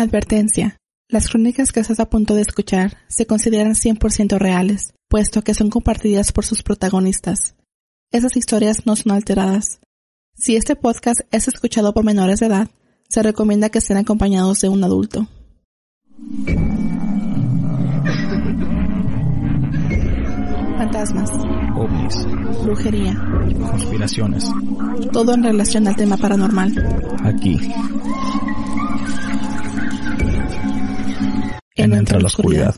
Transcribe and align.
Advertencia. 0.00 0.78
Las 1.08 1.28
crónicas 1.28 1.72
que 1.72 1.80
estás 1.80 2.00
a 2.00 2.08
punto 2.08 2.34
de 2.34 2.40
escuchar 2.40 2.96
se 3.08 3.26
consideran 3.26 3.74
100% 3.74 4.38
reales, 4.38 4.94
puesto 5.08 5.42
que 5.42 5.52
son 5.52 5.68
compartidas 5.68 6.32
por 6.32 6.46
sus 6.46 6.62
protagonistas. 6.62 7.54
Esas 8.10 8.36
historias 8.36 8.86
no 8.86 8.96
son 8.96 9.12
alteradas. 9.12 9.80
Si 10.34 10.56
este 10.56 10.74
podcast 10.74 11.20
es 11.30 11.48
escuchado 11.48 11.92
por 11.92 12.04
menores 12.04 12.40
de 12.40 12.46
edad, 12.46 12.70
se 13.08 13.22
recomienda 13.22 13.68
que 13.68 13.78
estén 13.78 13.98
acompañados 13.98 14.62
de 14.62 14.70
un 14.70 14.82
adulto. 14.82 15.28
Fantasmas, 20.78 21.30
ovnis, 21.76 22.62
brujería, 22.64 23.22
conspiraciones, 23.70 24.50
todo 25.12 25.34
en 25.34 25.42
relación 25.42 25.86
al 25.86 25.96
tema 25.96 26.16
paranormal. 26.16 26.72
aquí, 27.22 27.60
En 31.80 31.94
en 31.94 32.00
Entre 32.00 32.20
la 32.20 32.26
Oscuridad. 32.26 32.74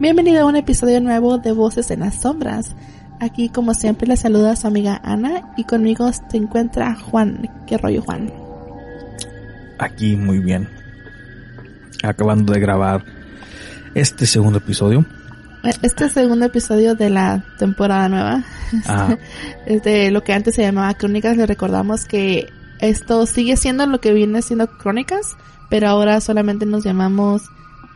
Bienvenido 0.00 0.42
a 0.42 0.46
un 0.46 0.56
episodio 0.56 1.00
nuevo 1.00 1.38
de 1.38 1.52
Voces 1.52 1.92
en 1.92 2.00
las 2.00 2.20
Sombras. 2.20 2.74
Aquí, 3.20 3.48
como 3.48 3.74
siempre, 3.74 4.08
le 4.08 4.16
saluda 4.16 4.56
su 4.56 4.66
amiga 4.66 5.00
Ana 5.04 5.54
y 5.56 5.62
conmigo 5.62 6.10
se 6.12 6.36
encuentra 6.36 6.96
Juan. 6.96 7.48
¿Qué 7.68 7.78
rollo, 7.78 8.02
Juan? 8.02 8.32
Aquí 9.78 10.16
muy 10.16 10.40
bien. 10.40 10.68
Acabando 12.02 12.54
de 12.54 12.58
grabar 12.58 13.04
este 13.94 14.26
segundo 14.26 14.58
episodio. 14.58 15.06
Este 15.80 16.08
segundo 16.08 16.46
episodio 16.46 16.96
de 16.96 17.10
la 17.10 17.44
temporada 17.56 18.08
nueva 18.08 18.44
Ah, 18.86 19.16
es 19.66 19.80
de 19.84 20.10
lo 20.10 20.24
que 20.24 20.32
antes 20.32 20.56
se 20.56 20.62
llamaba 20.62 20.92
Crónicas. 20.94 21.36
Le 21.36 21.46
recordamos 21.46 22.04
que 22.04 22.48
esto 22.80 23.26
sigue 23.26 23.56
siendo 23.56 23.86
lo 23.86 24.00
que 24.00 24.12
viene 24.12 24.42
siendo 24.42 24.66
Crónicas, 24.66 25.36
pero 25.68 25.88
ahora 25.88 26.20
solamente 26.20 26.66
nos 26.66 26.84
llamamos 26.84 27.42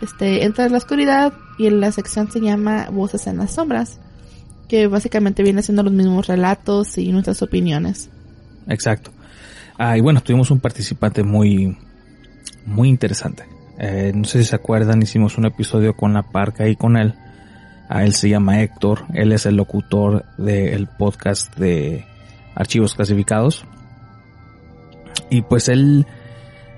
este 0.01 0.45
Entre 0.45 0.69
la 0.71 0.79
Oscuridad 0.79 1.33
y 1.59 1.67
en 1.67 1.81
la 1.81 1.93
sección 1.93 2.31
se 2.31 2.41
llama 2.41 2.89
Voces 2.91 3.27
en 3.27 3.39
las 3.39 3.55
Sombras, 3.55 4.01
que 4.69 4.87
básicamente 4.87 5.43
viene 5.43 5.63
siendo 5.63 5.83
los 5.83 5.93
mismos 5.93 6.27
relatos 6.27 6.97
y 6.97 7.13
nuestras 7.13 7.43
opiniones. 7.43 8.09
exacto. 8.69 9.11
Ah, 9.83 9.97
y 9.97 10.03
bueno, 10.03 10.21
tuvimos 10.21 10.51
un 10.51 10.61
participante 10.61 11.23
muy, 11.23 11.75
muy 12.67 12.91
interesante. 12.91 13.45
Eh, 13.79 14.13
no 14.15 14.25
sé 14.25 14.41
si 14.41 14.45
se 14.45 14.57
acuerdan, 14.57 15.01
hicimos 15.01 15.39
un 15.39 15.47
episodio 15.47 15.97
con 15.97 16.13
la 16.13 16.23
parca 16.23 16.69
y 16.69 16.77
con 16.77 16.99
él. 16.99 17.15
Ah, 17.89 18.05
él 18.05 18.13
se 18.13 18.29
llama 18.29 18.61
Héctor, 18.61 19.07
él 19.15 19.33
es 19.33 19.47
el 19.47 19.57
locutor 19.57 20.27
del 20.37 20.87
podcast 20.87 21.57
de 21.57 22.05
archivos 22.55 22.95
clasificados. 22.95 23.65
Y 25.29 25.43
pues 25.43 25.69
él 25.69 26.07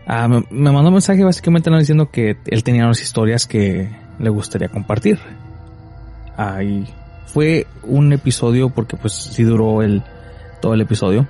ah, 0.06 0.28
me, 0.28 0.44
me 0.50 0.72
mandó 0.72 0.88
un 0.88 0.94
mensaje 0.94 1.22
básicamente 1.24 1.70
diciendo 1.70 2.10
que 2.10 2.36
él 2.46 2.64
tenía 2.64 2.84
unas 2.84 3.00
historias 3.00 3.46
que 3.46 3.90
le 4.18 4.30
gustaría 4.30 4.68
compartir. 4.68 5.18
Ah, 6.36 6.62
y 6.62 6.86
fue 7.26 7.66
un 7.82 8.12
episodio 8.12 8.70
porque 8.70 8.96
pues 8.96 9.12
sí 9.12 9.42
duró 9.42 9.82
el, 9.82 10.02
todo 10.60 10.74
el 10.74 10.80
episodio. 10.80 11.26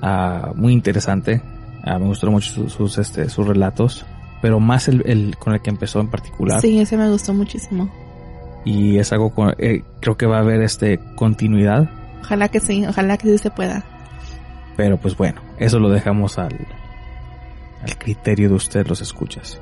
Ah, 0.00 0.52
muy 0.54 0.72
interesante. 0.72 1.42
Ah, 1.84 1.98
me 1.98 2.06
gustaron 2.06 2.34
mucho 2.34 2.52
sus, 2.52 2.72
sus, 2.72 2.98
este, 2.98 3.28
sus 3.28 3.46
relatos. 3.46 4.04
Pero 4.40 4.58
más 4.58 4.88
el, 4.88 5.02
el 5.06 5.36
con 5.38 5.54
el 5.54 5.62
que 5.62 5.70
empezó 5.70 6.00
en 6.00 6.08
particular. 6.08 6.60
Sí, 6.60 6.80
ese 6.80 6.96
me 6.96 7.08
gustó 7.08 7.32
muchísimo. 7.32 7.88
Y 8.64 8.98
es 8.98 9.12
algo 9.12 9.30
con, 9.30 9.54
eh, 9.58 9.82
creo 10.00 10.16
que 10.16 10.26
va 10.26 10.38
a 10.38 10.40
haber 10.40 10.62
este 10.62 10.98
continuidad. 11.16 11.88
Ojalá 12.20 12.48
que 12.48 12.60
sí, 12.60 12.84
ojalá 12.86 13.16
que 13.16 13.28
sí 13.28 13.38
se 13.38 13.50
pueda. 13.50 13.84
Pero 14.76 14.98
pues 14.98 15.16
bueno, 15.16 15.40
eso 15.62 15.78
lo 15.78 15.88
dejamos 15.88 16.38
al, 16.38 16.56
al 17.80 17.98
criterio 17.98 18.48
de 18.48 18.54
usted 18.54 18.86
los 18.86 19.00
escuchas. 19.00 19.60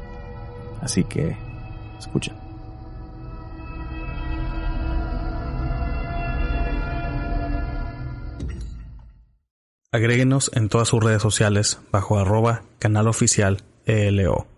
Así 0.81 1.05
que 1.05 1.37
escuchen. 1.98 2.34
Agréguenos 9.93 10.53
en 10.55 10.69
todas 10.69 10.89
sus 10.89 11.03
redes 11.03 11.21
sociales 11.21 11.81
bajo 11.91 12.19
arroba 12.19 12.62
canal 12.78 13.09
oficial 13.09 13.59
ELO. 13.87 14.50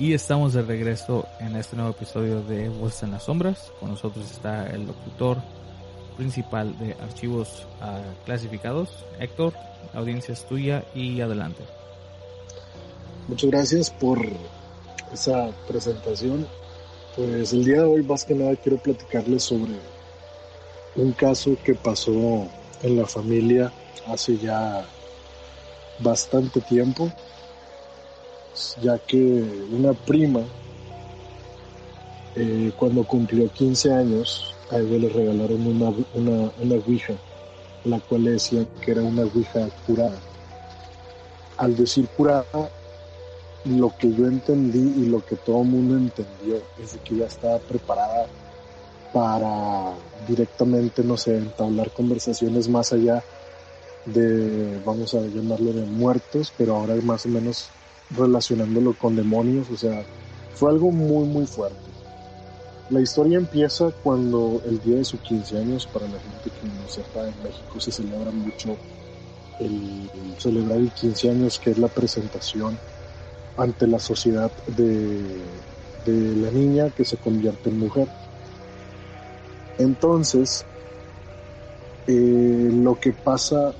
Y 0.00 0.14
estamos 0.14 0.54
de 0.54 0.62
regreso 0.62 1.26
en 1.40 1.54
este 1.56 1.76
nuevo 1.76 1.90
episodio 1.90 2.42
de 2.42 2.70
Voces 2.70 3.02
en 3.02 3.10
las 3.10 3.24
Sombras. 3.24 3.70
Con 3.78 3.90
nosotros 3.90 4.30
está 4.30 4.66
el 4.70 4.86
locutor 4.86 5.36
principal 6.16 6.78
de 6.78 6.94
archivos 7.02 7.66
ah, 7.82 8.00
clasificados, 8.24 9.04
Héctor. 9.18 9.52
La 9.92 10.00
audiencia 10.00 10.32
es 10.32 10.46
tuya 10.46 10.82
y 10.94 11.20
adelante. 11.20 11.62
Muchas 13.28 13.50
gracias 13.50 13.90
por 13.90 14.26
esa 15.12 15.50
presentación. 15.68 16.46
Pues 17.14 17.52
el 17.52 17.66
día 17.66 17.82
de 17.82 17.84
hoy 17.84 18.02
más 18.02 18.24
que 18.24 18.34
nada 18.34 18.56
quiero 18.56 18.78
platicarles 18.78 19.42
sobre 19.42 19.74
un 20.96 21.12
caso 21.12 21.58
que 21.62 21.74
pasó 21.74 22.48
en 22.82 22.96
la 22.96 23.04
familia 23.04 23.70
hace 24.06 24.38
ya 24.38 24.82
bastante 25.98 26.62
tiempo, 26.62 27.12
ya 28.82 28.98
que 28.98 29.66
una 29.72 29.92
prima 29.92 30.40
eh, 32.36 32.72
cuando 32.76 33.04
cumplió 33.04 33.50
15 33.52 33.92
años 33.92 34.54
a 34.70 34.78
ella 34.78 34.98
le 34.98 35.08
regalaron 35.08 35.66
una, 35.66 35.92
una, 36.14 36.50
una 36.60 36.76
la 37.84 37.98
cual 38.00 38.24
le 38.24 38.32
decían 38.32 38.68
que 38.80 38.92
era 38.92 39.02
una 39.02 39.22
ouija 39.22 39.68
curada. 39.86 40.18
Al 41.56 41.76
decir 41.76 42.06
curada, 42.08 42.70
lo 43.64 43.94
que 43.98 44.12
yo 44.14 44.26
entendí 44.26 45.02
y 45.02 45.06
lo 45.06 45.24
que 45.24 45.36
todo 45.36 45.62
el 45.62 45.68
mundo 45.68 45.96
entendió 45.96 46.56
es 46.82 46.96
que 47.04 47.16
ya 47.16 47.26
estaba 47.26 47.58
preparada 47.58 48.26
para 49.12 49.92
directamente, 50.28 51.02
no 51.02 51.16
sé, 51.16 51.36
entablar 51.36 51.90
conversaciones 51.90 52.68
más 52.68 52.92
allá 52.92 53.22
de, 54.06 54.80
vamos 54.84 55.14
a 55.14 55.20
llamarlo 55.20 55.72
de 55.72 55.84
muertos, 55.84 56.52
pero 56.56 56.76
ahora 56.76 56.94
más 57.02 57.26
o 57.26 57.28
menos 57.28 57.70
relacionándolo 58.16 58.94
con 58.94 59.16
demonios, 59.16 59.70
o 59.70 59.76
sea, 59.76 60.04
fue 60.54 60.70
algo 60.70 60.90
muy, 60.90 61.26
muy 61.26 61.46
fuerte. 61.46 61.76
La 62.90 63.00
historia 63.00 63.38
empieza 63.38 63.90
cuando 64.02 64.60
el 64.66 64.80
día 64.82 64.96
de 64.96 65.04
sus 65.04 65.20
15 65.20 65.58
años, 65.58 65.86
para 65.86 66.06
la 66.06 66.18
gente 66.18 66.50
que 66.50 66.66
no 66.66 66.88
sepa, 66.88 67.20
en 67.20 67.42
México 67.42 67.78
se 67.78 67.92
celebra 67.92 68.32
mucho 68.32 68.76
el, 69.60 70.10
el 70.12 70.40
celebrar 70.40 70.78
el 70.78 70.90
15 70.90 71.30
años, 71.30 71.58
que 71.58 71.70
es 71.70 71.78
la 71.78 71.88
presentación 71.88 72.76
ante 73.56 73.86
la 73.86 73.98
sociedad 73.98 74.50
de, 74.66 75.20
de 76.04 76.36
la 76.36 76.50
niña 76.50 76.90
que 76.90 77.04
se 77.04 77.16
convierte 77.16 77.70
en 77.70 77.78
mujer. 77.78 78.08
Entonces, 79.78 80.64
eh, 82.06 82.70
lo 82.72 82.98
que 82.98 83.12
pasa 83.12 83.72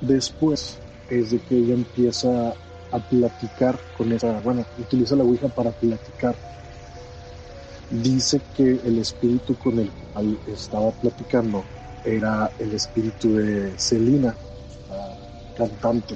después 0.00 0.76
es 1.08 1.30
de 1.30 1.38
que 1.38 1.56
ella 1.56 1.74
empieza 1.74 2.54
a 2.94 2.98
platicar 3.00 3.78
con 3.98 4.12
esa, 4.12 4.40
bueno, 4.40 4.64
utiliza 4.78 5.16
la 5.16 5.24
Ouija 5.24 5.48
para 5.48 5.72
platicar. 5.72 6.36
Dice 7.90 8.40
que 8.56 8.80
el 8.84 8.98
espíritu 8.98 9.56
con 9.56 9.80
el 9.80 9.90
cual 10.12 10.38
estaba 10.46 10.90
platicando 10.92 11.64
era 12.04 12.50
el 12.58 12.72
espíritu 12.72 13.34
de 13.34 13.72
Celina, 13.76 14.34
cantante, 15.56 16.14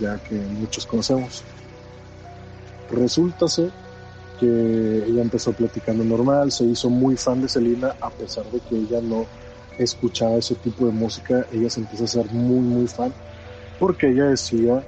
ya 0.00 0.18
que 0.18 0.34
muchos 0.34 0.84
conocemos. 0.84 1.44
Resulta 2.90 3.46
que 4.40 5.04
ella 5.06 5.22
empezó 5.22 5.52
platicando 5.52 6.02
normal, 6.02 6.50
se 6.50 6.64
hizo 6.64 6.90
muy 6.90 7.16
fan 7.16 7.40
de 7.40 7.48
Selena 7.48 7.94
a 8.00 8.10
pesar 8.10 8.44
de 8.50 8.60
que 8.60 8.76
ella 8.76 9.00
no 9.00 9.26
escuchaba 9.78 10.36
ese 10.36 10.56
tipo 10.56 10.86
de 10.86 10.92
música, 10.92 11.46
ella 11.52 11.70
se 11.70 11.80
empieza 11.80 12.04
a 12.04 12.08
ser 12.08 12.26
muy 12.32 12.60
muy 12.60 12.88
fan 12.88 13.12
porque 13.78 14.08
ella 14.10 14.26
decía 14.26 14.84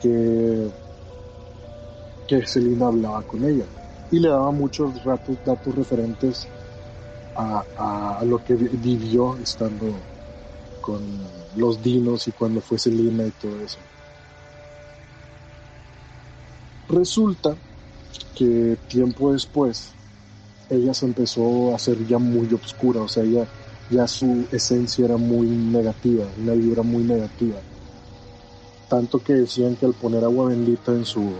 que 0.00 0.70
que 2.28 2.46
Selena 2.46 2.86
hablaba 2.86 3.22
con 3.24 3.44
ella 3.44 3.66
y 4.10 4.20
le 4.20 4.28
daba 4.28 4.52
muchos 4.52 5.02
ratos, 5.02 5.38
datos 5.44 5.74
referentes 5.74 6.48
a, 7.34 7.64
a, 8.20 8.24
lo 8.24 8.38
que 8.44 8.54
vi- 8.56 8.76
vivió 8.76 9.36
estando 9.38 10.00
con 10.80 11.02
los 11.56 11.82
dinos 11.82 12.28
y 12.28 12.32
cuando 12.32 12.60
fue 12.60 12.78
Selena 12.78 13.26
y 13.26 13.32
todo 13.32 13.60
eso. 13.64 13.80
Resulta 16.88 17.56
que 18.34 18.78
tiempo 18.88 19.32
después 19.32 19.94
ella 20.70 20.94
se 20.94 21.06
empezó 21.06 21.72
a 21.72 21.76
hacer 21.76 22.04
ya 22.06 22.18
muy 22.18 22.52
oscura, 22.54 23.02
o 23.02 23.08
sea, 23.08 23.24
ya, 23.24 23.48
ya 23.90 24.06
su 24.08 24.48
esencia 24.52 25.06
era 25.06 25.16
muy 25.16 25.48
negativa, 25.48 26.26
una 26.38 26.54
vibra 26.54 26.82
muy 26.82 27.04
negativa. 27.04 27.62
Tanto 28.88 29.22
que 29.22 29.34
decían 29.34 29.76
que 29.76 29.86
al 29.86 29.92
poner 29.92 30.24
agua 30.24 30.48
bendita 30.48 30.92
en 30.92 31.04
su, 31.04 31.30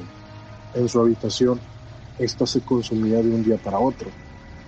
en 0.74 0.88
su 0.88 1.00
habitación, 1.00 1.60
esta 2.18 2.46
se 2.46 2.60
consumía 2.60 3.22
de 3.22 3.30
un 3.30 3.42
día 3.42 3.56
para 3.56 3.78
otro, 3.78 4.10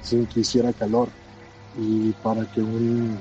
sin 0.03 0.27
que 0.27 0.41
hiciera 0.41 0.73
calor. 0.73 1.09
Y 1.77 2.13
para 2.13 2.45
que 2.47 2.63
un, 2.63 3.19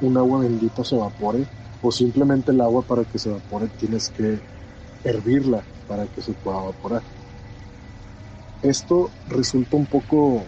un 0.00 0.16
agua 0.16 0.40
bendita 0.40 0.84
se 0.84 0.94
evapore, 0.94 1.44
o 1.82 1.90
simplemente 1.90 2.52
el 2.52 2.60
agua 2.60 2.82
para 2.82 3.04
que 3.04 3.18
se 3.18 3.28
evapore 3.28 3.68
tienes 3.78 4.08
que 4.10 4.40
hervirla 5.04 5.62
para 5.86 6.06
que 6.06 6.22
se 6.22 6.32
pueda 6.32 6.58
evaporar. 6.58 7.02
Esto 8.62 9.10
resulta 9.28 9.76
un 9.76 9.86
poco 9.86 10.42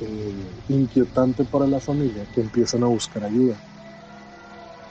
eh, 0.00 0.62
inquietante 0.68 1.44
para 1.44 1.66
la 1.66 1.80
familia 1.80 2.24
que 2.34 2.40
empiezan 2.40 2.82
a 2.82 2.86
buscar 2.86 3.24
ayuda. 3.24 3.56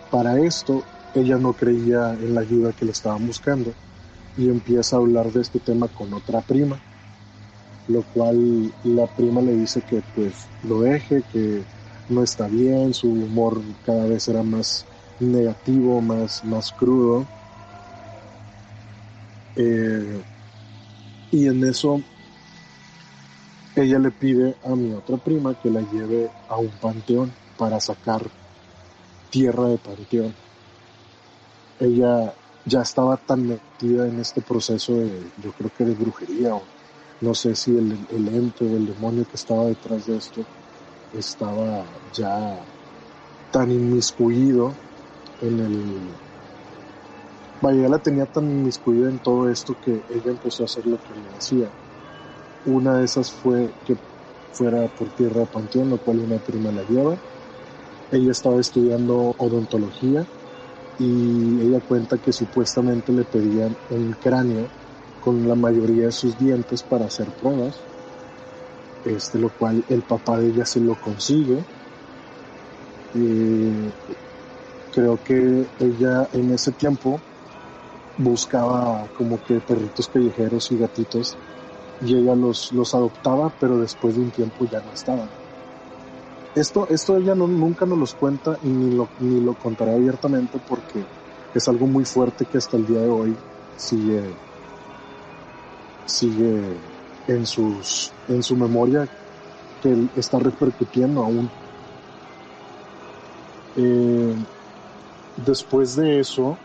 Para 0.09 0.39
esto, 0.39 0.83
ella 1.13 1.38
no 1.38 1.54
creía 1.54 2.13
en 2.13 2.36
la 2.36 2.42
ayuda 2.42 2.74
que 2.74 2.86
le 2.86 2.92
estaban 2.92 3.25
buscando 3.25 3.74
y 4.38 4.50
empieza 4.50 4.95
a 4.95 5.00
hablar 5.00 5.31
de 5.31 5.42
este 5.42 5.59
tema 5.59 5.88
con 5.88 6.13
otra 6.13 6.42
prima, 6.42 6.80
lo 7.88 8.04
cual 8.13 8.71
la 8.83 9.07
prima 9.07 9.42
le 9.42 9.54
dice 9.54 9.81
que 9.81 10.01
pues 10.15 10.48
lo 10.63 10.81
deje, 10.81 11.24
que 11.31 11.63
no 12.09 12.24
está 12.24 12.48
bien, 12.48 12.94
su 12.94 13.07
humor 13.07 13.59
cada 13.86 14.06
vez 14.06 14.27
era 14.27 14.44
más 14.44 14.86
negativo, 15.19 16.01
más, 16.01 16.44
más 16.44 16.71
crudo. 16.71 17.25
Eh, 19.56 20.21
y 21.31 21.48
en 21.48 21.63
eso 21.63 22.00
ella 23.75 24.00
le 24.00 24.12
pide 24.12 24.56
a 24.63 24.75
mi 24.75 24.94
otra 24.94 25.18
prima 25.18 25.56
que 25.56 25.69
la 25.69 25.81
lleve 25.81 26.30
a 26.48 26.57
un 26.57 26.69
panteón 26.69 27.31
para 27.57 27.80
sacar 27.80 28.21
tierra 29.30 29.68
de 29.68 29.77
panteón. 29.77 30.46
Ella 31.79 32.33
ya 32.65 32.81
estaba 32.81 33.18
tan 33.18 33.47
metida 33.47 34.07
en 34.07 34.19
este 34.19 34.41
proceso 34.41 34.94
de, 34.95 35.31
yo 35.38 35.51
creo 35.53 35.71
que 35.77 35.85
de 35.85 35.94
brujería, 35.94 36.56
o 36.56 36.63
no 37.21 37.33
sé 37.35 37.56
si 37.56 37.71
el, 37.71 37.91
el 38.09 38.27
ente 38.29 38.65
o 38.65 38.77
el 38.77 38.88
demonio 38.88 39.25
que 39.25 39.38
estaba 39.38 39.65
detrás 39.65 40.07
de 40.07 40.18
esto 40.18 40.41
estaba 41.13 41.85
ya 42.13 42.65
tan 43.51 43.71
inmiscuido 43.71 44.74
en 45.41 45.59
el... 45.59 46.00
Vaya, 47.62 47.83
ya 47.83 47.89
la 47.89 48.00
tenía 48.00 48.25
tan 48.25 48.45
inmiscuida 48.45 49.09
en 49.09 49.19
todo 49.19 49.50
esto 49.50 49.75
que 49.81 50.03
ella 50.09 50.31
empezó 50.31 50.63
a 50.63 50.65
hacer 50.65 50.85
lo 50.85 50.97
que 50.97 51.13
le 51.15 51.29
decía. 51.29 51.69
Una 52.65 52.97
de 52.97 53.06
esas 53.06 53.31
fue 53.31 53.71
que 53.85 53.97
fuera 54.51 54.88
por 54.88 55.09
tierra 55.12 55.41
de 55.41 55.47
panteón, 55.47 55.89
lo 55.89 55.97
cual 55.97 56.19
una 56.19 56.38
prima 56.38 56.71
la 56.71 56.83
lleva. 56.83 57.18
Ella 58.12 58.31
estaba 58.31 58.59
estudiando 58.59 59.35
odontología 59.38 60.25
y 60.97 61.61
ella 61.61 61.79
cuenta 61.81 62.17
que 62.17 62.31
supuestamente 62.31 63.11
le 63.13 63.23
pedían 63.23 63.75
un 63.89 64.11
cráneo 64.13 64.69
con 65.19 65.47
la 65.47 65.55
mayoría 65.55 66.05
de 66.05 66.11
sus 66.11 66.38
dientes 66.38 66.83
para 66.83 67.05
hacer 67.05 67.27
pruebas, 67.33 67.75
este, 69.03 69.39
lo 69.39 69.49
cual 69.49 69.83
el 69.88 70.03
papá 70.03 70.39
de 70.39 70.49
ella 70.49 70.65
se 70.65 70.79
lo 70.79 70.95
consigue. 70.95 71.65
Eh, 73.13 73.91
creo 74.91 75.17
que 75.23 75.69
ella 75.79 76.27
en 76.33 76.51
ese 76.51 76.71
tiempo 76.71 77.21
buscaba 78.17 79.07
como 79.13 79.41
que 79.43 79.61
perritos 79.61 80.07
callejeros 80.09 80.71
y 80.71 80.77
gatitos 80.77 81.38
y 82.01 82.15
ella 82.17 82.35
los, 82.35 82.71
los 82.71 82.93
adoptaba, 82.93 83.53
pero 83.59 83.79
después 83.79 84.15
de 84.15 84.21
un 84.21 84.31
tiempo 84.31 84.65
ya 84.65 84.81
no 84.81 84.93
estaban. 84.93 85.29
Esto, 86.57 86.88
esto 86.89 87.15
ella 87.18 87.36
nunca 87.36 87.86
nos 87.86 88.00
los 88.00 88.15
cuenta 88.15 88.57
y 88.63 88.68
ni 88.68 88.95
lo, 88.95 89.07
ni 89.19 89.39
lo 89.42 89.54
contará 89.54 89.94
abiertamente 89.94 90.59
porque 90.68 91.06
es 91.54 91.68
algo 91.68 91.86
muy 91.86 92.04
fuerte 92.04 92.45
que 92.45 92.57
hasta 92.57 92.77
el 92.77 92.88
día 92.88 93.01
de 93.01 93.09
hoy 93.09 93.36
sigue, 93.75 94.24
sigue 96.07 96.63
en, 97.27 97.45
sus, 97.45 98.12
en 98.27 98.42
su 98.42 98.56
memoria 98.56 99.07
que 99.83 100.07
está 100.15 100.39
repercutiendo 100.39 101.24
aún. 101.24 101.48
Eh, 103.75 104.33
después 105.45 105.95
de 105.95 106.21
eso, 106.21 106.57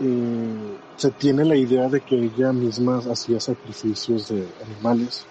eh, 0.00 0.76
se 0.98 1.10
tiene 1.12 1.46
la 1.46 1.56
idea 1.56 1.88
de 1.88 2.02
que 2.02 2.14
ella 2.14 2.52
misma 2.52 2.98
hacía 3.10 3.40
sacrificios 3.40 4.28
de 4.28 4.46
animales. 4.66 5.24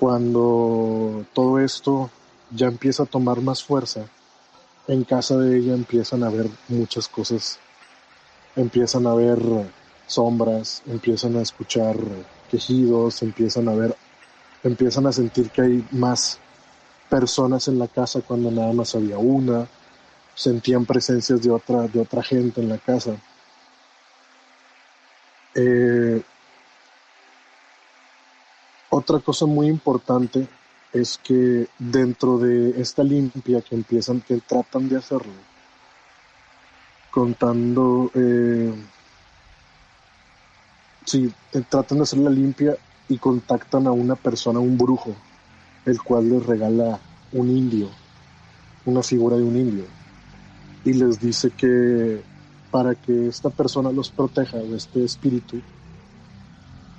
Cuando 0.00 1.26
todo 1.34 1.60
esto 1.60 2.08
ya 2.50 2.68
empieza 2.68 3.02
a 3.02 3.06
tomar 3.06 3.42
más 3.42 3.62
fuerza, 3.62 4.06
en 4.88 5.04
casa 5.04 5.36
de 5.36 5.58
ella 5.58 5.74
empiezan 5.74 6.24
a 6.24 6.30
ver 6.30 6.48
muchas 6.68 7.06
cosas, 7.06 7.58
empiezan 8.56 9.06
a 9.06 9.12
ver 9.12 9.38
sombras, 10.06 10.82
empiezan 10.86 11.36
a 11.36 11.42
escuchar 11.42 11.96
quejidos, 12.50 13.20
empiezan 13.20 13.68
a 13.68 13.74
ver, 13.74 13.94
empiezan 14.64 15.06
a 15.06 15.12
sentir 15.12 15.50
que 15.50 15.60
hay 15.60 15.86
más 15.90 16.38
personas 17.10 17.68
en 17.68 17.78
la 17.78 17.86
casa 17.86 18.22
cuando 18.22 18.50
nada 18.50 18.72
más 18.72 18.94
había 18.94 19.18
una, 19.18 19.68
sentían 20.34 20.86
presencias 20.86 21.42
de 21.42 21.50
otra, 21.50 21.86
de 21.88 22.00
otra 22.00 22.22
gente 22.22 22.62
en 22.62 22.70
la 22.70 22.78
casa. 22.78 23.16
Eh, 25.54 26.22
otra 29.00 29.18
cosa 29.18 29.46
muy 29.46 29.66
importante 29.66 30.46
es 30.92 31.18
que 31.18 31.68
dentro 31.78 32.38
de 32.38 32.80
esta 32.80 33.02
limpia 33.02 33.62
que 33.62 33.74
empiezan, 33.74 34.20
que 34.20 34.40
tratan 34.40 34.88
de 34.88 34.98
hacerlo, 34.98 35.32
contando, 37.10 38.10
eh, 38.14 38.74
sí, 41.04 41.32
eh, 41.52 41.62
tratan 41.68 41.98
de 41.98 42.04
hacer 42.04 42.18
la 42.18 42.30
limpia 42.30 42.76
y 43.08 43.16
contactan 43.18 43.86
a 43.86 43.92
una 43.92 44.16
persona, 44.16 44.60
un 44.60 44.76
brujo, 44.76 45.14
el 45.86 46.00
cual 46.02 46.28
les 46.28 46.44
regala 46.44 47.00
un 47.32 47.48
indio, 47.48 47.88
una 48.84 49.02
figura 49.02 49.36
de 49.36 49.44
un 49.44 49.56
indio, 49.56 49.84
y 50.84 50.92
les 50.92 51.18
dice 51.18 51.50
que 51.50 52.22
para 52.70 52.94
que 52.94 53.28
esta 53.28 53.50
persona 53.50 53.90
los 53.90 54.10
proteja 54.10 54.58
de 54.58 54.76
este 54.76 55.04
espíritu, 55.04 55.60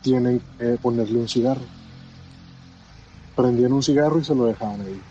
tienen 0.01 0.41
que 0.57 0.77
ponerle 0.81 1.19
un 1.19 1.29
cigarro. 1.29 1.80
Prendían 3.41 3.73
un 3.73 3.81
cigarro 3.81 4.19
y 4.19 4.23
se 4.23 4.35
lo 4.35 4.45
dejaban 4.45 4.81
ahí. 4.81 5.01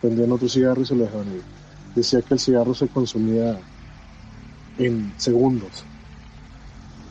Prendían 0.00 0.32
otro 0.32 0.48
cigarro 0.48 0.80
y 0.80 0.86
se 0.86 0.94
lo 0.94 1.04
dejaban 1.04 1.28
ahí. 1.28 1.42
Decía 1.94 2.22
que 2.22 2.32
el 2.32 2.40
cigarro 2.40 2.72
se 2.72 2.88
consumía 2.88 3.60
en 4.78 5.12
segundos. 5.18 5.84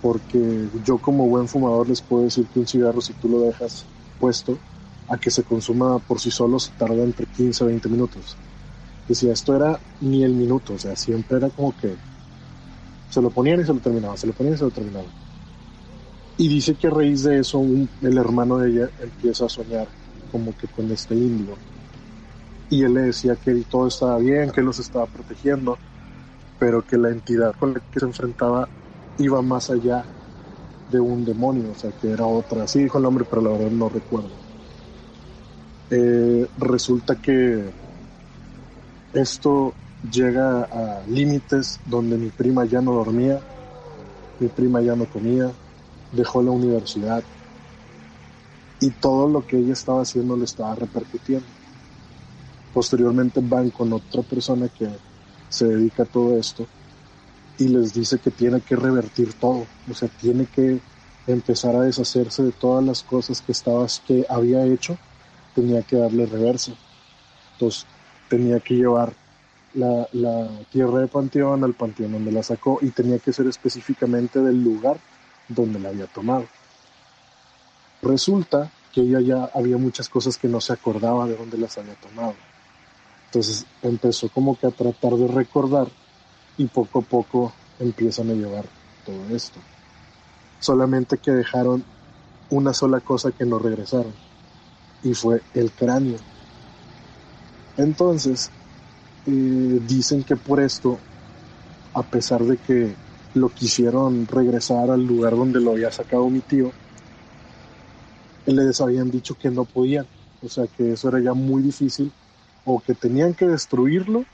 Porque 0.02 0.68
yo 0.84 0.98
como 0.98 1.28
buen 1.28 1.48
fumador 1.48 1.88
les 1.88 2.02
puedo 2.02 2.24
decir 2.24 2.48
que 2.48 2.62
un 2.62 2.66
cigarro 2.66 3.00
si 3.00 3.14
tú 3.14 3.30
lo 3.30 3.42
dejas 3.42 3.86
puesto, 4.20 4.58
a 5.08 5.20
que 5.20 5.30
se 5.30 5.44
consuma 5.44 6.00
por 6.00 6.20
sí 6.20 6.32
solo 6.32 6.58
se 6.58 6.72
tarda 6.72 7.04
entre 7.04 7.28
15 7.28 7.64
a 7.64 7.68
20 7.68 7.88
minutos. 7.88 8.36
Decía, 9.08 9.34
esto 9.34 9.56
era 9.56 9.80
ni 10.02 10.24
el 10.24 10.34
minuto, 10.34 10.74
o 10.74 10.80
sea, 10.80 10.96
siempre 10.96 11.38
era 11.38 11.52
como 11.52 11.78
que 11.78 11.94
se 13.12 13.22
lo 13.22 13.30
ponían 13.30 13.62
y 13.62 13.66
se 13.66 13.74
lo 13.74 13.80
terminaban, 13.82 14.18
se 14.18 14.26
lo 14.26 14.34
ponían 14.34 14.56
y 14.56 14.58
se 14.58 14.64
lo 14.64 14.72
terminaban. 14.72 15.12
Y 16.38 16.48
dice 16.48 16.74
que 16.74 16.88
a 16.88 16.90
raíz 16.90 17.22
de 17.22 17.38
eso 17.38 17.64
el 18.02 18.18
hermano 18.18 18.58
de 18.58 18.72
ella 18.72 18.90
empieza 19.00 19.46
a 19.46 19.50
soñar 19.50 19.88
como 20.32 20.56
que 20.56 20.68
con 20.68 20.90
este 20.92 21.16
indio. 21.16 21.56
Y 22.70 22.84
él 22.84 22.94
le 22.94 23.02
decía 23.02 23.36
que 23.36 23.54
todo 23.70 23.88
estaba 23.88 24.18
bien, 24.18 24.52
que 24.52 24.62
los 24.62 24.80
estaba 24.80 25.06
protegiendo, 25.08 25.78
pero 26.60 26.86
que 26.86 26.98
la 26.98 27.10
entidad 27.10 27.56
con 27.56 27.74
la 27.74 27.80
que 27.80 28.00
se 28.00 28.06
enfrentaba 28.06 28.68
iba 29.18 29.42
más 29.42 29.70
allá 29.70 30.06
de 30.92 31.00
un 31.00 31.26
demonio, 31.26 31.72
o 31.72 31.80
sea, 31.80 31.92
que 31.92 32.12
era 32.12 32.26
otra. 32.26 32.68
Sí 32.68 32.80
dijo 32.80 32.98
el 32.98 33.04
nombre, 33.04 33.26
pero 33.30 33.42
la 33.42 33.52
verdad 33.52 33.72
no 33.72 33.90
recuerdo. 33.90 34.30
Eh, 35.92 36.48
resulta 36.60 37.16
que 37.16 37.70
esto 39.14 39.74
llega 40.12 40.64
a 40.64 41.02
límites 41.08 41.80
donde 41.86 42.18
mi 42.18 42.30
prima 42.30 42.66
ya 42.66 42.82
no 42.82 42.94
dormía, 42.94 43.40
mi 44.40 44.48
prima 44.48 44.82
ya 44.82 44.96
no 44.96 45.06
comía, 45.06 45.52
dejó 46.12 46.42
la 46.42 46.52
universidad 46.52 47.24
y 48.80 48.90
todo 48.92 49.28
lo 49.28 49.46
que 49.46 49.58
ella 49.58 49.74
estaba 49.74 50.02
haciendo 50.02 50.38
le 50.38 50.46
estaba 50.46 50.76
repercutiendo. 50.76 51.46
Posteriormente 52.74 53.42
van 53.44 53.72
con 53.72 53.92
otra 53.94 54.22
persona 54.22 54.70
que 54.70 54.90
se 55.50 55.66
dedica 55.66 56.04
a 56.04 56.06
todo 56.06 56.38
esto 56.38 56.66
y 57.58 57.68
les 57.68 57.94
dice 57.94 58.20
que 58.20 58.32
tiene 58.32 58.62
que 58.62 58.76
revertir 58.76 59.34
todo, 59.34 59.66
o 59.90 59.94
sea, 59.94 60.08
tiene 60.08 60.46
que 60.46 60.80
empezar 61.28 61.76
a 61.76 61.82
deshacerse 61.82 62.44
de 62.44 62.52
todas 62.52 62.84
las 62.84 63.04
cosas 63.04 63.42
que 63.42 63.54
que 64.08 64.26
había 64.30 64.66
hecho 64.66 64.98
tenía 65.54 65.82
que 65.84 65.98
darle 65.98 66.26
reversa. 66.26 66.72
Entonces 67.54 67.86
tenía 68.30 68.60
que 68.60 68.76
llevar 68.76 69.14
la, 69.74 70.08
tierra 70.72 71.00
de 71.00 71.08
panteón 71.08 71.64
al 71.64 71.74
panteón 71.74 72.14
donde 72.14 72.32
la 72.32 72.44
sacó 72.44 72.80
y 72.82 72.90
tenía 72.90 73.20
que 73.20 73.34
ser 73.34 73.48
específicamente 73.48 74.40
del 74.40 74.64
lugar 74.64 74.98
donde 75.48 75.80
la 75.80 75.90
había 75.90 76.08
tomado. 76.08 76.46
Resulta 78.02 78.72
que 78.94 79.02
ella 79.02 79.20
ya 79.22 79.50
había 79.54 79.78
muchas 79.78 80.10
cosas 80.10 80.38
que 80.38 80.48
no 80.48 80.62
se 80.62 80.74
acordaba 80.74 81.28
de 81.28 81.36
dónde 81.36 81.58
las 81.58 81.78
había 81.78 81.96
tomado. 81.96 82.36
Entonces 83.26 83.66
empezó 83.84 84.30
como 84.30 84.58
que 84.58 84.68
a 84.68 84.72
tratar 84.72 85.14
de 85.14 85.28
recordar 85.28 85.88
y 86.58 86.66
poco 86.66 87.00
a 87.00 87.02
poco 87.04 87.54
empiezan 87.80 88.32
a 88.32 88.34
llevar 88.34 88.66
todo 89.06 89.36
esto. 89.36 89.60
Solamente 90.60 91.18
que 91.18 91.32
dejaron 91.32 91.84
una 92.50 92.74
sola 92.74 93.00
cosa 93.00 93.32
que 93.32 93.46
no 93.46 93.60
regresaron 93.60 94.14
y 95.04 95.14
fue 95.14 95.42
el 95.54 95.72
cráneo. 95.72 96.18
Entonces, 97.78 98.50
eh, 99.26 99.80
dicen 99.88 100.24
que 100.24 100.36
por 100.36 100.60
esto, 100.60 101.00
a 101.94 102.04
pesar 102.04 102.44
de 102.44 102.58
que 102.58 102.96
lo 103.36 103.50
quisieron 103.50 104.28
regresar 104.28 104.90
al 104.90 105.06
lugar 105.06 105.36
donde 105.36 105.62
lo 105.62 105.72
había 105.72 105.92
sacado 105.92 106.30
mi 106.30 106.40
tío, 106.40 106.72
les 108.56 108.82
habían 108.82 109.12
dicho 109.12 109.36
que 109.36 109.50
no 109.50 109.66
podían, 109.66 110.08
o 110.44 110.50
sea 110.50 110.68
que 110.68 110.94
eso 110.94 111.10
era 111.10 111.20
ya 111.20 111.34
muy 111.34 111.62
difícil, 111.62 112.12
o 112.66 112.80
que 112.80 112.94
tenían 112.94 113.34
que 113.34 113.48
destruirlo, 113.48 114.26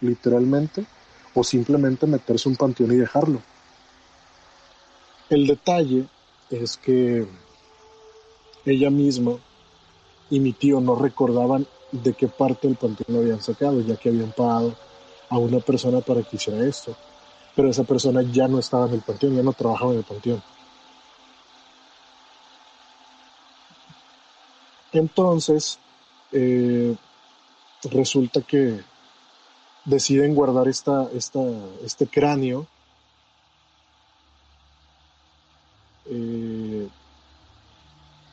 literalmente, 0.00 0.84
o 1.34 1.44
simplemente 1.44 2.06
meterse 2.06 2.48
un 2.48 2.56
panteón 2.56 2.92
y 2.92 2.96
dejarlo. 2.96 3.40
El 5.30 5.46
detalle 5.46 6.06
es 6.50 6.76
que 6.76 7.26
ella 8.64 8.90
misma 8.90 9.32
y 10.30 10.40
mi 10.40 10.52
tío 10.52 10.80
no 10.80 10.94
recordaban 10.94 11.66
de 11.92 12.12
qué 12.12 12.28
parte 12.28 12.68
del 12.68 12.76
panteón 12.76 13.16
lo 13.16 13.18
habían 13.20 13.40
sacado, 13.40 13.80
ya 13.80 13.96
que 13.96 14.10
habían 14.10 14.32
pagado 14.32 14.74
a 15.28 15.38
una 15.38 15.60
persona 15.60 16.00
para 16.00 16.22
que 16.22 16.36
hiciera 16.36 16.66
esto. 16.66 16.96
Pero 17.54 17.70
esa 17.70 17.84
persona 17.84 18.22
ya 18.22 18.46
no 18.46 18.58
estaba 18.58 18.86
en 18.86 18.94
el 18.94 19.00
panteón, 19.00 19.36
ya 19.36 19.42
no 19.42 19.52
trabajaba 19.52 19.92
en 19.92 19.98
el 19.98 20.04
panteón. 20.04 20.42
Entonces, 24.92 25.78
eh, 26.32 26.96
resulta 27.90 28.40
que 28.42 28.80
deciden 29.84 30.34
guardar 30.34 30.68
esta, 30.68 31.08
esta, 31.14 31.40
este 31.84 32.06
cráneo 32.06 32.66
eh, 36.06 36.88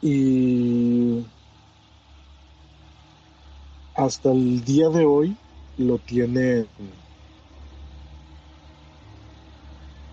y 0.02 1.26
hasta 3.96 4.32
el 4.32 4.64
día 4.64 4.90
de 4.90 5.06
hoy 5.06 5.38
lo 5.78 5.98
tiene 5.98 6.68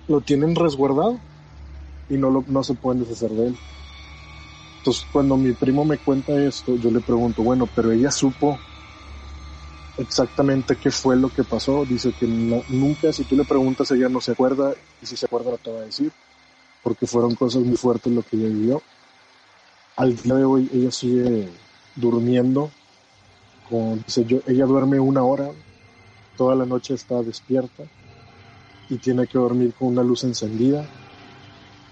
lo 0.09 0.21
tienen 0.21 0.55
resguardado 0.55 1.21
y 2.09 2.17
no, 2.17 2.31
lo, 2.31 2.45
no 2.47 2.63
se 2.63 2.75
pueden 2.75 3.01
deshacer 3.01 3.31
de 3.31 3.49
él. 3.49 3.59
Entonces, 4.83 5.07
cuando 5.13 5.37
mi 5.37 5.53
primo 5.53 5.85
me 5.85 5.99
cuenta 5.99 6.33
esto, 6.45 6.75
yo 6.75 6.91
le 6.91 6.99
pregunto, 6.99 7.45
bueno, 7.45 7.69
pero 7.73 7.93
ella 7.93 8.11
supo 8.11 8.59
exactamente 9.97 10.75
qué 10.75 10.91
fue 10.91 11.15
lo 11.15 11.29
que 11.29 11.45
pasó. 11.45 11.85
Dice 11.85 12.13
que 12.19 12.27
nunca, 12.27 13.13
si 13.13 13.23
tú 13.23 13.37
le 13.37 13.45
preguntas, 13.45 13.93
ella 13.93 14.09
no 14.09 14.21
se 14.21 14.33
acuerda 14.33 14.75
y 15.01 15.07
si 15.07 15.17
se 15.17 15.27
acuerda, 15.27 15.53
no 15.53 15.59
te 15.59 15.71
va 15.71 15.79
a 15.79 15.85
decir, 15.85 16.11
porque 16.83 17.07
fueron 17.07 17.37
cosas 17.37 17.63
muy 17.63 17.77
fuertes 17.77 18.13
lo 18.13 18.25
que 18.25 18.37
ella 18.37 18.49
vivió. 18.49 18.83
Al 19.95 20.17
día 20.17 20.35
de 20.35 20.45
hoy, 20.45 20.69
ella 20.75 20.91
sigue 20.91 21.49
durmiendo. 21.95 22.69
Con, 23.71 24.03
dice, 24.05 24.25
yo, 24.25 24.41
ella 24.49 24.67
duerme 24.67 24.99
una 24.99 25.23
hora, 25.23 25.49
toda 26.37 26.57
la 26.57 26.67
noche 26.67 26.95
está 26.95 27.23
despierta 27.23 27.85
y 28.91 28.97
tiene 28.97 29.29
que 29.29 29.39
dormir 29.39 29.75
con 29.79 29.91
una 29.91 30.03
luz 30.03 30.25
encendida. 30.25 30.85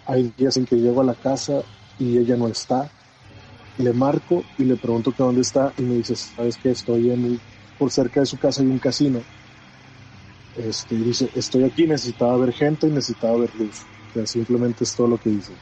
Hay 0.06 0.34
días 0.36 0.56
en 0.56 0.66
que 0.66 0.74
llego 0.74 1.02
a 1.02 1.04
la 1.04 1.14
casa 1.14 1.62
y 2.00 2.18
ella 2.18 2.36
no 2.36 2.48
está. 2.48 2.90
Le 3.78 3.92
marco 3.92 4.42
y 4.58 4.64
le 4.64 4.76
pregunto 4.76 5.12
que 5.12 5.22
dónde 5.22 5.42
está 5.42 5.72
y 5.78 5.82
me 5.82 5.94
dice, 5.96 6.16
sabes 6.16 6.56
que 6.56 6.70
estoy 6.70 7.10
en 7.10 7.38
por 7.78 7.90
cerca 7.90 8.20
de 8.20 8.26
su 8.26 8.36
casa 8.36 8.60
hay 8.60 8.68
un 8.68 8.78
casino. 8.78 9.20
Este, 10.56 10.96
dice, 10.96 11.30
estoy 11.34 11.64
aquí, 11.64 11.86
necesitaba 11.86 12.36
ver 12.36 12.52
gente 12.52 12.86
y 12.86 12.90
necesitaba 12.90 13.38
ver 13.38 13.54
luz. 13.54 13.80
O 14.14 14.26
simplemente 14.26 14.84
es 14.84 14.94
todo 14.94 15.06
lo 15.06 15.18
que 15.18 15.30
dice. 15.30 15.52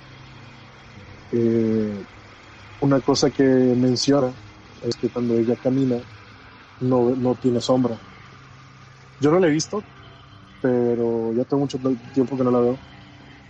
Eh, 1.30 2.04
una 2.80 3.00
cosa 3.00 3.30
que 3.30 3.44
menciona 3.44 4.32
es 4.82 4.96
que 4.96 5.08
cuando 5.08 5.34
ella 5.34 5.54
camina 5.56 5.98
no, 6.80 7.10
no 7.10 7.34
tiene 7.34 7.60
sombra. 7.60 7.96
Yo 9.20 9.30
no 9.30 9.38
la 9.38 9.48
he 9.48 9.50
visto, 9.50 9.82
pero 10.60 11.32
ya 11.34 11.44
tengo 11.44 11.62
mucho 11.62 11.78
tiempo 12.12 12.36
que 12.36 12.44
no 12.44 12.50
la 12.50 12.60
veo. 12.60 12.78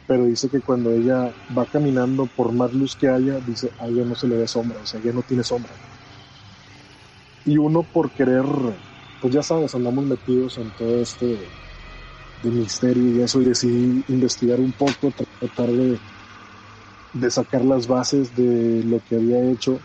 Pero 0.09 0.25
dice 0.25 0.51
que 0.51 0.61
cuando 0.61 0.93
ella 0.93 1.33
va 1.57 1.67
caminando, 1.67 2.27
por 2.27 2.53
más 2.53 2.73
luz 2.75 2.97
que 2.97 3.07
haya, 3.09 3.39
dice, 3.39 3.73
a 3.79 3.87
ella 3.87 4.05
no 4.05 4.17
se 4.17 4.27
le 4.27 4.37
ve 4.37 4.49
sombra, 4.49 4.81
o 4.81 4.87
sea, 4.87 4.99
ella 4.99 5.13
no 5.13 5.23
tiene 5.23 5.45
sombra. 5.45 5.79
Y 7.45 7.57
uno 7.59 7.83
por 7.85 8.13
querer, 8.13 8.45
pues 9.19 9.35
ya 9.35 9.43
sabes, 9.43 9.75
andamos 9.75 10.05
metidos 10.07 10.59
en 10.59 10.71
todo 10.73 11.01
este 11.03 11.53
de 12.37 12.53
misterio 12.53 13.11
y 13.13 13.21
eso, 13.23 13.41
y 13.43 13.47
decidí 13.47 14.05
investigar 14.09 14.61
un 14.61 14.73
poco, 14.73 15.13
tratar 15.41 15.71
de, 15.71 16.03
de 17.13 17.31
sacar 17.31 17.67
las 17.67 17.87
bases 17.87 18.35
de 18.35 18.83
lo 18.83 19.03
que 19.05 19.17
había 19.17 19.53
hecho 19.53 19.85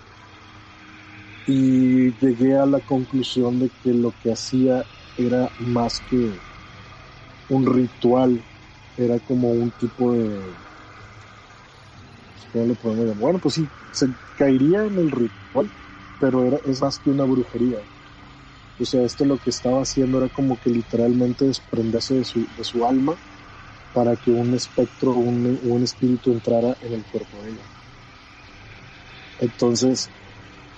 y 1.46 2.12
llegué 2.18 2.54
a 2.58 2.66
la 2.66 2.82
conclusión 2.82 3.58
de 3.58 3.70
que 3.82 3.94
lo 3.94 4.12
que 4.12 4.30
hacía 4.34 4.86
era 5.16 5.54
más 5.58 6.02
que 6.02 6.42
un 7.48 7.66
ritual, 7.66 8.46
era 8.98 9.20
como 9.20 9.50
un 9.50 9.72
tipo 9.72 10.14
de... 10.14 10.40
¿Cómo 12.52 12.76
podemos 12.76 13.06
llamar? 13.06 13.22
Bueno, 13.22 13.40
pues 13.40 13.56
sí, 13.56 13.68
se 13.92 14.08
caería 14.38 14.86
en 14.86 14.98
el 15.00 15.10
ritual, 15.10 15.70
pero 16.20 16.46
era, 16.46 16.58
es 16.66 16.82
más 16.82 17.00
que 17.00 17.10
una 17.10 17.24
brujería. 17.24 17.80
O 18.80 18.86
sea, 18.86 19.04
esto 19.04 19.26
lo 19.26 19.38
que 19.38 19.50
estaba 19.50 19.82
haciendo 19.82 20.18
era 20.20 20.30
como 20.30 20.60
que 20.60 20.70
literalmente 20.70 21.46
desprenderse 21.46 22.16
de 22.16 22.24
su, 22.24 22.40
de 22.58 22.64
su 22.64 22.86
alma 22.86 23.16
para 23.94 24.16
que 24.16 24.32
un 24.32 24.54
espectro, 24.54 25.12
un, 25.12 25.60
un 25.64 25.84
espíritu 25.84 26.32
entrara 26.32 26.76
en 26.82 26.94
el 26.94 27.04
cuerpo 27.04 27.38
de 27.44 27.52
ella. 27.52 27.62
Entonces, 29.40 30.10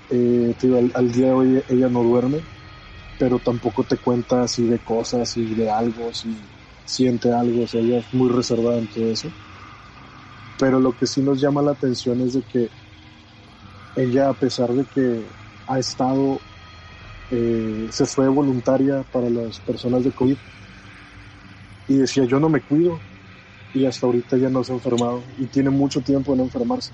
eh, 0.10 0.54
al, 0.64 0.92
al, 0.94 1.12
día 1.12 1.28
de 1.28 1.34
hoy 1.34 1.64
ella 1.70 1.88
no 1.90 2.04
duerme, 2.04 2.42
pero 3.18 3.40
tampoco 3.40 3.84
te 3.84 3.98
cuenta 3.98 4.42
así 4.42 4.64
de 4.66 4.80
cosas 4.80 5.36
y 5.38 5.46
de 5.56 5.70
algo, 5.70 6.14
si 6.14 6.36
siente 6.86 7.32
algo, 7.32 7.64
o 7.64 7.68
sea, 7.68 7.82
ella 7.82 8.00
es 8.00 8.14
muy 8.14 8.30
reservada 8.30 8.78
en 8.78 8.88
todo 8.88 9.12
eso. 9.12 9.30
Pero 10.58 10.80
lo 10.80 10.94
que 10.94 11.06
sí 11.06 11.22
nos 11.22 11.42
llama 11.42 11.62
la 11.62 11.72
atención 11.72 12.22
es 12.22 12.34
de 12.34 12.42
que 12.44 12.70
ella, 13.96 14.30
a 14.30 14.34
pesar 14.34 14.70
de 14.74 14.86
que 14.86 15.22
ha 15.68 15.80
estado, 15.80 16.40
eh, 17.32 17.88
se 17.92 18.06
fue 18.06 18.30
voluntaria 18.30 19.04
para 19.12 19.30
las 19.30 19.60
personas 19.60 20.04
de 20.04 20.12
COVID 20.12 20.38
y 21.88 21.98
decía, 21.98 22.26
yo 22.26 22.40
no 22.40 22.50
me 22.50 22.62
cuido, 22.62 23.00
y 23.76 23.86
hasta 23.86 24.06
ahorita 24.06 24.38
ya 24.38 24.50
no 24.50 24.64
se 24.64 24.72
ha 24.72 24.76
enfermado 24.76 25.22
y 25.38 25.46
tiene 25.48 25.70
mucho 25.70 26.00
tiempo 26.02 26.34
en 26.34 26.40
enfermarse. 26.40 26.92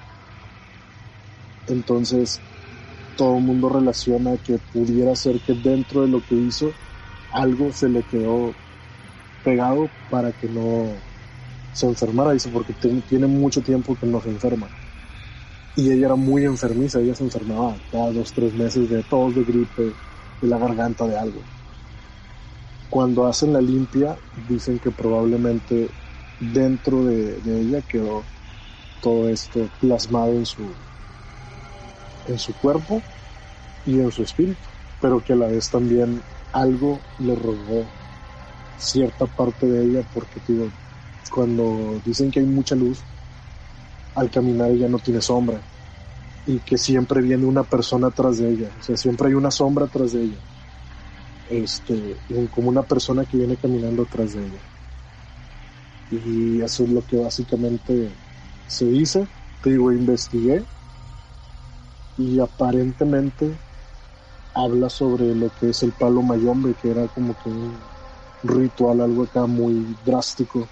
Entonces, 1.67 2.41
todo 3.15 3.38
el 3.38 3.43
mundo 3.43 3.69
relaciona 3.69 4.36
que 4.38 4.57
pudiera 4.57 5.15
ser 5.15 5.39
que 5.41 5.53
dentro 5.53 6.01
de 6.01 6.07
lo 6.07 6.21
que 6.21 6.33
hizo 6.36 6.74
algo 7.31 7.71
se 7.71 7.88
le 7.88 8.01
quedó 8.03 8.55
pegado 9.43 9.89
para 10.10 10.31
que 10.33 10.48
no 10.48 10.88
se 11.74 11.86
enfermara, 11.88 12.33
dice, 12.33 12.50
porque 12.50 12.74
tiene 12.74 13.27
mucho 13.27 13.62
tiempo 13.62 13.95
que 13.95 14.05
no 14.05 14.21
se 14.21 14.29
enferma. 14.29 14.67
Y 15.75 15.89
ella 15.91 16.07
era 16.07 16.15
muy 16.15 16.43
enfermiza, 16.45 17.00
ella 17.00 17.15
se 17.15 17.24
enfermaba 17.24 17.75
cada 17.91 18.12
dos, 18.12 18.33
tres 18.33 18.53
meses 18.53 18.89
de 18.89 19.03
tos, 19.03 19.36
de 19.36 19.43
gripe, 19.43 19.83
de 20.41 20.48
la 20.48 20.57
garganta, 20.57 21.07
de 21.07 21.17
algo. 21.17 21.39
Cuando 22.89 23.25
hacen 23.25 23.53
la 23.53 23.62
limpia, 23.62 24.17
dicen 24.33 24.79
que 24.79 24.91
probablemente 24.91 25.89
dentro 26.39 27.05
de, 27.05 27.39
de 27.39 27.62
ella 27.62 27.81
quedó 27.81 28.24
todo 29.00 29.29
esto 29.29 29.69
plasmado 29.79 30.33
en 30.33 30.45
su, 30.45 30.75
en 32.25 32.38
su 32.38 32.53
cuerpo 32.57 33.01
y 33.86 34.00
en 34.00 34.12
su 34.12 34.24
espíritu, 34.24 34.69
pero 35.00 35.24
que 35.24 35.33
a 35.33 35.38
la 35.38 35.48
vez 35.48 35.69
también 35.69 36.21
algo 36.51 37.05
le 37.17 37.36
robó 37.36 37.86
cierta 38.81 39.27
parte 39.27 39.67
de 39.67 39.83
ella 39.85 40.03
porque 40.13 40.41
digo, 40.47 40.69
cuando 41.29 42.01
dicen 42.03 42.31
que 42.31 42.39
hay 42.39 42.45
mucha 42.45 42.75
luz, 42.75 43.00
al 44.15 44.29
caminar 44.29 44.71
ella 44.71 44.88
no 44.88 44.97
tiene 45.00 45.21
sombra 45.21 45.61
y 46.47 46.57
que 46.59 46.77
siempre 46.77 47.21
viene 47.21 47.45
una 47.45 47.63
persona 47.63 48.07
atrás 48.07 48.39
de 48.39 48.50
ella, 48.50 48.69
o 48.79 48.83
sea, 48.83 48.97
siempre 48.97 49.29
hay 49.29 49.35
una 49.35 49.51
sombra 49.51 49.85
atrás 49.85 50.13
de 50.13 50.23
ella, 50.23 50.38
este, 51.50 52.17
como 52.50 52.69
una 52.69 52.81
persona 52.81 53.23
que 53.25 53.38
viene 53.38 53.55
caminando 53.55 54.03
atrás 54.03 54.33
de 54.33 54.41
ella. 54.41 54.59
Y 56.09 56.61
eso 56.61 56.83
es 56.83 56.89
lo 56.89 57.05
que 57.05 57.17
básicamente 57.17 58.09
se 58.67 58.85
dice, 58.85 59.27
te 59.61 59.69
digo, 59.69 59.91
investigué 59.91 60.63
y 62.17 62.39
aparentemente 62.39 63.51
habla 64.53 64.89
sobre 64.89 65.33
lo 65.35 65.50
que 65.59 65.69
es 65.69 65.83
el 65.83 65.91
palo 65.91 66.21
mayombe, 66.21 66.73
que 66.73 66.89
era 66.89 67.07
como 67.07 67.33
que 67.35 67.50
un 67.50 67.90
ritual, 68.43 69.01
algo 69.01 69.24
acá 69.24 69.45
muy 69.45 69.95
drástico, 70.05 70.67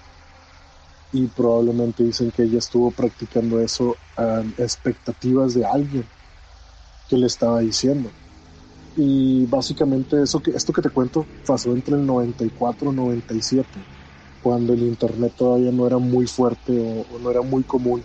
y 1.11 1.25
probablemente 1.27 2.03
dicen 2.03 2.31
que 2.31 2.43
ella 2.43 2.59
estuvo 2.59 2.91
practicando 2.91 3.59
eso 3.59 3.95
a 4.15 4.43
expectativas 4.57 5.53
de 5.55 5.65
alguien 5.65 6.05
que 7.09 7.17
le 7.17 7.25
estaba 7.25 7.59
diciendo. 7.59 8.09
Y 8.95 9.45
básicamente 9.45 10.21
eso 10.21 10.39
que, 10.41 10.51
esto 10.51 10.73
que 10.73 10.81
te 10.81 10.89
cuento 10.89 11.25
pasó 11.45 11.71
entre 11.71 11.95
el 11.95 12.05
94 12.05 12.91
y 12.91 12.95
97, 12.95 13.67
cuando 14.43 14.73
el 14.73 14.83
internet 14.83 15.33
todavía 15.38 15.71
no 15.71 15.88
era 15.88 15.97
muy 15.97 16.27
fuerte 16.27 16.71
o, 16.79 17.19
no 17.19 17.31
era 17.31 17.41
muy 17.41 17.63
común 17.63 18.03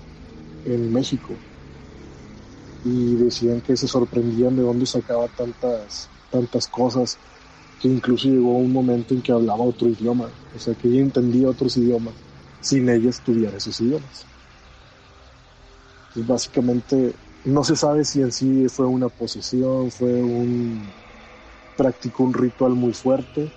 en 0.64 0.92
México. 0.92 1.34
Y 2.84 3.16
decían 3.16 3.60
que 3.60 3.76
se 3.76 3.88
sorprendían 3.88 4.56
de 4.56 4.62
dónde 4.62 4.86
sacaba 4.86 5.26
tantas, 5.28 6.08
tantas 6.30 6.68
cosas, 6.68 7.18
que 7.84 7.90
incluso 7.90 8.28
llegó 8.28 8.56
un 8.56 8.72
momento 8.72 9.12
en 9.12 9.20
que 9.20 9.30
hablaba 9.30 9.62
otro 9.62 9.86
idioma, 9.86 10.26
o 10.56 10.58
sea 10.58 10.72
que 10.72 10.88
ella 10.88 11.02
entendía 11.02 11.50
otros 11.50 11.76
idiomas 11.76 12.14
sin 12.62 12.88
ella 12.88 13.10
estudiar 13.10 13.54
esos 13.54 13.78
idiomas. 13.78 14.24
Entonces 16.08 16.26
básicamente 16.26 17.12
no 17.44 17.62
se 17.62 17.76
sabe 17.76 18.06
si 18.06 18.22
en 18.22 18.32
sí 18.32 18.70
fue 18.70 18.86
una 18.86 19.10
posesión, 19.10 19.90
fue 19.90 20.14
un 20.14 20.80
practicó 21.76 22.24
un 22.24 22.32
ritual 22.32 22.72
muy 22.72 22.94
fuerte, 22.94 23.50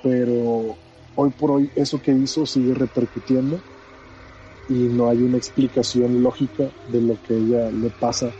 pero 0.00 0.76
hoy 1.16 1.30
por 1.30 1.50
hoy 1.50 1.70
eso 1.74 2.00
que 2.00 2.12
hizo 2.12 2.46
sigue 2.46 2.74
repercutiendo 2.74 3.58
y 4.68 4.84
no 4.84 5.10
hay 5.10 5.20
una 5.20 5.36
explicación 5.36 6.22
lógica 6.22 6.70
de 6.92 7.00
lo 7.00 7.20
que 7.26 7.38
ella 7.38 7.72
le 7.72 7.90
pasa 7.90 8.30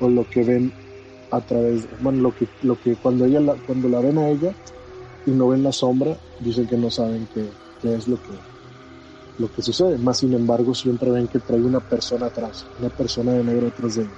o 0.00 0.08
lo 0.08 0.28
que 0.28 0.42
ven 0.42 0.72
a 1.32 1.40
través, 1.40 1.88
bueno, 2.02 2.20
lo 2.20 2.34
que, 2.34 2.46
lo 2.62 2.78
que 2.78 2.94
cuando 2.96 3.24
ella 3.24 3.40
la, 3.40 3.54
cuando 3.66 3.88
la 3.88 4.00
ven 4.00 4.18
a 4.18 4.28
ella 4.28 4.54
y 5.26 5.30
no 5.30 5.48
ven 5.48 5.62
la 5.62 5.72
sombra, 5.72 6.16
dicen 6.40 6.66
que 6.66 6.76
no 6.76 6.90
saben 6.90 7.26
qué, 7.32 7.48
qué 7.80 7.94
es 7.94 8.06
lo 8.06 8.16
que 8.16 8.32
lo 9.38 9.50
que 9.50 9.62
sucede. 9.62 9.96
Más 9.98 10.18
sin 10.18 10.34
embargo, 10.34 10.74
siempre 10.74 11.10
ven 11.10 11.26
que 11.26 11.38
trae 11.38 11.60
una 11.60 11.80
persona 11.80 12.26
atrás, 12.26 12.66
una 12.78 12.90
persona 12.90 13.32
de 13.32 13.44
negro 13.44 13.68
atrás 13.68 13.96
de 13.96 14.02
él. 14.02 14.10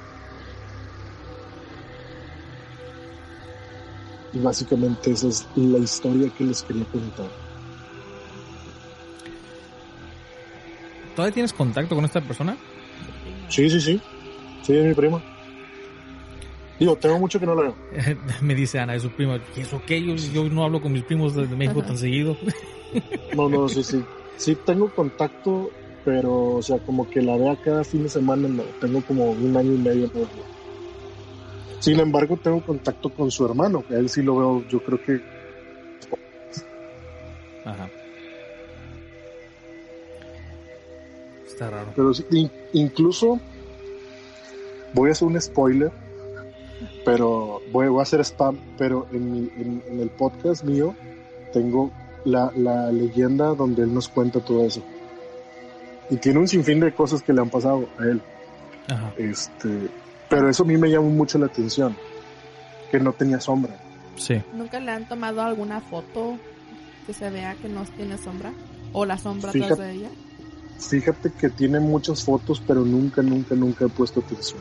Y 4.32 4.38
básicamente 4.40 5.12
esa 5.12 5.28
es 5.28 5.46
la 5.54 5.78
historia 5.78 6.28
que 6.36 6.42
les 6.42 6.62
quería 6.62 6.84
contar. 6.86 7.30
¿Todavía 11.14 11.32
tienes 11.32 11.52
contacto 11.52 11.94
con 11.94 12.04
esta 12.04 12.20
persona? 12.20 12.56
Sí, 13.48 13.70
sí, 13.70 13.80
sí. 13.80 14.02
Sí, 14.64 14.76
es 14.76 14.84
mi 14.84 14.94
prima. 14.94 15.22
Digo, 16.78 16.96
tengo 16.96 17.18
mucho 17.18 17.38
que 17.38 17.46
no 17.46 17.54
lo 17.54 17.62
veo. 17.62 17.74
Me 18.42 18.54
dice 18.54 18.80
Ana, 18.80 18.94
es 18.94 19.02
su 19.02 19.10
prima. 19.10 19.40
¿Y 19.56 19.60
eso 19.60 19.80
qué? 19.86 20.02
Yo, 20.02 20.14
yo 20.16 20.48
no 20.48 20.64
hablo 20.64 20.82
con 20.82 20.92
mis 20.92 21.04
primos 21.04 21.34
desde 21.34 21.54
México 21.54 21.82
tan 21.82 21.96
seguido. 21.96 22.36
no, 23.36 23.48
no, 23.48 23.68
sí, 23.68 23.82
sí 23.84 24.04
sí 24.36 24.56
tengo 24.56 24.88
contacto, 24.88 25.70
pero, 26.04 26.56
o 26.56 26.62
sea, 26.62 26.78
como 26.78 27.08
que 27.08 27.22
la 27.22 27.36
vea 27.36 27.56
cada 27.56 27.84
fin 27.84 28.02
de 28.02 28.08
semana, 28.08 28.48
no, 28.48 28.62
tengo 28.80 29.00
como 29.02 29.30
un 29.30 29.56
año 29.56 29.72
y 29.72 29.78
medio. 29.78 30.10
Sin 31.80 32.00
embargo, 32.00 32.38
tengo 32.42 32.64
contacto 32.64 33.10
con 33.10 33.30
su 33.30 33.44
hermano, 33.44 33.84
que 33.86 33.94
él 33.94 34.08
sí 34.08 34.22
lo 34.22 34.36
veo, 34.36 34.68
yo 34.68 34.80
creo 34.80 35.02
que... 35.02 35.20
Ajá. 37.64 37.88
Está 41.46 41.70
raro. 41.70 41.92
Pero 41.94 42.12
incluso, 42.72 43.40
voy 44.92 45.10
a 45.10 45.12
hacer 45.12 45.28
un 45.28 45.40
spoiler, 45.40 45.92
pero 47.04 47.60
voy, 47.72 47.86
a 47.98 48.02
hacer 48.02 48.20
spam, 48.20 48.58
pero 48.78 49.06
en, 49.12 49.82
en 49.88 50.00
el 50.00 50.10
podcast 50.10 50.64
mío 50.64 50.94
tengo 51.52 51.90
la, 52.24 52.52
la 52.56 52.90
leyenda 52.90 53.54
donde 53.54 53.82
él 53.82 53.94
nos 53.94 54.08
cuenta 54.08 54.40
todo 54.40 54.64
eso. 54.64 54.82
Y 56.10 56.16
tiene 56.16 56.38
un 56.38 56.48
sinfín 56.48 56.80
de 56.80 56.92
cosas 56.92 57.22
que 57.22 57.32
le 57.32 57.40
han 57.40 57.50
pasado 57.50 57.88
a 57.98 58.04
él. 58.04 58.20
Este, 59.16 59.88
pero 60.28 60.50
eso 60.50 60.64
a 60.64 60.66
mí 60.66 60.76
me 60.76 60.90
llamó 60.90 61.08
mucho 61.08 61.38
la 61.38 61.46
atención, 61.46 61.96
que 62.90 63.00
no 63.00 63.12
tenía 63.12 63.40
sombra. 63.40 63.76
Sí. 64.16 64.40
¿Nunca 64.52 64.80
le 64.80 64.90
han 64.90 65.08
tomado 65.08 65.42
alguna 65.42 65.80
foto 65.80 66.36
que 67.06 67.12
se 67.12 67.30
vea 67.30 67.54
que 67.54 67.68
no 67.68 67.84
tiene 67.96 68.18
sombra? 68.18 68.52
¿O 68.92 69.06
la 69.06 69.18
sombra 69.18 69.50
atrás 69.50 69.78
de 69.78 69.92
ella? 69.92 70.08
Fíjate 70.78 71.32
que 71.32 71.48
tiene 71.48 71.80
muchas 71.80 72.22
fotos, 72.22 72.62
pero 72.66 72.84
nunca, 72.84 73.22
nunca, 73.22 73.54
nunca 73.54 73.86
he 73.86 73.88
puesto 73.88 74.20
atención. 74.20 74.60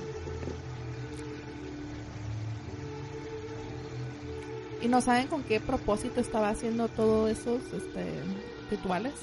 ¿Y 4.84 4.90
no 4.90 5.00
saben 5.00 5.28
con 5.28 5.44
qué 5.44 5.62
propósito 5.62 6.20
estaba 6.20 6.50
haciendo 6.50 6.90
todos 6.90 7.32
esos 7.32 7.62
este, 7.72 8.04
rituales? 8.70 9.14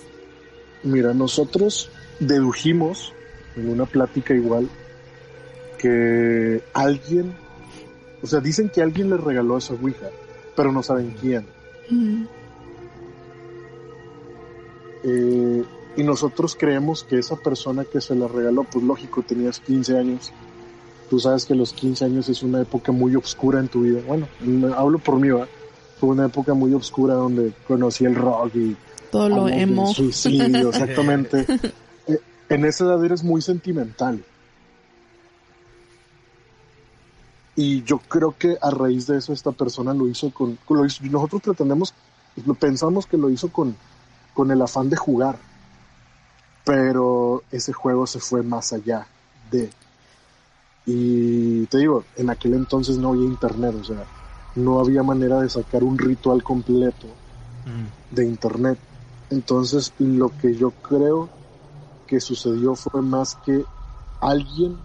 Mira, 0.82 1.12
nosotros 1.12 1.90
dedujimos 2.18 3.12
en 3.56 3.68
una 3.68 3.84
plática 3.84 4.32
igual 4.32 4.70
que 5.76 6.62
alguien, 6.72 7.34
o 8.22 8.26
sea, 8.26 8.40
dicen 8.40 8.70
que 8.70 8.80
alguien 8.80 9.10
le 9.10 9.18
regaló 9.18 9.58
esa 9.58 9.74
Ouija, 9.74 10.08
pero 10.56 10.72
no 10.72 10.82
saben 10.82 11.14
quién. 11.20 11.46
Eh, 15.04 15.64
y 15.96 16.02
nosotros 16.02 16.56
creemos 16.58 17.04
que 17.04 17.18
esa 17.18 17.36
persona 17.36 17.84
que 17.84 18.00
se 18.00 18.14
la 18.14 18.28
regaló, 18.28 18.64
pues 18.64 18.82
lógico, 18.82 19.22
tenías 19.22 19.60
15 19.60 19.98
años. 19.98 20.32
Tú 21.10 21.18
sabes 21.18 21.44
que 21.44 21.54
los 21.54 21.72
15 21.72 22.04
años 22.04 22.28
es 22.28 22.42
una 22.42 22.62
época 22.62 22.92
muy 22.92 23.16
oscura 23.16 23.60
en 23.60 23.68
tu 23.68 23.82
vida. 23.82 24.00
Bueno, 24.06 24.28
hablo 24.76 24.98
por 24.98 25.18
mí, 25.18 25.28
¿va? 25.28 25.46
fue 26.00 26.08
una 26.08 26.26
época 26.26 26.54
muy 26.54 26.72
oscura 26.72 27.12
donde 27.12 27.52
conocí 27.68 28.06
el 28.06 28.14
rock 28.14 28.54
y 28.54 28.76
todo 29.10 29.28
lo 29.28 29.48
emo. 29.48 29.92
Suicidio, 29.92 30.68
exactamente. 30.70 31.44
Eh, 32.06 32.18
en 32.48 32.64
esa 32.64 32.84
edad 32.84 33.04
eres 33.04 33.22
muy 33.22 33.42
sentimental. 33.42 34.24
Y 37.54 37.82
yo 37.82 37.98
creo 37.98 38.34
que 38.38 38.56
a 38.62 38.70
raíz 38.70 39.06
de 39.06 39.18
eso 39.18 39.34
esta 39.34 39.52
persona 39.52 39.92
lo 39.92 40.08
hizo 40.08 40.30
con, 40.30 40.58
nosotros 41.10 41.42
pretendemos, 41.42 41.92
lo 42.46 42.54
pensamos 42.54 43.04
que 43.04 43.18
lo 43.18 43.28
hizo 43.28 43.52
con, 43.52 43.76
con 44.32 44.50
el 44.50 44.62
afán 44.62 44.88
de 44.88 44.96
jugar, 44.96 45.36
pero 46.64 47.42
ese 47.50 47.74
juego 47.74 48.06
se 48.06 48.20
fue 48.20 48.42
más 48.42 48.72
allá 48.72 49.06
de. 49.50 49.68
Y 50.86 51.66
te 51.66 51.78
digo, 51.78 52.04
en 52.16 52.30
aquel 52.30 52.54
entonces 52.54 52.98
no 52.98 53.10
había 53.10 53.24
internet, 53.24 53.74
o 53.80 53.84
sea, 53.84 54.04
no 54.56 54.80
había 54.80 55.02
manera 55.02 55.40
de 55.40 55.48
sacar 55.48 55.84
un 55.84 55.98
ritual 55.98 56.42
completo 56.42 57.06
mm. 57.66 58.14
de 58.14 58.26
internet. 58.26 58.78
Entonces 59.30 59.92
lo 59.98 60.36
que 60.38 60.54
yo 60.54 60.70
creo 60.70 61.28
que 62.06 62.20
sucedió 62.20 62.74
fue 62.74 63.02
más 63.02 63.36
que 63.44 63.64
alguien 64.20 64.76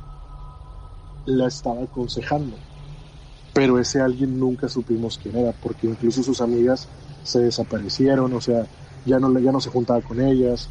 la 1.25 1.47
estaba 1.47 1.83
aconsejando. 1.83 2.55
Pero 3.53 3.79
ese 3.79 4.01
alguien 4.01 4.39
nunca 4.39 4.67
supimos 4.67 5.17
quién 5.17 5.37
era, 5.37 5.53
porque 5.53 5.87
incluso 5.87 6.21
sus 6.21 6.41
amigas 6.41 6.87
se 7.23 7.39
desaparecieron, 7.39 8.33
o 8.33 8.41
sea, 8.41 8.67
ya 9.05 9.19
no, 9.19 9.39
ya 9.39 9.51
no 9.51 9.61
se 9.61 9.69
juntaba 9.69 10.01
con 10.01 10.21
ellas. 10.21 10.69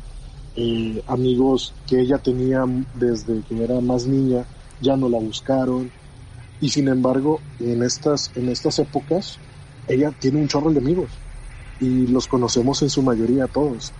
Eh, 0.56 1.02
amigos 1.08 1.72
que 1.86 2.00
ella 2.00 2.18
tenía 2.18 2.64
desde 2.94 3.40
que 3.42 3.64
era 3.64 3.80
más 3.80 4.06
niña 4.06 4.44
ya 4.80 4.96
no 4.96 5.08
la 5.08 5.18
buscaron 5.18 5.90
y 6.60 6.70
sin 6.70 6.88
embargo, 6.88 7.40
en 7.60 7.82
estas, 7.82 8.30
en 8.36 8.48
estas 8.48 8.78
épocas, 8.78 9.38
ella 9.88 10.12
tiene 10.18 10.40
un 10.40 10.48
chorro 10.48 10.70
de 10.72 10.78
amigos 10.78 11.10
y 11.80 12.06
los 12.06 12.26
conocemos 12.26 12.80
en 12.82 12.90
su 12.90 13.02
mayoría 13.02 13.46
todos. 13.48 13.92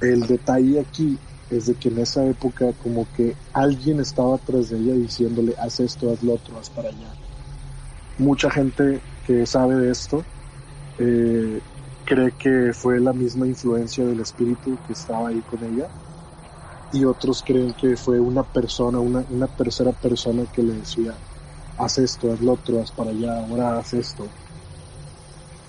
El 0.00 0.26
detalle 0.26 0.80
aquí 0.80 1.18
es 1.50 1.66
de 1.66 1.74
que 1.74 1.88
en 1.88 1.98
esa 1.98 2.24
época 2.24 2.72
como 2.82 3.06
que 3.14 3.36
alguien 3.52 4.00
estaba 4.00 4.36
atrás 4.36 4.70
de 4.70 4.78
ella 4.78 4.94
diciéndole 4.94 5.54
haz 5.58 5.80
esto, 5.80 6.10
haz 6.10 6.22
lo 6.22 6.34
otro, 6.34 6.58
haz 6.58 6.70
para 6.70 6.88
allá. 6.88 7.12
Mucha 8.18 8.50
gente 8.50 9.00
que 9.26 9.44
sabe 9.44 9.74
de 9.76 9.90
esto 9.90 10.24
eh, 10.98 11.60
cree 12.04 12.32
que 12.38 12.72
fue 12.72 13.00
la 13.00 13.12
misma 13.12 13.46
influencia 13.46 14.04
del 14.06 14.20
espíritu 14.20 14.78
que 14.86 14.92
estaba 14.94 15.28
ahí 15.28 15.42
con 15.42 15.62
ella 15.62 15.90
y 16.92 17.04
otros 17.04 17.42
creen 17.44 17.72
que 17.74 17.96
fue 17.96 18.20
una 18.20 18.42
persona, 18.42 18.98
una, 19.00 19.46
tercera 19.48 19.92
persona 19.92 20.44
que 20.52 20.62
le 20.62 20.74
decía 20.74 21.14
haz 21.78 21.98
esto, 21.98 22.32
haz 22.32 22.40
lo 22.40 22.52
otro, 22.52 22.80
haz 22.80 22.90
para 22.90 23.10
allá, 23.10 23.46
ahora 23.46 23.78
haz 23.78 23.92
esto. 23.94 24.26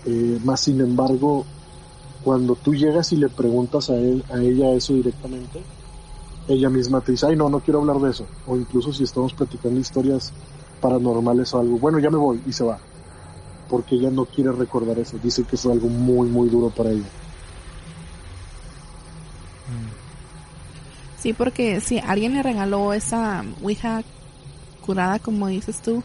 Eh, 0.06 0.40
más 0.44 0.62
sin 0.62 0.80
embargo, 0.80 1.46
cuando 2.24 2.56
tú 2.56 2.74
llegas 2.74 3.12
y 3.12 3.18
le 3.18 3.28
preguntas 3.30 3.90
a 3.90 3.96
él, 3.96 4.24
a 4.32 4.38
ella 4.42 4.72
eso 4.72 4.94
directamente, 4.94 5.62
ella 6.48 6.70
misma 6.70 7.02
te 7.02 7.12
dice, 7.12 7.26
ay 7.26 7.36
no, 7.36 7.50
no 7.50 7.60
quiero 7.60 7.80
hablar 7.80 8.00
de 8.00 8.12
eso. 8.12 8.26
O 8.48 8.56
incluso 8.56 8.94
si 8.94 9.04
estamos 9.04 9.34
platicando 9.34 9.80
historias 9.80 10.32
paranormales 10.80 11.54
o 11.54 11.60
algo, 11.60 11.78
bueno, 11.78 12.00
ya 12.00 12.10
me 12.10 12.18
voy 12.18 12.42
y 12.46 12.54
se 12.54 12.64
va. 12.64 12.80
Porque 13.70 13.96
ella 13.96 14.10
no 14.10 14.26
quiere 14.26 14.54
recordar 14.54 14.98
eso. 14.98 15.18
Dice 15.22 15.44
que 15.44 15.58
fue 15.58 15.74
algo 15.74 15.90
muy, 15.90 16.30
muy 16.30 16.48
duro 16.48 16.70
para 16.70 16.92
ella. 16.92 17.10
Sí, 21.20 21.34
porque 21.34 21.82
si 21.82 22.00
alguien 22.00 22.34
le 22.34 22.44
regaló 22.44 22.94
esa 22.94 23.44
Ouija 23.62 24.04
curada, 24.86 25.20
como 25.20 25.48
dices 25.48 25.82
tú, 25.82 26.04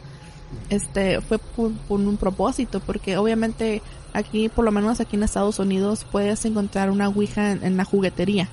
este, 0.71 1.21
fue 1.21 1.39
por, 1.39 1.73
un 1.89 2.17
propósito, 2.17 2.81
porque 2.81 3.17
obviamente 3.17 3.83
aquí, 4.13 4.49
por 4.49 4.65
lo 4.65 4.73
menos 4.73 5.01
aquí 5.01 5.17
en 5.17 5.23
Estados 5.23 5.59
Unidos, 5.59 6.07
puedes 6.11 6.45
encontrar 6.45 6.91
una 6.91 7.09
Ouija 7.09 7.53
en, 7.53 7.77
la 7.77 7.85
juguetería. 7.85 8.49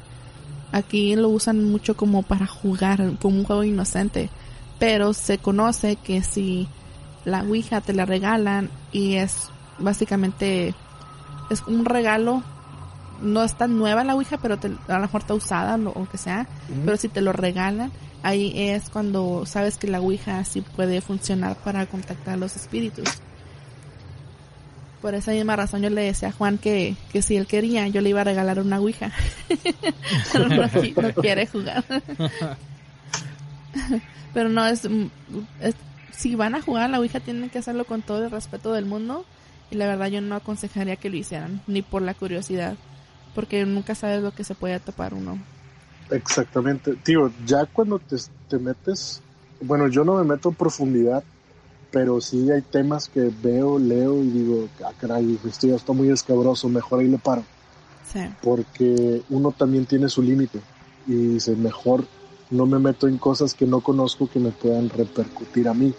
Aquí 0.71 1.15
lo 1.15 1.29
usan 1.29 1.63
mucho 1.63 1.95
como 1.95 2.23
para 2.23 2.45
jugar, 2.45 3.13
como 3.19 3.37
un 3.37 3.45
juego 3.45 3.63
inocente. 3.63 4.29
Pero 4.77 5.13
se 5.13 5.39
conoce 5.39 5.95
que 5.97 6.23
si 6.23 6.67
la 7.25 7.43
Ouija 7.43 7.81
te 7.81 7.93
la 7.93 8.05
regalan 8.05 8.69
y 8.91 9.15
es 9.15 9.49
básicamente 9.77 10.73
es 11.49 11.63
un 11.67 11.85
regalo 11.85 12.43
no 13.21 13.43
es 13.43 13.57
tan 13.57 13.77
nueva 13.77 14.03
la 14.03 14.15
Ouija 14.15 14.37
pero 14.37 14.57
a 14.87 14.93
lo 14.93 14.99
mejor 14.99 15.21
está 15.21 15.33
usada 15.33 15.75
o 15.75 15.77
lo 15.77 16.09
que 16.09 16.17
sea 16.17 16.47
pero 16.85 16.97
si 16.97 17.09
te 17.09 17.21
lo 17.21 17.33
regalan 17.33 17.91
ahí 18.23 18.53
es 18.55 18.89
cuando 18.89 19.45
sabes 19.45 19.77
que 19.77 19.87
la 19.87 20.01
Ouija 20.01 20.43
sí 20.43 20.61
puede 20.61 21.01
funcionar 21.01 21.55
para 21.57 21.85
contactar 21.85 22.35
a 22.35 22.37
los 22.37 22.55
espíritus. 22.55 23.07
Por 25.01 25.15
esa 25.15 25.31
misma 25.31 25.55
razón 25.55 25.81
yo 25.81 25.89
le 25.89 26.01
decía 26.01 26.29
a 26.29 26.33
Juan 26.33 26.57
que, 26.57 26.95
que 27.11 27.21
si 27.21 27.37
él 27.37 27.47
quería 27.47 27.87
yo 27.87 28.01
le 28.01 28.09
iba 28.09 28.21
a 28.21 28.25
regalar 28.25 28.59
una 28.59 28.79
Ouija. 28.79 29.11
Pero 30.33 30.49
no, 30.49 30.69
quiere 31.13 31.47
jugar. 31.47 31.83
Pero 34.33 34.49
no 34.49 34.65
es, 34.67 34.85
es 35.61 35.75
si 36.11 36.35
van 36.35 36.55
a 36.55 36.61
jugar 36.61 36.83
a 36.83 36.87
la 36.89 36.99
Ouija 36.99 37.21
tienen 37.21 37.49
que 37.49 37.59
hacerlo 37.59 37.85
con 37.85 38.01
todo 38.01 38.25
el 38.25 38.31
respeto 38.31 38.73
del 38.73 38.85
mundo 38.85 39.25
y 39.71 39.75
la 39.75 39.85
verdad 39.85 40.07
yo 40.07 40.19
no 40.19 40.35
aconsejaría 40.35 40.97
que 40.97 41.09
lo 41.09 41.15
hicieran, 41.15 41.61
ni 41.67 41.81
por 41.81 42.01
la 42.01 42.13
curiosidad, 42.13 42.75
porque 43.35 43.65
nunca 43.65 43.95
sabes 43.95 44.21
lo 44.21 44.31
que 44.31 44.43
se 44.43 44.55
puede 44.55 44.79
tapar 44.79 45.13
uno. 45.13 45.37
Exactamente, 46.11 46.95
tío, 46.95 47.31
ya 47.45 47.65
cuando 47.65 47.99
te, 47.99 48.17
te 48.47 48.57
metes, 48.57 49.21
bueno, 49.61 49.87
yo 49.87 50.03
no 50.03 50.15
me 50.15 50.23
meto 50.23 50.49
en 50.49 50.55
profundidad, 50.55 51.23
pero 51.91 52.21
sí 52.21 52.49
hay 52.51 52.61
temas 52.61 53.07
que 53.07 53.31
veo, 53.41 53.79
leo 53.79 54.23
y 54.23 54.29
digo, 54.29 54.67
ah, 54.85 54.91
caray, 54.99 55.39
esto 55.45 55.67
ya 55.67 55.75
está 55.75 55.93
muy 55.93 56.09
escabroso, 56.09 56.69
mejor 56.69 56.99
ahí 56.99 57.07
le 57.07 57.17
paro. 57.17 57.43
Sí. 58.11 58.21
Porque 58.41 59.21
uno 59.29 59.51
también 59.51 59.85
tiene 59.85 60.09
su 60.09 60.21
límite 60.21 60.59
y 61.07 61.13
dice, 61.13 61.55
mejor 61.55 62.05
no 62.49 62.65
me 62.65 62.79
meto 62.79 63.07
en 63.07 63.17
cosas 63.17 63.53
que 63.53 63.65
no 63.65 63.81
conozco 63.81 64.29
que 64.29 64.39
me 64.39 64.51
puedan 64.51 64.89
repercutir 64.89 65.67
a 65.67 65.73
mí. 65.73 65.93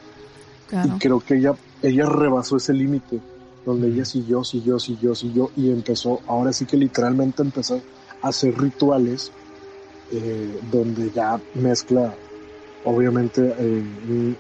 Y 0.84 0.88
creo 0.98 1.20
que 1.20 1.36
ella, 1.36 1.54
ella 1.82 2.06
rebasó 2.06 2.56
ese 2.56 2.72
límite, 2.72 3.20
donde 3.64 3.88
ella 3.88 4.04
siguió, 4.04 4.44
siguió, 4.44 4.78
siguió, 4.78 5.14
siguió, 5.14 5.50
y 5.56 5.70
empezó, 5.70 6.20
ahora 6.26 6.52
sí 6.52 6.64
que 6.64 6.76
literalmente 6.76 7.42
empezó 7.42 7.80
a 8.22 8.28
hacer 8.28 8.58
rituales 8.58 9.32
eh, 10.12 10.58
donde 10.70 11.10
ya 11.10 11.40
mezcla, 11.54 12.14
obviamente, 12.84 13.54
eh, 13.58 14.36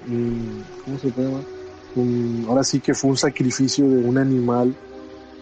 ¿cómo 0.84 0.98
se 0.98 1.10
llama? 1.10 1.40
ahora 2.48 2.62
sí 2.62 2.78
que 2.78 2.94
fue 2.94 3.10
un 3.10 3.16
sacrificio 3.16 3.88
de 3.88 4.04
un 4.04 4.16
animal, 4.16 4.74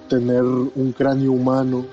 tener 0.09 0.43
un 0.43 0.95
cráneo 0.97 1.33
humano, 1.33 1.85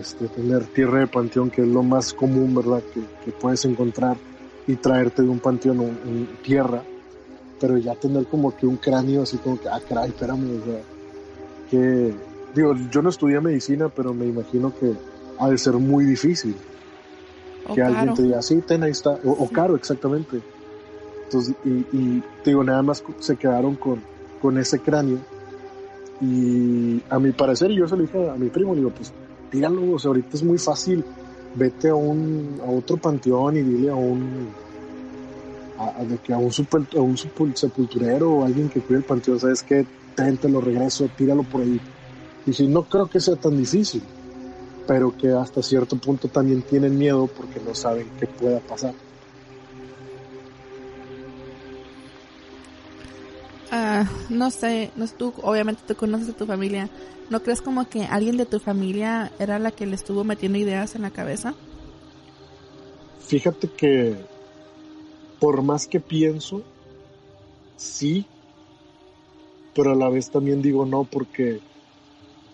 este, 0.00 0.28
tener 0.28 0.64
tierra 0.66 1.00
de 1.00 1.06
panteón, 1.08 1.50
que 1.50 1.62
es 1.62 1.68
lo 1.68 1.82
más 1.82 2.14
común, 2.14 2.54
¿verdad? 2.54 2.82
Que, 2.94 3.32
puedes 3.32 3.64
encontrar 3.64 4.16
y 4.66 4.76
traerte 4.76 5.22
de 5.22 5.28
un 5.28 5.40
panteón 5.40 5.80
en 5.82 6.28
tierra 6.42 6.82
pero 7.60 7.78
ya 7.78 7.94
tener 7.94 8.26
como 8.26 8.54
que 8.54 8.66
un 8.66 8.76
cráneo 8.76 9.22
así 9.22 9.38
como 9.38 9.58
que, 9.58 9.68
ah, 9.68 9.80
caray, 9.88 10.10
espérame, 10.10 10.60
o 10.60 10.93
que, 11.74 12.14
digo, 12.54 12.74
yo 12.90 13.02
no 13.02 13.08
estudié 13.08 13.40
medicina, 13.40 13.88
pero 13.88 14.14
me 14.14 14.26
imagino 14.26 14.72
que 14.78 14.92
ha 15.38 15.50
de 15.50 15.58
ser 15.58 15.74
muy 15.74 16.04
difícil. 16.04 16.54
que 17.74 17.82
alguien 17.82 18.14
te 18.14 18.22
diga, 18.22 18.42
sí, 18.42 18.60
ten, 18.60 18.82
ahí 18.84 18.92
está, 18.92 19.18
o, 19.24 19.48
caro, 19.48 19.74
exactamente. 19.74 20.40
Entonces, 21.24 21.56
y, 21.64 22.22
digo, 22.44 22.62
nada 22.62 22.82
más 22.82 23.02
se 23.18 23.36
quedaron 23.36 23.74
con, 23.74 24.00
con 24.40 24.58
ese 24.58 24.78
cráneo. 24.78 25.18
Y 26.20 27.02
a 27.10 27.18
mi 27.18 27.32
parecer, 27.32 27.72
yo 27.72 27.88
se 27.88 27.96
lo 27.96 28.02
dije 28.02 28.30
a 28.30 28.34
mi 28.34 28.48
primo, 28.48 28.74
digo, 28.74 28.90
pues 28.90 29.12
tíralo, 29.50 29.94
o 29.94 29.98
sea, 29.98 30.10
ahorita 30.10 30.36
es 30.36 30.44
muy 30.44 30.58
fácil, 30.58 31.04
vete 31.56 31.88
a 31.88 31.94
un, 31.94 32.60
a 32.64 32.70
otro 32.70 32.96
panteón 32.96 33.56
y 33.56 33.62
dile 33.62 33.90
a 33.90 33.96
un, 33.96 34.48
a, 35.78 36.04
de 36.04 36.18
que 36.18 36.32
a 36.32 36.38
un, 36.38 36.50
a 36.50 37.00
un 37.00 37.16
sepulturero 37.16 38.30
o 38.30 38.44
alguien 38.44 38.68
que 38.68 38.80
cuide 38.80 38.98
el 38.98 39.04
panteón, 39.04 39.40
¿sabes 39.40 39.62
qué? 39.62 39.84
Tente, 40.14 40.48
lo 40.48 40.60
regreso, 40.60 41.08
tíralo 41.16 41.42
por 41.42 41.62
ahí. 41.62 41.80
Y 42.46 42.52
si 42.52 42.66
no 42.66 42.82
creo 42.84 43.08
que 43.08 43.20
sea 43.20 43.36
tan 43.36 43.56
difícil, 43.56 44.02
pero 44.86 45.16
que 45.16 45.30
hasta 45.30 45.62
cierto 45.62 45.96
punto 45.96 46.28
también 46.28 46.62
tienen 46.62 46.96
miedo 46.98 47.26
porque 47.26 47.60
no 47.60 47.74
saben 47.74 48.06
qué 48.18 48.26
pueda 48.26 48.60
pasar. 48.60 48.94
Ah, 53.70 54.04
no 54.30 54.50
sé, 54.50 54.90
no 54.94 55.06
tú, 55.08 55.32
obviamente 55.42 55.82
tú 55.88 55.96
conoces 55.96 56.28
a 56.28 56.32
tu 56.32 56.46
familia. 56.46 56.88
¿No 57.30 57.40
crees 57.42 57.60
como 57.60 57.88
que 57.88 58.04
alguien 58.04 58.36
de 58.36 58.46
tu 58.46 58.60
familia 58.60 59.32
era 59.38 59.58
la 59.58 59.70
que 59.70 59.86
le 59.86 59.96
estuvo 59.96 60.22
metiendo 60.22 60.58
ideas 60.58 60.94
en 60.94 61.02
la 61.02 61.10
cabeza? 61.10 61.54
Fíjate 63.26 63.68
que 63.68 64.16
por 65.44 65.60
más 65.60 65.86
que 65.86 66.00
pienso, 66.00 66.62
sí, 67.76 68.24
pero 69.74 69.92
a 69.92 69.94
la 69.94 70.08
vez 70.08 70.30
también 70.30 70.62
digo 70.62 70.86
no 70.86 71.04
porque 71.04 71.60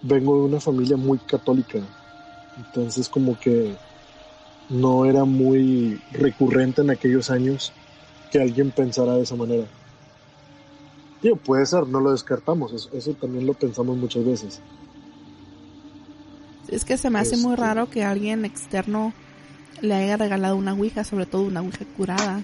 vengo 0.03 0.37
de 0.41 0.47
una 0.47 0.59
familia 0.59 0.97
muy 0.97 1.19
católica. 1.19 1.79
Entonces 2.57 3.09
como 3.09 3.39
que 3.39 3.77
no 4.71 5.05
era 5.05 5.25
muy 5.25 6.03
recurrente 6.11 6.83
en 6.83 6.91
aquellos 6.91 7.31
años 7.31 7.73
que 8.33 8.41
alguien 8.41 8.73
pensara 8.73 9.15
de 9.15 9.23
esa 9.23 9.37
manera. 9.37 9.69
Digo, 11.23 11.37
puede 11.37 11.67
ser, 11.67 11.87
no 11.87 12.01
lo 12.01 12.11
descartamos, 12.11 12.89
eso, 12.93 13.13
también 13.13 13.47
lo 13.47 13.55
pensamos 13.55 13.97
muchas 13.99 14.25
veces. 14.25 14.61
Es 16.67 16.85
que 16.85 16.97
se 16.97 17.09
me 17.09 17.21
hace 17.21 17.37
muy 17.37 17.53
este 17.53 17.63
raro 17.63 17.89
que 17.89 18.03
alguien 18.03 18.45
externo 18.45 19.13
le 19.81 19.95
haya 19.95 20.17
regalado 20.17 20.57
una 20.57 20.73
Ouija, 20.73 21.05
sobre 21.05 21.27
todo 21.27 21.43
una 21.43 21.61
Ouija 21.61 21.85
curada 21.97 22.43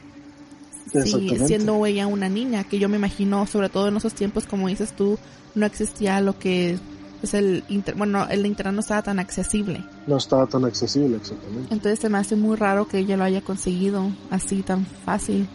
sí, 0.90 1.38
siendo 1.46 1.84
ella 1.86 2.06
una 2.06 2.28
niña, 2.28 2.64
que 2.64 2.78
yo 2.78 2.88
me 2.88 2.96
imagino, 2.96 3.46
sobre 3.46 3.68
todo 3.68 3.88
en 3.88 3.96
esos 3.96 4.14
tiempos, 4.14 4.46
como 4.46 4.68
dices 4.68 4.92
tú, 4.92 5.18
no 5.54 5.66
existía 5.66 6.20
lo 6.20 6.38
que 6.38 6.78
es 7.22 7.34
el 7.34 7.64
bueno, 7.96 8.26
el 8.28 8.46
internet 8.46 8.74
no 8.74 8.80
estaba 8.80 9.02
tan 9.02 9.18
accesible. 9.18 9.84
No 10.06 10.16
estaba 10.16 10.46
tan 10.46 10.64
accesible, 10.64 11.16
exactamente. 11.16 11.72
Entonces 11.72 11.98
se 11.98 12.08
me 12.08 12.18
hace 12.18 12.36
muy 12.36 12.56
raro 12.56 12.86
que 12.86 12.98
ella 12.98 13.16
lo 13.16 13.24
haya 13.24 13.40
conseguido 13.40 14.10
así 14.30 14.62
tan 14.62 14.86
fácil. 14.86 15.46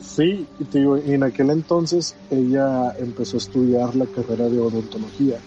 Sí, 0.00 0.46
y 0.58 0.64
te 0.64 0.78
digo, 0.78 0.96
en 0.96 1.22
aquel 1.22 1.50
entonces 1.50 2.16
ella 2.30 2.92
empezó 2.98 3.36
a 3.36 3.38
estudiar 3.38 3.94
la 3.94 4.06
carrera 4.06 4.48
de 4.48 4.58
odontología. 4.58 5.38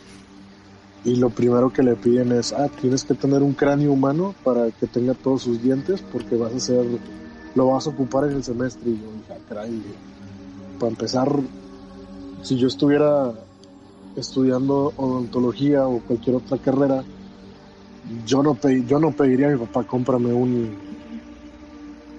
Y 1.04 1.17
lo 1.17 1.30
primero 1.30 1.71
que 1.71 1.84
le 1.84 1.95
piden 1.95 2.32
es, 2.32 2.52
ah, 2.52 2.67
tienes 2.82 3.04
que 3.04 3.13
tener 3.13 3.43
un 3.43 3.54
cráneo 3.54 3.91
humano 3.91 4.34
para 4.43 4.71
que 4.71 4.88
tenga 4.88 5.13
todos 5.13 5.43
sus 5.43 5.62
dientes 5.62 6.02
porque 6.12 6.36
vas 6.36 6.54
a 6.54 6.60
ser 6.60 6.86
lo 7.56 7.68
vas 7.68 7.88
a 7.88 7.89
ocupar 7.89 8.26
en 8.26 8.34
el 8.34 8.44
semestre. 8.44 8.91
Y 8.91 8.98
yo 8.98 9.12
dije, 9.13 9.34
ah, 9.34 9.65
para 10.80 10.89
empezar, 10.91 11.30
si 12.44 12.58
yo 12.58 12.68
estuviera 12.68 13.34
estudiando 14.15 14.94
odontología 14.98 15.88
o 15.88 16.00
cualquier 16.00 16.36
otra 16.38 16.58
carrera, 16.58 17.04
yo 18.26 18.44
no, 18.44 18.58
yo 18.86 19.00
no 19.00 19.12
pediría 19.12 19.48
a 19.48 19.52
mi 19.52 19.58
papá, 19.58 19.84
cómprame 19.84 20.32
un, 20.32 20.76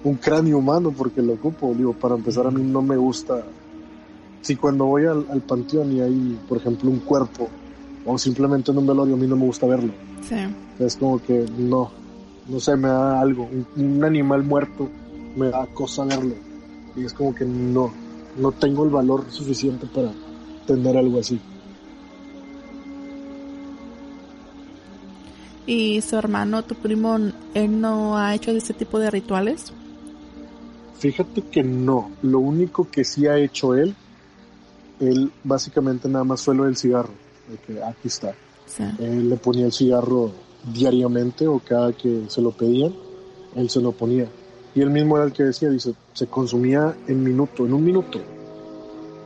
un 0.04 0.14
cráneo 0.16 0.58
humano 0.58 0.92
porque 0.96 1.22
lo 1.22 1.34
ocupo. 1.34 1.72
Digo, 1.74 1.92
para 1.92 2.14
empezar, 2.14 2.46
a 2.46 2.50
mí 2.50 2.62
no 2.62 2.82
me 2.82 2.96
gusta. 2.96 3.42
Si 4.40 4.56
cuando 4.56 4.86
voy 4.86 5.04
al, 5.04 5.42
panteón 5.42 5.92
y 5.92 6.00
hay, 6.00 6.38
por 6.48 6.58
ejemplo, 6.58 6.90
un 6.90 7.00
cuerpo 7.00 7.48
o 8.04 8.16
simplemente 8.16 8.70
en 8.70 8.78
un 8.78 8.86
velorio, 8.86 9.14
a 9.14 9.18
mí 9.18 9.26
no 9.26 9.36
me 9.36 9.44
gusta 9.44 9.66
verlo. 9.66 9.92
Sí. 10.22 10.36
Es 10.78 10.96
como 10.96 11.20
que 11.20 11.46
no, 11.58 11.90
no 12.48 12.60
sé, 12.60 12.76
me 12.76 12.88
da 12.88 13.20
algo. 13.20 13.48
un 13.76 14.04
animal 14.04 14.44
muerto 14.44 14.88
me 15.36 15.50
da 15.50 15.66
cosa 15.66 16.04
verlo. 16.04 16.34
Y 16.96 17.04
es 17.04 17.12
como 17.12 17.34
que 17.34 17.44
no, 17.44 17.92
no 18.36 18.52
tengo 18.52 18.84
el 18.84 18.90
valor 18.90 19.26
suficiente 19.30 19.86
para 19.86 20.10
tener 20.66 20.96
algo 20.96 21.20
así. 21.20 21.38
¿Y 25.66 26.00
su 26.00 26.16
hermano, 26.16 26.64
tu 26.64 26.74
primo, 26.76 27.18
él 27.54 27.80
no 27.80 28.16
ha 28.16 28.34
hecho 28.34 28.50
ese 28.52 28.72
tipo 28.72 28.98
de 28.98 29.10
rituales? 29.10 29.72
Fíjate 30.98 31.42
que 31.42 31.62
no. 31.62 32.10
Lo 32.22 32.38
único 32.38 32.88
que 32.88 33.04
sí 33.04 33.26
ha 33.26 33.36
hecho 33.36 33.74
él, 33.74 33.94
él 35.00 35.30
básicamente 35.44 36.08
nada 36.08 36.24
más 36.24 36.42
fue 36.42 36.54
lo 36.54 36.64
del 36.64 36.76
cigarro. 36.76 37.10
De 37.50 37.58
que 37.58 37.82
aquí 37.82 38.08
está. 38.08 38.34
Él 38.98 39.28
le 39.28 39.36
ponía 39.36 39.66
el 39.66 39.72
cigarro 39.72 40.32
diariamente 40.72 41.46
o 41.46 41.58
cada 41.60 41.92
que 41.92 42.24
se 42.28 42.40
lo 42.40 42.50
pedían, 42.50 42.92
él 43.54 43.70
se 43.70 43.80
lo 43.80 43.92
ponía. 43.92 44.28
Y 44.76 44.82
él 44.82 44.90
mismo 44.90 45.16
era 45.16 45.24
el 45.24 45.32
que 45.32 45.42
decía, 45.42 45.70
dice, 45.70 45.94
se 46.12 46.26
consumía 46.26 46.94
en 47.08 47.24
minuto, 47.24 47.64
en 47.64 47.72
un 47.72 47.82
minuto. 47.82 48.20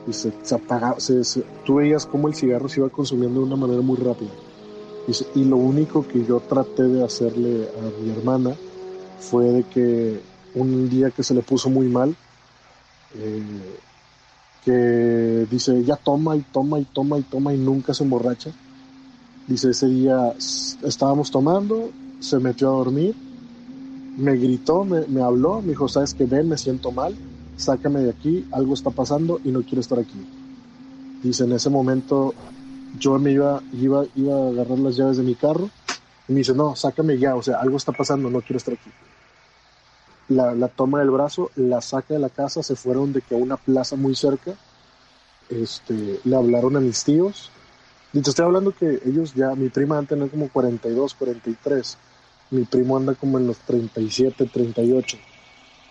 Dice, 0.07 0.33
se 0.43 0.55
apagaba, 0.55 1.01
se, 1.01 1.23
tú 1.67 1.75
veías 1.75 2.07
cómo 2.07 2.29
el 2.29 2.37
cigarro 2.37 2.69
se 2.69 2.79
iba 2.79 2.89
consumiendo 2.89 3.41
de 3.41 3.47
una 3.47 3.57
manera 3.57 3.83
muy 3.83 3.97
rápida. 3.97 4.31
Dice, 5.09 5.27
y 5.35 5.45
lo 5.45 5.57
único 5.57 6.07
que 6.07 6.25
yo 6.25 6.39
traté 6.39 6.85
de 6.85 7.03
hacerle 7.03 7.69
a 7.69 8.01
mi 8.01 8.11
hermana 8.11 8.55
fue 9.19 9.47
de 9.47 9.65
que 9.65 10.21
un 10.55 10.89
día 10.89 11.11
que 11.11 11.25
se 11.25 11.35
le 11.35 11.43
puso 11.43 11.69
muy 11.69 11.89
mal, 11.89 12.15
eh, 13.17 13.43
que 14.65 15.49
dice, 15.51 15.83
ya 15.83 15.97
toma 15.97 16.37
y 16.37 16.43
toma 16.43 16.79
y 16.79 16.85
toma 16.85 17.19
y 17.19 17.23
toma 17.23 17.53
y 17.53 17.59
nunca 17.59 17.93
se 17.93 18.05
emborracha. 18.05 18.53
Dice, 19.49 19.71
ese 19.71 19.89
día 19.89 20.33
estábamos 20.85 21.33
tomando, 21.33 21.91
se 22.21 22.39
metió 22.39 22.69
a 22.69 22.77
dormir 22.77 23.30
me 24.17 24.37
gritó, 24.37 24.85
me, 24.85 25.07
me 25.07 25.23
habló, 25.23 25.61
me 25.61 25.69
dijo, 25.69 25.89
sabes 25.89 26.15
que 26.15 26.27
ven, 26.27 26.49
me 26.49 26.59
siento 26.59 26.93
mal, 26.93 27.17
sácame 27.57 28.01
de 28.01 28.11
aquí, 28.11 28.47
algo 28.53 28.75
está 28.75 28.91
pasando 28.91 29.41
y 29.45 29.51
no 29.51 29.63
quiero 29.63 29.81
estar 29.81 29.99
aquí. 29.99 30.27
Dice, 31.23 31.45
en 31.45 31.53
ese 31.53 31.71
momento 31.71 32.35
yo 32.99 33.19
me 33.19 33.33
iba, 33.33 33.63
iba, 33.73 34.05
iba 34.17 34.35
a 34.35 34.49
agarrar 34.49 34.79
las 34.79 34.97
llaves 34.97 35.17
de 35.17 35.23
mi 35.23 35.35
carro 35.35 35.71
y 36.29 36.33
me 36.33 36.39
dice, 36.39 36.55
no, 36.55 36.77
sácame 36.77 37.19
ya, 37.19 37.35
o 37.35 37.43
sea, 37.43 37.61
algo 37.61 37.77
está 37.77 37.93
pasando, 37.93 38.31
no 38.31 38.41
quiero 38.41 38.59
estar 38.59 38.75
aquí. 38.75 38.91
La, 40.29 40.55
la 40.55 40.69
toma 40.69 41.01
del 41.01 41.11
brazo, 41.11 41.51
la 41.57 41.81
saca 41.81 42.15
de 42.15 42.21
la 42.21 42.29
casa, 42.29 42.63
se 42.63 42.77
fueron 42.77 43.13
de 43.13 43.21
que 43.21 43.35
a 43.35 43.39
una 43.39 43.57
plaza 43.57 43.97
muy 43.97 44.15
cerca, 44.15 44.55
este, 45.49 46.21
le 46.23 46.37
hablaron 46.37 46.77
a 46.77 46.81
mis 46.81 47.03
tíos. 47.05 47.51
Y 48.13 48.21
te 48.21 48.31
estoy 48.31 48.45
hablando 48.45 48.73
que 48.73 49.01
ellos 49.05 49.35
ya, 49.35 49.55
mi 49.55 49.69
prima 49.69 49.99
antes 49.99 50.17
tener 50.17 50.31
como 50.31 50.49
42, 50.49 51.15
43 51.15 51.99
mi 52.51 52.65
primo 52.65 52.97
anda 52.97 53.15
como 53.15 53.39
en 53.39 53.47
los 53.47 53.59
37, 53.59 54.47
38. 54.47 55.17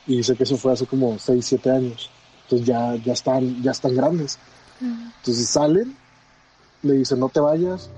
Y 0.07 0.17
dice 0.17 0.35
que 0.35 0.43
eso 0.43 0.57
fue 0.57 0.73
hace 0.73 0.85
como 0.85 1.17
6, 1.17 1.45
7 1.45 1.71
años. 1.71 2.09
Entonces 2.43 2.67
ya, 2.67 2.95
ya, 2.95 3.13
están, 3.13 3.61
ya 3.61 3.71
están 3.71 3.95
grandes. 3.95 4.37
Entonces 4.81 5.47
salen, 5.47 5.95
le 6.81 6.93
dicen, 6.93 7.19
no 7.19 7.29
te 7.29 7.39
vayas, 7.39 7.89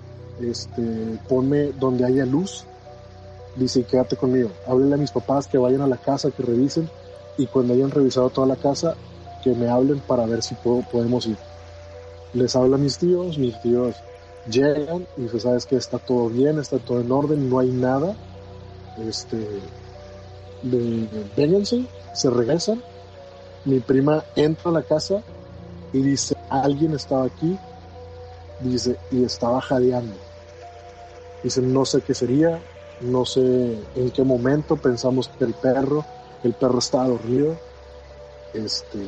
este, 0.41 1.19
ponme 1.27 1.71
donde 1.73 2.05
haya 2.05 2.25
luz. 2.25 2.65
Dice, 3.55 3.83
quédate 3.83 4.15
conmigo. 4.15 4.51
Háblele 4.67 4.95
a 4.95 4.97
mis 4.97 5.11
papás 5.11 5.47
que 5.47 5.57
vayan 5.57 5.81
a 5.81 5.87
la 5.87 5.97
casa, 5.97 6.31
que 6.31 6.43
revisen. 6.43 6.89
Y 7.37 7.47
cuando 7.47 7.73
hayan 7.73 7.91
revisado 7.91 8.29
toda 8.29 8.47
la 8.47 8.55
casa, 8.55 8.95
que 9.43 9.53
me 9.55 9.69
hablen 9.69 9.99
para 9.99 10.25
ver 10.25 10.43
si 10.43 10.55
podemos 10.55 11.25
ir. 11.25 11.37
Les 12.33 12.55
habla 12.55 12.75
a 12.75 12.79
mis 12.79 12.97
tíos, 12.97 13.37
mis 13.37 13.59
tíos 13.61 13.95
llegan 14.49 15.05
y 15.17 15.23
dice, 15.23 15.39
sabes 15.39 15.65
que 15.65 15.75
está 15.75 15.99
todo 15.99 16.29
bien, 16.29 16.59
está 16.59 16.79
todo 16.79 17.01
en 17.01 17.11
orden, 17.11 17.49
no 17.49 17.59
hay 17.59 17.69
nada 17.69 18.15
este, 18.97 19.37
de, 20.63 21.07
vénganse, 21.35 21.85
se 22.13 22.29
regresan. 22.29 22.81
Mi 23.65 23.79
prima 23.79 24.23
entra 24.35 24.71
a 24.71 24.73
la 24.73 24.83
casa 24.83 25.21
y 25.93 26.01
dice, 26.01 26.35
alguien 26.49 26.93
estaba 26.93 27.25
aquí, 27.25 27.57
dice, 28.59 28.97
y 29.11 29.23
estaba 29.23 29.61
jadeando. 29.61 30.15
Dice, 31.43 31.61
no 31.61 31.85
sé 31.85 32.01
qué 32.01 32.13
sería, 32.13 32.59
no 33.01 33.25
sé 33.25 33.77
en 33.95 34.11
qué 34.11 34.23
momento 34.23 34.77
pensamos 34.77 35.27
que 35.27 35.45
el 35.45 35.53
perro, 35.53 36.05
el 36.43 36.53
perro 36.53 36.79
estaba 36.79 37.07
dormido, 37.07 37.55
este, 38.53 38.99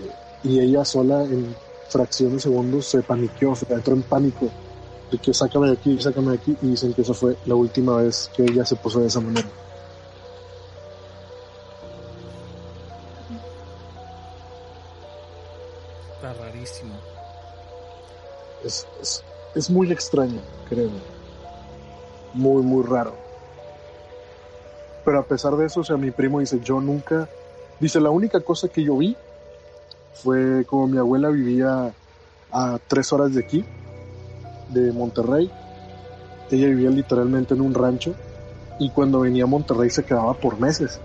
y 0.43 0.59
ella 0.59 0.85
sola 0.85 1.23
en 1.23 1.55
fracción 1.89 2.33
de 2.33 2.39
segundos 2.39 2.87
se 2.87 3.01
paniqueó, 3.01 3.55
se 3.55 3.71
entró 3.71 3.93
en 3.93 4.03
pánico, 4.03 4.49
de 5.11 5.17
que 5.19 5.33
sácame 5.33 5.67
de 5.67 5.73
aquí, 5.73 5.99
sácame 5.99 6.31
de 6.31 6.37
aquí, 6.37 6.57
y 6.61 6.67
dicen 6.69 6.93
que 6.93 7.03
esa 7.03 7.13
fue 7.13 7.37
la 7.45 7.55
última 7.55 7.97
vez 7.97 8.29
que 8.35 8.43
ella 8.43 8.65
se 8.65 8.75
puso 8.75 8.99
de 8.99 9.07
esa 9.07 9.19
manera. 9.19 9.47
Es, 18.63 18.87
es, 19.55 19.69
muy 19.69 19.91
extraño, 19.91 20.39
créeme. 20.69 20.99
Muy, 22.33 22.63
muy 22.63 22.83
raro. 22.83 23.13
Pero 25.03 25.19
a 25.19 25.23
pesar 25.23 25.55
de 25.57 25.65
eso, 25.65 25.81
o 25.81 25.83
sea, 25.83 25.97
mi 25.97 26.11
primo 26.11 26.39
dice, 26.39 26.59
yo 26.63 26.79
nunca, 26.79 27.27
dice, 27.79 27.99
la 27.99 28.09
única 28.09 28.39
cosa 28.39 28.69
que 28.69 28.83
yo 28.83 28.97
vi 28.97 29.15
fue 30.13 30.65
como 30.65 30.87
mi 30.87 30.97
abuela 30.97 31.29
vivía 31.29 31.93
a 32.51 32.79
tres 32.87 33.11
horas 33.11 33.33
de 33.33 33.41
aquí, 33.41 33.65
de 34.69 34.91
Monterrey. 34.91 35.51
Ella 36.49 36.67
vivía 36.67 36.89
literalmente 36.89 37.53
en 37.53 37.61
un 37.61 37.73
rancho 37.73 38.13
y 38.79 38.89
cuando 38.91 39.21
venía 39.21 39.43
a 39.43 39.47
Monterrey 39.47 39.89
se 39.89 40.03
quedaba 40.03 40.33
por 40.33 40.59
meses, 40.59 40.99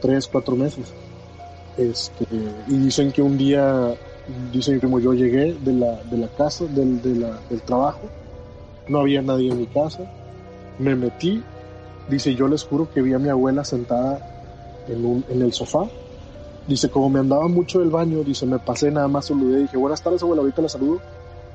tres, 0.00 0.26
cuatro 0.26 0.56
meses. 0.56 0.92
Este, 1.76 2.24
y 2.68 2.76
dicen 2.76 3.12
que 3.12 3.20
un 3.20 3.36
día 3.36 3.94
Dicen 4.52 4.80
como 4.80 5.00
yo 5.00 5.12
llegué 5.12 5.52
de 5.52 5.72
la, 5.72 6.02
de 6.04 6.16
la 6.16 6.28
casa, 6.28 6.64
del, 6.64 7.02
del 7.02 7.62
trabajo, 7.62 8.00
no 8.88 9.00
había 9.00 9.22
nadie 9.22 9.50
en 9.50 9.58
mi 9.58 9.66
casa, 9.66 10.10
me 10.78 10.94
metí, 10.94 11.42
dice 12.08 12.34
yo 12.34 12.48
les 12.48 12.64
juro 12.64 12.88
que 12.92 13.02
vi 13.02 13.12
a 13.14 13.18
mi 13.18 13.28
abuela 13.28 13.64
sentada 13.64 14.18
en, 14.88 15.04
un, 15.04 15.24
en 15.28 15.42
el 15.42 15.52
sofá, 15.52 15.88
dice 16.66 16.88
como 16.88 17.10
me 17.10 17.20
andaba 17.20 17.48
mucho 17.48 17.80
del 17.80 17.90
baño, 17.90 18.22
dice 18.24 18.46
me 18.46 18.58
pasé 18.58 18.90
nada 18.90 19.08
más 19.08 19.26
saludé, 19.26 19.60
dije 19.60 19.76
buenas 19.76 20.02
tardes 20.02 20.22
abuela, 20.22 20.42
ahorita 20.42 20.62
la 20.62 20.68
saludo, 20.68 21.00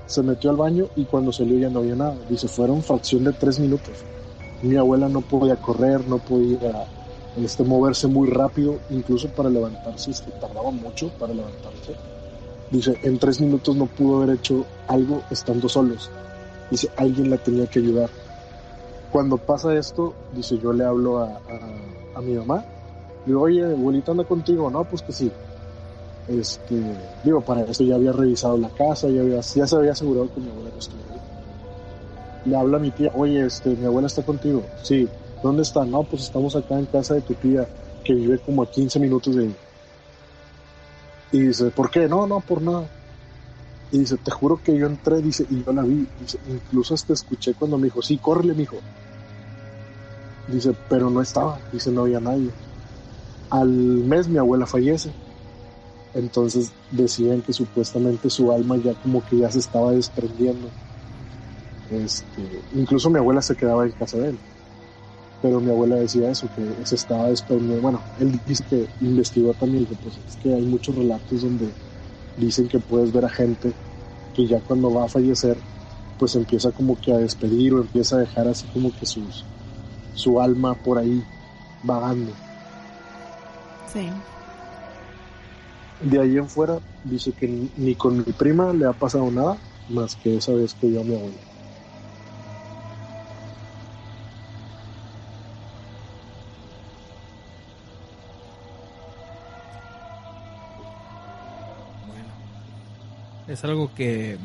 se 0.05 0.23
metió 0.23 0.49
al 0.49 0.57
baño 0.57 0.87
y 0.95 1.05
cuando 1.05 1.31
salió 1.31 1.57
ya 1.59 1.69
no 1.69 1.79
había 1.79 1.95
nada, 1.95 2.17
dice 2.29 2.47
fueron 2.47 2.81
fracción 2.81 3.23
de 3.23 3.33
tres 3.33 3.59
minutos, 3.59 4.05
mi 4.61 4.75
abuela 4.75 5.07
no 5.09 5.21
podía 5.21 5.55
correr, 5.55 6.07
no 6.07 6.17
podía 6.17 6.87
este, 7.37 7.63
moverse 7.63 8.07
muy 8.07 8.29
rápido, 8.29 8.79
incluso 8.89 9.29
para 9.29 9.49
levantarse, 9.49 10.11
este, 10.11 10.31
tardaba 10.31 10.71
mucho 10.71 11.09
para 11.19 11.33
levantarse 11.33 11.95
Dice, 12.71 12.97
en 13.03 13.17
tres 13.17 13.41
minutos 13.41 13.75
no 13.75 13.87
pudo 13.87 14.21
haber 14.21 14.35
hecho 14.37 14.65
algo 14.87 15.23
estando 15.31 15.67
solos. 15.67 16.11
Dice, 16.69 16.89
alguien 16.97 17.29
la 17.29 17.37
tenía 17.37 17.65
que 17.65 17.79
ayudar. 17.79 18.09
Cuando 19.11 19.37
pasa 19.37 19.75
esto, 19.75 20.13
dice, 20.33 20.59
yo 20.59 20.71
le 20.71 20.85
hablo 20.85 21.19
a, 21.19 21.39
a, 22.15 22.21
mi 22.21 22.33
mamá. 22.35 22.63
Digo, 23.25 23.41
oye, 23.41 23.65
abuelita 23.65 24.11
anda 24.11 24.23
contigo. 24.23 24.69
No, 24.69 24.83
pues 24.83 25.01
que 25.01 25.11
sí. 25.11 25.31
Este, 26.27 26.79
digo, 27.23 27.41
para 27.41 27.61
eso 27.61 27.83
ya 27.83 27.95
había 27.95 28.11
revisado 28.11 28.55
la 28.55 28.69
casa, 28.69 29.09
ya, 29.09 29.21
había, 29.21 29.41
ya 29.41 29.65
se 29.65 29.75
había 29.75 29.93
asegurado 29.93 30.31
que 30.31 30.39
mi 30.39 30.49
abuela 30.51 30.69
no 30.71 30.77
estuviera. 30.77 31.09
Le 32.45 32.55
habla 32.55 32.77
a 32.77 32.79
mi 32.79 32.91
tía, 32.91 33.11
oye, 33.15 33.47
este, 33.47 33.69
mi 33.71 33.85
abuela 33.85 34.07
está 34.07 34.21
contigo. 34.21 34.61
Sí. 34.83 35.09
¿Dónde 35.41 35.63
está? 35.63 35.85
No, 35.85 36.03
pues 36.03 36.23
estamos 36.23 36.55
acá 36.55 36.77
en 36.77 36.85
casa 36.85 37.15
de 37.15 37.21
tu 37.21 37.33
tía, 37.33 37.67
que 38.03 38.13
vive 38.13 38.37
como 38.39 38.61
a 38.61 38.69
15 38.69 38.99
minutos 38.99 39.35
de 39.35 39.43
ahí. 39.45 39.55
Y 41.31 41.41
dice, 41.41 41.69
¿por 41.71 41.91
qué? 41.91 42.07
No, 42.07 42.25
no, 42.25 42.39
por 42.39 42.61
nada. 42.61 42.89
Y 43.91 43.99
dice, 43.99 44.17
te 44.17 44.31
juro 44.31 44.57
que 44.63 44.75
yo 44.77 44.87
entré, 44.87 45.21
dice, 45.21 45.45
y 45.49 45.63
yo 45.63 45.71
la 45.73 45.83
vi. 45.83 46.07
Dice, 46.19 46.39
incluso 46.47 46.93
hasta 46.93 47.13
escuché 47.13 47.53
cuando 47.53 47.77
me 47.77 47.85
dijo, 47.85 48.01
sí, 48.01 48.17
córrele, 48.17 48.53
mijo. 48.53 48.77
Dice, 50.47 50.73
pero 50.87 51.09
no 51.09 51.21
estaba. 51.21 51.59
Dice, 51.71 51.91
no 51.91 52.01
había 52.01 52.19
nadie. 52.19 52.51
Al 53.49 53.67
mes 53.67 54.27
mi 54.27 54.37
abuela 54.37 54.65
fallece. 54.65 55.13
Entonces 56.13 56.71
decían 56.89 57.41
que 57.41 57.53
supuestamente 57.53 58.29
su 58.29 58.51
alma 58.51 58.77
ya 58.77 58.95
como 58.95 59.23
que 59.23 59.37
ya 59.37 59.51
se 59.51 59.59
estaba 59.59 59.91
desprendiendo. 59.91 60.71
Este, 61.91 62.41
incluso 62.73 63.09
mi 63.09 63.19
abuela 63.19 63.41
se 63.41 63.55
quedaba 63.55 63.85
en 63.85 63.91
casa 63.91 64.17
de 64.17 64.29
él 64.29 64.39
pero 65.41 65.59
mi 65.59 65.71
abuela 65.71 65.95
decía 65.95 66.29
eso, 66.29 66.47
que 66.55 66.85
se 66.85 66.95
estaba 66.95 67.29
desprendiendo. 67.29 67.81
Bueno, 67.81 68.01
él 68.19 68.39
dice 68.45 68.63
que 68.69 68.87
investigó 69.01 69.53
también, 69.53 69.85
que 69.85 69.95
pues 69.95 70.17
es 70.27 70.35
que 70.37 70.53
hay 70.53 70.61
muchos 70.61 70.95
relatos 70.95 71.41
donde 71.41 71.69
dicen 72.37 72.67
que 72.67 72.79
puedes 72.79 73.11
ver 73.11 73.25
a 73.25 73.29
gente 73.29 73.71
que 74.35 74.47
ya 74.47 74.59
cuando 74.59 74.93
va 74.93 75.05
a 75.05 75.09
fallecer, 75.09 75.57
pues 76.17 76.35
empieza 76.35 76.71
como 76.71 76.99
que 76.99 77.13
a 77.13 77.17
despedir 77.17 77.73
o 77.73 77.81
empieza 77.81 78.17
a 78.17 78.19
dejar 78.19 78.47
así 78.47 78.65
como 78.73 78.91
que 78.97 79.05
sus, 79.05 79.45
su 80.13 80.41
alma 80.41 80.73
por 80.73 80.97
ahí 80.97 81.23
vagando. 81.83 82.31
Sí. 83.93 84.09
De 86.01 86.19
ahí 86.19 86.37
en 86.37 86.49
fuera 86.49 86.79
dice 87.03 87.31
que 87.31 87.47
ni, 87.47 87.69
ni 87.77 87.95
con 87.95 88.17
mi 88.17 88.23
prima 88.23 88.73
le 88.73 88.85
ha 88.85 88.93
pasado 88.93 89.31
nada, 89.31 89.57
más 89.89 90.15
que 90.17 90.37
esa 90.37 90.53
vez 90.53 90.73
que 90.73 90.87
vio 90.87 91.01
a 91.01 91.03
mi 91.03 91.15
abuela. 91.15 91.48
Es 103.49 103.63
algo 103.63 103.91
que. 103.95 104.37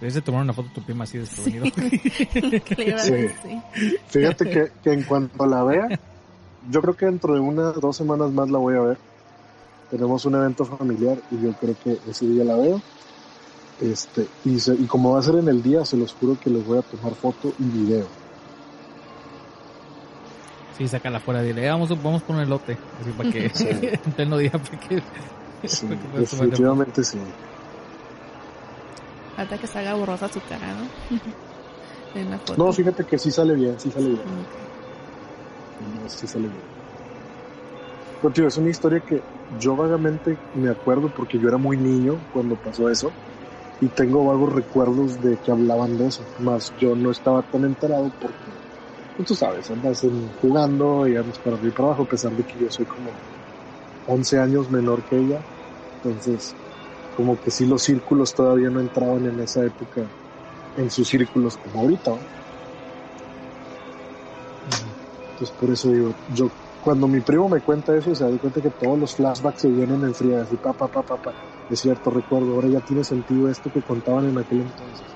Debes 0.00 0.14
de 0.14 0.22
tomar 0.22 0.42
una 0.42 0.52
foto 0.52 0.68
de 0.68 0.74
tu 0.74 0.82
prima 0.82 1.04
así 1.04 1.18
desprevenido. 1.18 1.64
Sí. 2.98 3.60
Fíjate 4.08 4.50
que, 4.50 4.72
que, 4.82 4.92
en 4.92 5.02
cuanto 5.04 5.46
la 5.46 5.64
vea, 5.64 5.88
yo 6.70 6.82
creo 6.82 6.94
que 6.94 7.06
dentro 7.06 7.34
de 7.34 7.40
unas 7.40 7.80
dos 7.80 7.96
semanas 7.96 8.30
más 8.30 8.50
la 8.50 8.58
voy 8.58 8.76
a 8.76 8.80
ver. 8.80 8.98
Tenemos 9.90 10.24
un 10.26 10.34
evento 10.34 10.64
familiar 10.64 11.18
y 11.30 11.42
yo 11.42 11.52
creo 11.52 11.76
que 11.82 11.98
ese 12.08 12.26
día 12.26 12.44
la 12.44 12.56
veo. 12.56 12.82
Este, 13.80 14.26
y, 14.44 14.56
y 14.56 14.86
como 14.86 15.12
va 15.12 15.20
a 15.20 15.22
ser 15.22 15.36
en 15.36 15.48
el 15.48 15.62
día, 15.62 15.84
se 15.84 15.96
los 15.96 16.12
juro 16.12 16.38
que 16.38 16.50
les 16.50 16.66
voy 16.66 16.78
a 16.78 16.82
tomar 16.82 17.14
foto 17.14 17.52
y 17.58 17.64
video. 17.64 18.06
Sí, 20.76 20.88
sácala 20.88 21.20
fuera, 21.20 21.40
dile, 21.42 21.64
eh, 21.64 21.70
vamos, 21.70 21.88
vamos 22.02 22.22
por 22.22 22.36
un 22.36 22.42
elote. 22.42 22.76
Así 23.00 23.10
para 23.12 23.30
que 23.30 23.48
sí. 23.50 23.68
en 24.18 24.38
día, 24.38 24.50
para 24.50 24.78
Sí, 25.66 25.86
definitivamente 25.86 27.02
sí. 27.02 27.18
Falta 29.36 29.58
que 29.58 29.66
salga 29.66 29.94
borrosa 29.94 30.28
su 30.28 30.40
cara, 30.40 30.74
¿no? 30.74 30.90
No, 32.56 32.72
fíjate 32.72 33.04
que 33.04 33.18
sí 33.18 33.30
sale 33.32 33.54
bien, 33.54 33.78
sí 33.80 33.90
sale 33.90 34.10
bien. 34.10 34.46
sí 36.08 36.26
sale 36.26 36.48
bien. 36.48 36.62
Pero 38.20 38.32
tío, 38.32 38.46
es 38.46 38.56
una 38.56 38.70
historia 38.70 39.00
que 39.00 39.24
yo 39.48 39.74
vagamente 39.76 40.38
me 40.52 40.70
acuerdo 40.70 41.10
porque 41.10 41.38
yo 41.38 41.48
era 41.48 41.58
muy 41.58 41.76
niño 41.76 42.20
cuando 42.30 42.56
pasó 42.56 42.88
eso 42.88 43.12
y 43.80 43.88
tengo 43.88 44.24
vagos 44.24 44.52
recuerdos 44.52 45.20
de 45.20 45.36
que 45.38 45.50
hablaban 45.50 45.98
de 45.98 46.06
eso, 46.06 46.24
más 46.38 46.72
yo 46.76 46.94
no 46.94 47.10
estaba 47.10 47.42
tan 47.42 47.64
enterado 47.64 48.12
porque 48.20 48.52
pues 49.16 49.28
tú 49.28 49.34
sabes, 49.34 49.70
andas 49.70 50.06
jugando 50.40 51.06
y 51.06 51.16
andas 51.16 51.38
para 51.38 51.56
arriba 51.56 51.70
y 51.70 51.72
para 51.72 51.88
abajo, 51.88 52.02
a 52.02 52.08
pesar 52.08 52.32
de 52.32 52.44
que 52.44 52.58
yo 52.58 52.70
soy 52.70 52.86
como 52.86 53.12
11 54.06 54.38
años 54.38 54.70
menor 54.70 55.04
que 55.04 55.16
ella. 55.18 55.44
Entonces, 56.04 56.54
como 57.16 57.40
que 57.40 57.50
sí 57.50 57.66
los 57.66 57.82
círculos 57.82 58.34
todavía 58.34 58.68
no 58.70 58.80
entraban 58.80 59.26
en 59.26 59.40
esa 59.40 59.64
época 59.64 60.02
en 60.76 60.90
sus 60.90 61.08
círculos 61.08 61.56
como 61.56 61.80
ahorita. 61.80 62.12
Entonces 65.32 65.56
por 65.58 65.70
eso 65.70 65.90
digo, 65.90 66.14
yo 66.28 66.50
cuando 66.82 67.08
mi 67.08 67.20
primo 67.20 67.48
me 67.48 67.60
cuenta 67.60 67.96
eso, 67.96 68.14
se 68.14 68.24
da 68.24 68.38
cuenta 68.38 68.60
que 68.60 68.70
todos 68.70 68.98
los 68.98 69.14
flashbacks 69.14 69.62
se 69.62 69.68
vienen 69.68 70.04
en 70.04 70.14
fría, 70.14 70.42
así 70.42 70.56
pa 70.56 70.72
pa 70.72 70.86
pa 70.86 71.02
pa 71.02 71.16
pa. 71.16 71.32
Es 71.70 71.80
cierto, 71.80 72.10
recuerdo, 72.10 72.52
ahora 72.52 72.68
ya 72.68 72.80
tiene 72.80 73.02
sentido 73.02 73.48
esto 73.48 73.70
que 73.72 73.80
contaban 73.80 74.28
en 74.28 74.38
aquel 74.38 74.60
entonces. 74.60 75.06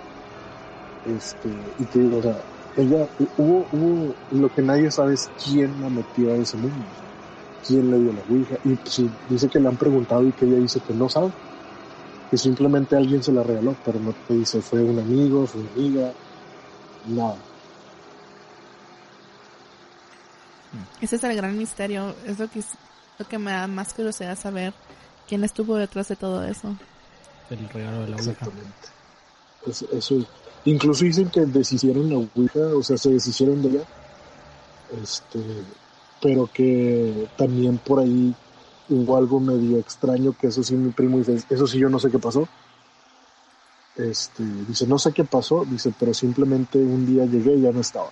Este, 1.04 1.48
y 1.78 1.84
te 1.84 1.98
digo, 2.00 2.18
o 2.18 2.22
sea, 2.22 2.36
ella, 2.76 3.06
hubo, 3.36 3.66
hubo, 3.72 4.14
lo 4.30 4.48
que 4.48 4.62
nadie 4.62 4.90
sabe 4.90 5.14
es 5.14 5.30
quién 5.44 5.78
la 5.80 5.90
metió 5.90 6.32
a 6.32 6.36
ese 6.36 6.56
mundo, 6.56 6.84
quién 7.66 7.90
le 7.90 7.98
dio 7.98 8.12
la 8.12 8.22
Ouija, 8.28 8.56
y 8.64 8.74
pues, 8.74 9.02
dice 9.28 9.48
que 9.48 9.60
le 9.60 9.68
han 9.68 9.76
preguntado 9.76 10.26
y 10.26 10.32
que 10.32 10.44
ella 10.44 10.56
dice 10.56 10.80
que 10.80 10.94
no 10.94 11.08
sabe, 11.08 11.30
que 12.30 12.36
simplemente 12.36 12.96
alguien 12.96 13.22
se 13.22 13.32
la 13.32 13.42
regaló, 13.42 13.74
pero 13.84 13.98
no 14.00 14.14
te 14.26 14.34
dice 14.34 14.60
fue 14.60 14.82
un 14.82 14.98
amigo, 14.98 15.46
fue 15.46 15.62
una 15.62 15.70
amiga, 15.72 16.12
nada. 17.06 17.36
Ese 21.00 21.16
es 21.16 21.24
el 21.24 21.36
gran 21.36 21.56
misterio, 21.56 22.14
es 22.26 22.38
lo 22.38 22.48
que, 22.48 22.62
lo 23.18 23.26
que 23.26 23.38
me 23.38 23.52
da 23.52 23.66
más 23.66 23.94
curiosidad 23.94 24.38
saber 24.38 24.74
quién 25.26 25.44
estuvo 25.44 25.76
detrás 25.76 26.08
de 26.08 26.16
todo 26.16 26.44
eso. 26.44 26.76
El 27.50 27.68
regalo 27.68 28.02
de 28.02 28.08
la 28.08 28.16
Ouija. 28.16 28.30
Exactamente. 28.32 28.88
Eso, 29.66 29.86
eso, 29.92 30.26
incluso 30.64 31.04
dicen 31.04 31.30
que 31.30 31.40
deshicieron 31.46 32.10
la 32.10 32.16
Ouija, 32.16 32.60
o 32.76 32.82
sea, 32.82 32.96
se 32.96 33.10
deshicieron 33.10 33.62
de 33.62 33.68
ella. 33.68 33.84
Este, 35.02 35.38
pero 36.20 36.48
que 36.52 37.28
también 37.36 37.78
por 37.78 38.00
ahí 38.00 38.34
hubo 38.88 39.16
algo 39.16 39.40
medio 39.40 39.78
extraño 39.78 40.34
que 40.38 40.48
eso 40.48 40.62
sí 40.62 40.74
mi 40.74 40.90
primo 40.90 41.18
dice, 41.18 41.38
eso 41.50 41.66
sí 41.66 41.78
yo 41.78 41.88
no 41.88 41.98
sé 41.98 42.10
qué 42.10 42.18
pasó. 42.18 42.48
Este, 43.96 44.44
dice, 44.44 44.86
no 44.86 44.98
sé 44.98 45.12
qué 45.12 45.24
pasó, 45.24 45.64
dice, 45.64 45.92
pero 45.98 46.14
simplemente 46.14 46.78
un 46.78 47.04
día 47.04 47.24
llegué 47.24 47.56
y 47.56 47.62
ya 47.62 47.72
no 47.72 47.80
estaba. 47.80 48.10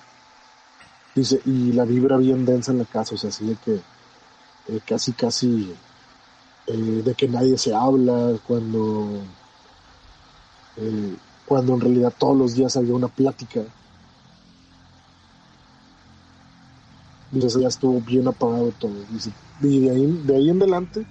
Dice, 1.14 1.40
y 1.46 1.72
la 1.72 1.84
vibra 1.84 2.16
bien 2.16 2.44
densa 2.44 2.72
en 2.72 2.78
la 2.78 2.84
casa, 2.84 3.14
o 3.14 3.18
sea, 3.18 3.30
así 3.30 3.46
de 3.46 3.56
que 3.64 3.80
eh, 4.68 4.80
casi, 4.84 5.12
casi, 5.12 5.72
eh, 6.66 7.02
de 7.04 7.14
que 7.14 7.28
nadie 7.28 7.56
se 7.56 7.72
habla, 7.72 8.36
cuando, 8.46 9.20
eh, 10.76 11.14
cuando 11.46 11.74
en 11.74 11.80
realidad 11.80 12.12
todos 12.18 12.36
los 12.36 12.54
días 12.54 12.76
había 12.76 12.94
una 12.94 13.08
plática. 13.08 13.62
Dice, 17.30 17.60
ya 17.60 17.68
estuvo 17.68 18.00
bien 18.00 18.28
apagado 18.28 18.72
todo. 18.78 18.94
Dice, 19.10 19.30
y 19.62 19.80
de 19.80 19.90
ahí, 19.90 20.22
de 20.24 20.36
ahí 20.36 20.50
en 20.50 20.62
adelante, 20.62 21.06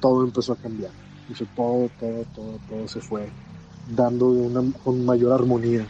todo 0.00 0.24
empezó 0.24 0.52
a 0.52 0.56
cambiar. 0.56 0.90
Dice, 1.28 1.46
todo, 1.54 1.88
todo, 1.98 2.24
todo, 2.34 2.58
todo 2.68 2.88
se 2.88 3.00
fue 3.00 3.28
dando 3.94 4.32
de 4.32 4.40
una, 4.42 4.72
con 4.82 5.04
mayor 5.04 5.32
armonía. 5.32 5.86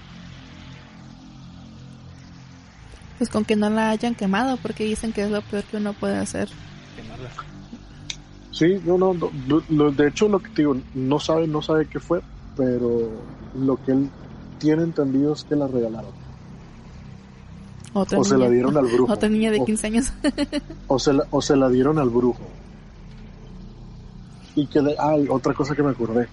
Pues 3.18 3.30
con 3.30 3.44
que 3.44 3.56
no 3.56 3.70
la 3.70 3.90
hayan 3.90 4.14
quemado, 4.14 4.58
porque 4.58 4.84
dicen 4.84 5.12
que 5.12 5.22
es 5.22 5.30
lo 5.30 5.40
peor 5.42 5.64
que 5.64 5.78
uno 5.78 5.94
puede 5.94 6.16
hacer. 6.16 6.48
Quemarla. 6.94 7.30
Sí, 8.52 8.80
no, 8.84 8.96
no, 8.96 9.90
de 9.90 10.08
hecho 10.08 10.28
lo 10.28 10.40
que 10.40 10.48
te 10.48 10.62
digo, 10.62 10.76
no 10.94 11.20
sabe, 11.20 11.46
no 11.46 11.60
sabe 11.60 11.86
qué 11.86 12.00
fue, 12.00 12.22
pero 12.56 13.10
lo 13.54 13.76
que 13.84 13.92
él 13.92 14.10
tiene 14.58 14.82
entendido 14.82 15.34
es 15.34 15.44
que 15.44 15.56
la 15.56 15.66
regalaron. 15.66 16.12
Otra 17.98 18.18
O 18.18 18.24
se 18.24 18.36
la 18.36 18.50
dieron 18.50 18.76
al 18.76 18.86
brujo. 18.86 19.10
Otra 19.12 19.28
niña 19.28 19.50
de 19.50 19.60
O- 19.60 19.64
15 19.64 19.86
años. 19.86 20.12
O 20.88 20.98
se 20.98 21.12
la, 21.14 21.24
o 21.30 21.40
se 21.40 21.56
la 21.56 21.68
dieron 21.70 21.98
al 21.98 22.10
brujo. 22.10 22.40
Y 24.54 24.66
que, 24.66 24.80
de, 24.82 24.96
ay, 24.98 25.26
otra 25.30 25.54
cosa 25.54 25.74
que 25.74 25.82
me 25.82 25.90
acordé. 25.90 26.28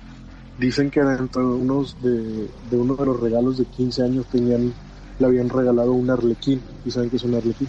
Dicen 0.60 0.91
que 0.91 1.02
dentro 1.02 1.41
de 1.41 1.56
unos 1.62 1.95
de, 2.02 2.49
de 2.69 2.78
uno 2.78 2.95
de 2.95 3.06
los 3.06 3.19
regalos 3.19 3.58
de 3.58 3.65
15 3.65 4.04
años 4.04 4.26
tenían, 4.28 4.73
le 5.19 5.26
habían 5.26 5.49
regalado 5.49 5.93
un 5.93 6.10
arlequín. 6.10 6.62
¿Y 6.86 6.91
saben 6.91 7.10
qué 7.10 7.15
es 7.15 7.23
un 7.23 7.36
arlequín? 7.36 7.67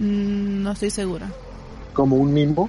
Mm, 0.00 0.62
no 0.62 0.72
estoy 0.72 0.90
segura. 0.90 1.30
Como 1.94 2.16
un 2.16 2.32
mimo. 2.32 2.68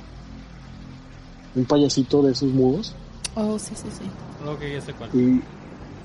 Un 1.55 1.65
payasito 1.65 2.21
de 2.21 2.31
esos 2.33 2.49
mudos. 2.53 2.93
Oh, 3.35 3.57
sí, 3.59 3.73
sí, 3.75 3.87
sí. 3.91 4.03
Ok, 4.47 4.61
ya 4.71 4.81
sé 4.81 4.93
cuál. 4.93 5.09
Y, 5.13 5.41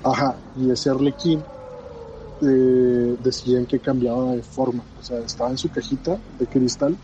ajá, 0.03 0.35
y 0.57 0.69
ese 0.71 0.89
arlequín 0.89 1.41
eh, 2.41 3.17
decían 3.23 3.65
que 3.65 3.79
cambiaba 3.79 4.33
de 4.33 4.43
forma. 4.43 4.83
O 4.99 5.03
sea, 5.03 5.19
estaba 5.19 5.49
en 5.51 5.57
su 5.57 5.69
cajita 5.69 6.17
de 6.39 6.47
cristal 6.47 6.97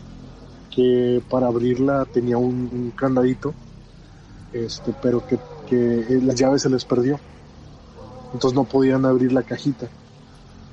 que 0.70 1.22
para 1.28 1.48
abrirla 1.48 2.06
tenía 2.06 2.38
un, 2.38 2.92
candadito, 2.96 3.54
este, 4.52 4.94
pero 5.02 5.22
que, 5.26 5.38
eh, 5.70 6.20
las 6.22 6.34
llaves 6.34 6.62
se 6.62 6.70
les 6.70 6.84
perdió. 6.84 7.18
Entonces 8.32 8.54
no 8.54 8.64
podían 8.64 9.04
abrir 9.04 9.32
la 9.32 9.42
cajita. 9.42 9.88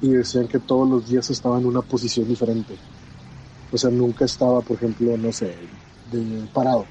Y 0.02 0.10
decían 0.10 0.48
que 0.48 0.60
todos 0.60 0.89
los 0.89 1.10
días 1.10 1.30
estaba 1.30 1.60
en 1.60 1.65
una 1.65 1.82
posición 1.82 2.28
diferente. 2.28 2.76
O 3.72 3.78
sea, 3.78 3.89
nunca 3.89 4.26
estaba, 4.26 4.62
por 4.62 4.78
ejemplo, 4.78 5.15
no 5.17 5.32
sé, 5.32 5.56
de 6.12 6.48
parado. 6.54 6.86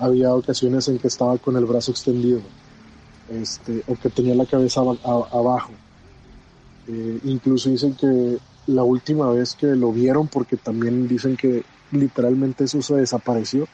Había 0.00 0.34
ocasiones 0.34 0.88
en 0.88 0.98
que 0.98 1.08
estaba 1.08 1.38
con 1.38 1.56
el 1.56 1.64
brazo 1.64 1.92
extendido 1.92 2.40
este, 3.28 3.82
o 3.86 3.94
que 3.94 4.08
tenía 4.10 4.34
la 4.34 4.46
cabeza 4.46 4.80
abajo. 4.80 5.72
Eh, 6.88 7.20
incluso 7.24 7.68
dicen 7.68 7.94
que 7.94 8.38
la 8.66 8.82
última 8.82 9.30
vez 9.30 9.54
que 9.54 9.66
lo 9.66 9.92
vieron, 9.92 10.26
porque 10.26 10.56
también 10.56 11.06
dicen 11.06 11.36
que 11.36 11.64
literalmente 11.92 12.64
eso 12.64 12.80
se 12.80 12.96
desapareció, 12.96 13.68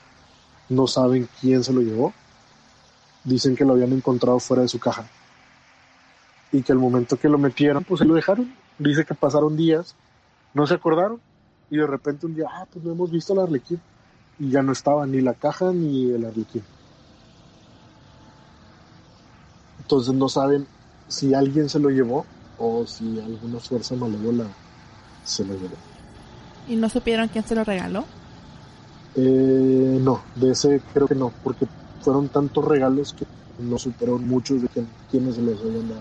no 0.68 0.86
saben 0.86 1.28
quién 1.40 1.62
se 1.62 1.72
lo 1.72 1.80
llevó, 1.80 2.12
dicen 3.22 3.54
que 3.54 3.64
lo 3.64 3.74
habían 3.74 3.92
encontrado 3.92 4.40
fuera 4.40 4.62
de 4.62 4.68
su 4.68 4.80
caja. 4.80 5.08
Y 6.50 6.62
que 6.62 6.72
al 6.72 6.78
momento 6.78 7.16
que 7.16 7.28
lo 7.28 7.38
metieron, 7.38 7.84
pues 7.84 8.00
se 8.00 8.04
lo 8.04 8.14
dejaron. 8.14 8.52
Dice 8.78 9.04
que 9.04 9.14
pasaron 9.14 9.56
días, 9.56 9.94
no 10.52 10.66
se 10.66 10.74
acordaron, 10.74 11.20
y 11.70 11.76
de 11.76 11.86
repente 11.86 12.26
un 12.26 12.34
día, 12.34 12.46
ah, 12.50 12.66
pues 12.72 12.84
no 12.84 12.92
hemos 12.92 13.10
visto 13.10 13.32
al 13.32 13.40
arlequín. 13.40 13.80
Y 14.38 14.50
ya 14.50 14.62
no 14.62 14.72
estaba 14.72 15.06
ni 15.06 15.20
la 15.20 15.34
caja 15.34 15.72
ni 15.72 16.10
el 16.10 16.24
arlequín. 16.24 16.62
Entonces 19.80 20.14
no 20.14 20.28
saben 20.28 20.66
si 21.08 21.34
alguien 21.34 21.68
se 21.68 21.78
lo 21.78 21.90
llevó 21.90 22.26
o 22.58 22.86
si 22.86 23.04
alguna 23.20 23.58
fuerza 23.58 23.94
malévola 23.96 24.44
se 25.24 25.44
lo 25.44 25.54
llevó. 25.54 25.76
¿Y 26.68 26.76
no 26.76 26.88
supieron 26.88 27.28
quién 27.28 27.44
se 27.44 27.54
lo 27.54 27.64
regaló? 27.64 28.04
Eh, 29.16 29.98
no, 30.00 30.20
de 30.34 30.50
ese 30.52 30.80
creo 30.92 31.06
que 31.06 31.14
no, 31.14 31.32
porque 31.42 31.66
fueron 32.02 32.28
tantos 32.28 32.64
regalos 32.64 33.12
que 33.12 33.24
no 33.62 33.78
superaron 33.78 34.26
muchos 34.26 34.62
de 34.62 34.68
quién- 34.68 34.88
quiénes 35.10 35.36
se 35.36 35.42
los 35.42 35.60
habían 35.60 35.88
dado. 35.88 36.00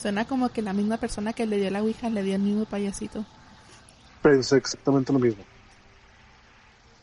Suena 0.00 0.24
como 0.24 0.48
que 0.48 0.62
la 0.62 0.72
misma 0.72 0.96
persona 0.96 1.32
que 1.32 1.46
le 1.46 1.58
dio 1.58 1.70
la 1.70 1.82
ouija 1.82 2.08
le 2.08 2.22
dio 2.22 2.34
el 2.34 2.42
mismo 2.42 2.64
payasito. 2.64 3.24
Pensé 4.22 4.56
exactamente 4.56 5.12
lo 5.12 5.18
mismo. 5.18 5.42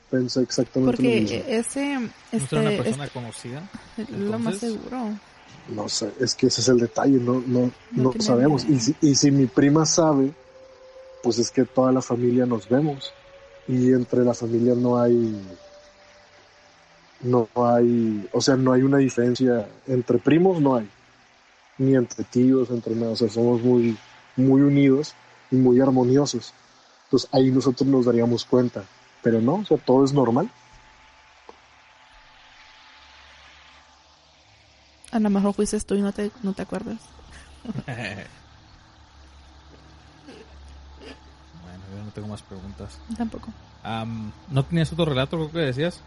Pensé 0.10 0.42
exactamente 0.42 1.02
lo 1.04 1.10
Porque 1.10 1.22
mismo. 1.22 1.44
ese, 1.48 2.00
¿No 2.00 2.48
será 2.48 2.62
una 2.62 2.72
este, 2.72 2.84
persona 2.84 3.08
conocida? 3.10 3.62
es 3.98 4.10
lo 4.30 4.40
más 4.40 4.58
seguro. 4.58 4.98
No 5.70 5.88
sé, 5.88 6.12
es 6.20 6.34
que 6.34 6.48
ese 6.48 6.62
es 6.62 6.68
el 6.68 6.80
detalle, 6.80 7.20
no, 7.20 7.44
no, 7.46 7.72
No 7.92 8.14
sabemos. 8.20 8.66
Y 8.66 8.80
si, 8.80 8.96
y 9.02 9.16
si 9.16 9.30
mi 9.30 9.46
prima 9.46 9.86
sabe, 9.86 10.32
pues 11.22 11.38
es 11.38 11.52
que 11.52 11.66
toda 11.66 11.92
la 11.92 12.02
familia 12.02 12.46
nos 12.46 12.68
vemos. 12.68 13.14
Y 13.68 13.94
entre 13.94 14.24
la 14.24 14.34
familia 14.34 14.74
no 14.74 15.00
hay, 15.00 15.40
no 17.22 17.48
hay, 17.56 18.28
o 18.32 18.42
sea, 18.42 18.56
no 18.56 18.74
hay 18.74 18.82
una 18.82 18.98
diferencia. 18.98 19.68
Entre 19.86 20.18
primos 20.18 20.60
no 20.60 20.76
hay. 20.76 20.90
Ni 21.78 21.96
entre 21.96 22.24
tíos, 22.24 22.72
entre 22.72 22.96
nada. 22.96 23.12
O 23.12 23.16
sea, 23.16 23.30
somos 23.30 23.62
muy, 23.62 23.96
muy 24.36 24.62
unidos 24.62 25.14
y 25.52 25.56
muy 25.56 25.80
armoniosos. 25.80 26.54
Entonces 27.06 27.30
ahí 27.32 27.52
nosotros 27.52 27.88
nos 27.88 28.06
daríamos 28.06 28.44
cuenta. 28.46 28.84
Pero 29.22 29.40
no, 29.40 29.56
o 29.56 29.66
sea, 29.66 29.78
todo 29.78 30.04
es 30.04 30.14
normal. 30.14 30.50
A 35.12 35.20
lo 35.20 35.30
mejor 35.30 35.54
fuiste 35.54 35.80
tú 35.80 35.96
y 35.96 36.02
no 36.02 36.12
te, 36.12 36.32
no 36.44 36.54
te 36.54 36.62
acuerdas. 36.62 36.98
bueno, 37.86 38.24
yo 41.96 42.04
no 42.04 42.12
tengo 42.12 42.28
más 42.28 42.42
preguntas. 42.44 42.98
Tampoco. 43.18 43.48
Am, 43.84 44.32
¿No 44.50 44.64
tenías 44.64 44.92
otro 44.92 45.06
relato, 45.06 45.38
creo 45.38 45.52
que 45.52 45.60
decías? 45.60 46.00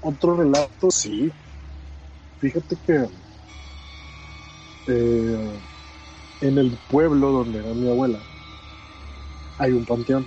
Otro 0.00 0.36
relato, 0.36 0.90
sí. 0.90 1.30
Fíjate 2.40 2.76
que 2.86 3.08
eh, 4.86 5.60
en 6.40 6.58
el 6.58 6.78
pueblo 6.90 7.32
donde 7.32 7.58
era 7.58 7.72
mi 7.74 7.88
abuela 7.88 8.18
hay 9.58 9.72
un 9.72 9.84
panteón. 9.84 10.26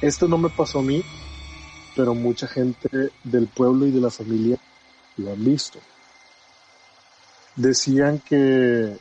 Esto 0.00 0.28
no 0.28 0.38
me 0.38 0.50
pasó 0.50 0.80
a 0.80 0.82
mí, 0.82 1.02
pero 1.96 2.14
mucha 2.14 2.46
gente 2.46 3.10
del 3.22 3.46
pueblo 3.46 3.86
y 3.86 3.90
de 3.90 4.00
la 4.00 4.10
familia 4.10 4.58
lo 5.16 5.32
han 5.32 5.44
visto. 5.44 5.78
Decían 7.56 8.20
que 8.20 8.96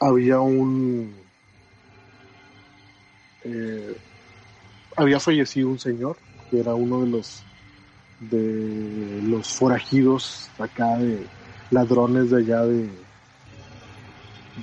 había 0.00 0.40
un... 0.40 1.14
eh, 3.44 3.96
había 4.96 5.20
fallecido 5.20 5.68
un 5.68 5.78
señor 5.78 6.16
que 6.50 6.60
era 6.60 6.74
uno 6.74 7.00
de 7.02 7.06
los 7.10 7.42
de 8.18 9.20
los 9.22 9.48
forajidos 9.54 10.50
acá 10.58 10.98
de 10.98 11.26
ladrones 11.70 12.30
de 12.30 12.38
allá 12.38 12.62
de 12.66 12.90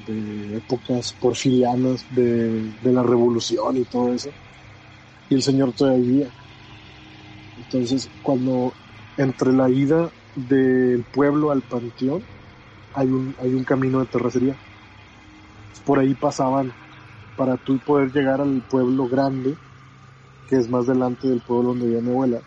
de 0.05 0.57
épocas 0.57 1.13
porfirianas 1.13 2.05
de, 2.09 2.71
de 2.83 2.91
la 2.93 3.01
revolución 3.01 3.77
y 3.77 3.85
todo 3.85 4.13
eso 4.13 4.31
y 5.29 5.35
el 5.35 5.41
señor 5.41 5.73
todavía 5.73 6.29
entonces 7.55 8.09
cuando 8.21 8.73
entre 9.17 9.53
la 9.53 9.69
ida 9.69 10.11
del 10.37 11.03
pueblo 11.05 11.51
al 11.51 11.63
panteón 11.63 12.25
hay 12.93 13.11
un 13.11 13.35
hay 13.39 13.53
un 13.53 13.65
camino 13.65 13.99
de 14.01 14.07
terracería 14.07 14.59
por 15.85 15.99
ahí 15.99 16.13
pasaban 16.15 16.75
para 17.35 17.57
tú 17.57 17.79
poder 17.79 18.11
llegar 18.11 18.41
al 18.41 18.63
pueblo 18.63 19.07
grande 19.07 19.59
que 20.47 20.57
es 20.57 20.69
más 20.69 20.87
delante 20.87 21.27
del 21.27 21.41
pueblo 21.41 21.69
donde 21.69 21.87
vivía 21.87 22.01
mi 22.01 22.09
abuela 22.11 22.43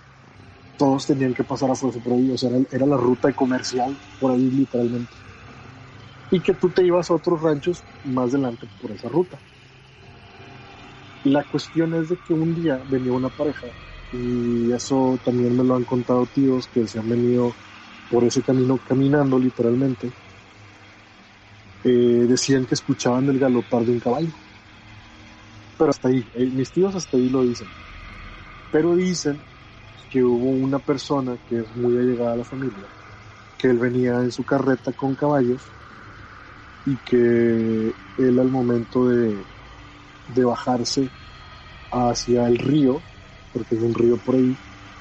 todos 0.76 1.06
tenían 1.06 1.34
que 1.34 1.44
pasar 1.44 1.70
a 1.70 1.76
fuerza 1.76 2.00
por 2.00 2.14
ahí, 2.14 2.30
o 2.32 2.38
sea, 2.38 2.50
era, 2.50 2.60
era 2.70 2.86
la 2.86 2.96
ruta 2.98 3.32
comercial 3.34 4.00
por 4.18 4.32
ahí 4.32 4.50
literalmente. 4.50 5.18
Y 6.30 6.40
que 6.40 6.54
tú 6.54 6.72
te 6.72 6.82
ibas 6.82 7.10
a 7.10 7.14
otros 7.14 7.42
ranchos 7.42 7.84
más 8.02 8.30
adelante 8.32 8.66
por 8.78 8.90
esa 8.92 9.08
ruta. 9.10 9.44
La 11.22 11.44
cuestión 11.44 11.94
es 11.94 12.10
de 12.10 12.18
que 12.18 12.34
un 12.34 12.52
día 12.54 12.82
venía 12.84 13.12
una 13.14 13.30
pareja, 13.30 13.68
y 14.10 14.70
eso 14.72 15.18
también 15.24 15.56
me 15.56 15.64
lo 15.64 15.74
han 15.74 15.84
contado 15.86 16.26
tíos 16.26 16.68
que 16.68 16.86
se 16.86 16.98
han 16.98 17.08
venido 17.08 17.56
por 18.10 18.24
ese 18.26 18.42
camino 18.42 18.80
caminando 18.80 19.38
literalmente, 19.38 20.14
eh, 21.82 22.24
decían 22.26 22.64
que 22.64 22.72
escuchaban 22.74 23.28
el 23.28 23.38
galopar 23.38 23.84
de 23.84 23.92
un 23.92 24.00
caballo. 24.00 24.32
Pero 25.76 25.90
hasta 25.90 26.08
ahí, 26.08 26.30
eh, 26.34 26.46
mis 26.46 26.70
tíos 26.70 26.94
hasta 26.94 27.16
ahí 27.16 27.28
lo 27.28 27.42
dicen. 27.42 27.74
Pero 28.70 28.96
dicen 28.96 29.46
que 30.08 30.24
hubo 30.24 30.50
una 30.50 30.80
persona 30.80 31.38
que 31.46 31.60
es 31.60 31.74
muy 31.76 31.96
allegada 31.98 32.34
a 32.34 32.38
la 32.38 32.44
familia, 32.44 32.92
que 33.58 33.68
él 33.68 33.78
venía 33.78 34.14
en 34.22 34.32
su 34.32 34.44
carreta 34.44 34.92
con 34.94 35.16
caballos 35.16 35.74
y 36.84 36.98
que 36.98 37.96
él 38.16 38.38
al 38.38 38.50
momento 38.50 39.06
de, 39.06 39.48
de 40.26 40.44
bajarse 40.44 41.14
hacia 41.90 42.46
el 42.48 42.58
río, 42.58 43.06
porque 43.52 43.76
es 43.76 43.82
un 43.82 43.94
río 43.94 44.18
por 44.18 44.36
ahí, 44.36 44.58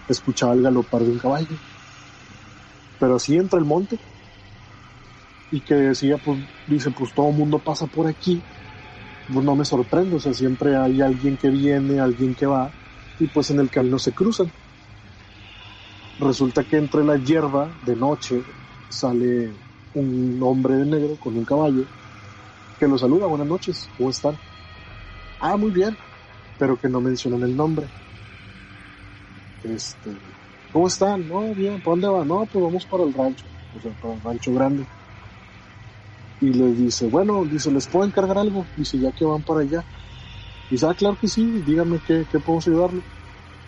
escuchaba 0.07 0.53
el 0.55 0.63
galopar 0.63 1.03
de 1.03 1.11
un 1.11 1.19
caballo. 1.19 1.61
Pero 2.99 3.15
así 3.15 3.35
entra 3.35 3.59
el 3.59 3.65
monte. 3.65 3.97
Y 5.51 5.61
que 5.61 5.73
decía, 5.75 6.17
pues, 6.17 6.39
dice, 6.67 6.91
pues 6.91 7.13
todo 7.13 7.29
el 7.29 7.35
mundo 7.35 7.59
pasa 7.59 7.87
por 7.87 8.07
aquí. 8.07 8.43
Pues 9.31 9.45
no 9.45 9.55
me 9.55 9.65
sorprende, 9.65 10.15
o 10.15 10.19
sea, 10.19 10.33
siempre 10.33 10.75
hay 10.75 11.01
alguien 11.01 11.37
que 11.37 11.49
viene, 11.49 11.99
alguien 11.99 12.33
que 12.35 12.47
va, 12.47 12.73
y 13.19 13.27
pues 13.27 13.51
en 13.51 13.59
el 13.59 13.69
camino 13.69 13.99
se 13.99 14.11
cruzan 14.11 14.51
resulta 16.19 16.63
que 16.65 16.77
entre 16.77 17.03
la 17.03 17.17
hierba 17.17 17.71
de 17.81 17.95
noche 17.95 18.43
sale 18.89 19.55
un 19.93 20.39
hombre 20.43 20.75
de 20.75 20.85
negro 20.85 21.17
con 21.17 21.35
un 21.37 21.45
caballo 21.45 21.85
que 22.77 22.87
lo 22.87 22.97
saluda, 22.97 23.27
buenas 23.27 23.47
noches, 23.47 23.89
¿cómo 23.97 24.09
están? 24.09 24.37
Ah, 25.39 25.57
muy 25.57 25.71
bien, 25.71 25.97
pero 26.57 26.77
que 26.77 26.89
no 26.89 27.01
mencionan 27.01 27.43
el 27.43 27.55
nombre. 27.55 27.87
Este, 29.63 30.09
¿cómo 30.71 30.87
están? 30.87 31.27
No, 31.27 31.53
bien, 31.55 31.81
¿para 31.81 31.91
dónde 31.93 32.07
van? 32.09 32.27
No, 32.27 32.45
pues 32.47 32.63
vamos 32.63 32.85
para 32.87 33.03
el 33.03 33.13
rancho, 33.13 33.49
o 33.71 33.79
sea, 33.79 33.93
para 33.93 34.15
el 34.15 34.21
rancho 34.21 34.53
grande. 34.53 34.87
Y 36.41 36.51
les 36.53 36.77
dice, 36.77 37.07
bueno, 37.07 37.45
dice, 37.45 37.71
¿les 37.71 37.87
puedo 37.87 38.05
encargar 38.07 38.37
algo? 38.37 38.67
Dice, 38.75 38.97
ya 38.99 39.11
que 39.11 39.25
van 39.25 39.43
para 39.43 39.61
allá. 39.61 39.85
Dice, 40.69 40.85
ah, 40.87 40.95
claro 40.95 41.17
que 41.17 41.27
sí, 41.27 41.61
dígame 41.63 42.01
qué, 42.01 42.27
qué 42.29 42.39
podemos 42.39 42.67
ayudarle 42.67 43.03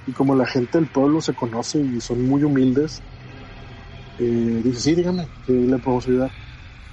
y 0.06 0.14
como 0.14 0.36
la 0.36 0.45
gente 0.47 0.78
del 0.80 0.89
pueblo 0.89 1.22
se 1.22 1.34
conoce 1.36 1.80
y 1.80 2.02
son 2.02 2.24
muy 2.28 2.43
humildes, 2.43 3.04
eh, 4.18 4.62
dice, 4.64 4.80
sí, 4.80 4.95
dígame, 4.95 5.30
que 5.41 5.52
le 5.54 5.80
podemos 5.80 6.08
ayudar. 6.08 6.32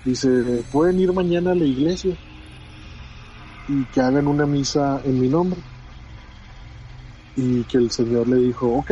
Dice, 0.05 0.29
pueden 0.71 0.99
ir 1.01 1.13
mañana 1.13 1.53
a 1.53 1.55
la 1.55 1.67
iglesia 1.67 2.19
y 3.69 3.87
que 3.87 4.01
hagan 4.01 4.27
una 4.27 4.47
misa 4.47 5.01
en 5.05 5.21
mi 5.21 5.29
nombre. 5.29 5.63
Y 7.37 7.65
que 7.65 7.79
el 7.79 7.91
Señor 7.91 8.29
le 8.29 8.37
dijo, 8.37 8.67
ok. 8.69 8.91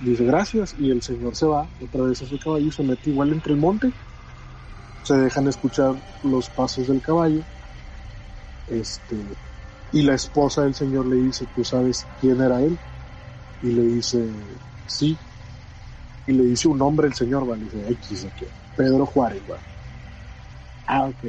Dice, 0.00 0.24
gracias. 0.24 0.74
Y 0.78 0.90
el 0.90 1.02
Señor 1.02 1.36
se 1.36 1.46
va 1.46 1.70
otra 1.80 2.04
vez 2.04 2.22
a 2.22 2.26
su 2.26 2.38
caballo 2.38 2.66
y 2.66 2.72
se 2.72 2.82
mete 2.82 3.10
igual 3.10 3.32
entre 3.32 3.52
el 3.52 3.58
monte. 3.58 3.92
Se 5.02 5.14
dejan 5.14 5.48
escuchar 5.48 5.96
los 6.22 6.50
pasos 6.50 6.88
del 6.88 7.02
caballo. 7.02 7.44
Este, 8.66 9.16
y 9.90 10.02
la 10.02 10.14
esposa 10.14 10.62
del 10.62 10.74
Señor 10.74 11.06
le 11.06 11.16
dice, 11.16 11.46
¿tú 11.48 11.64
sabes 11.64 12.08
quién 12.20 12.40
era 12.40 12.62
él? 12.62 12.78
Y 13.60 13.72
le 13.72 13.82
dice, 13.84 14.18
sí. 14.86 15.18
Y 16.26 16.32
le 16.32 16.44
dice 16.44 16.68
un 16.68 16.78
nombre 16.78 17.08
el 17.08 17.14
Señor, 17.14 17.48
¿va? 17.50 17.56
Le 17.56 17.64
dice, 17.64 17.90
X, 17.92 18.24
aquí, 18.26 18.46
Pedro 18.76 19.04
Juárez, 19.06 19.42
¿va? 19.50 19.64
Ah, 20.86 21.06
ok. 21.08 21.24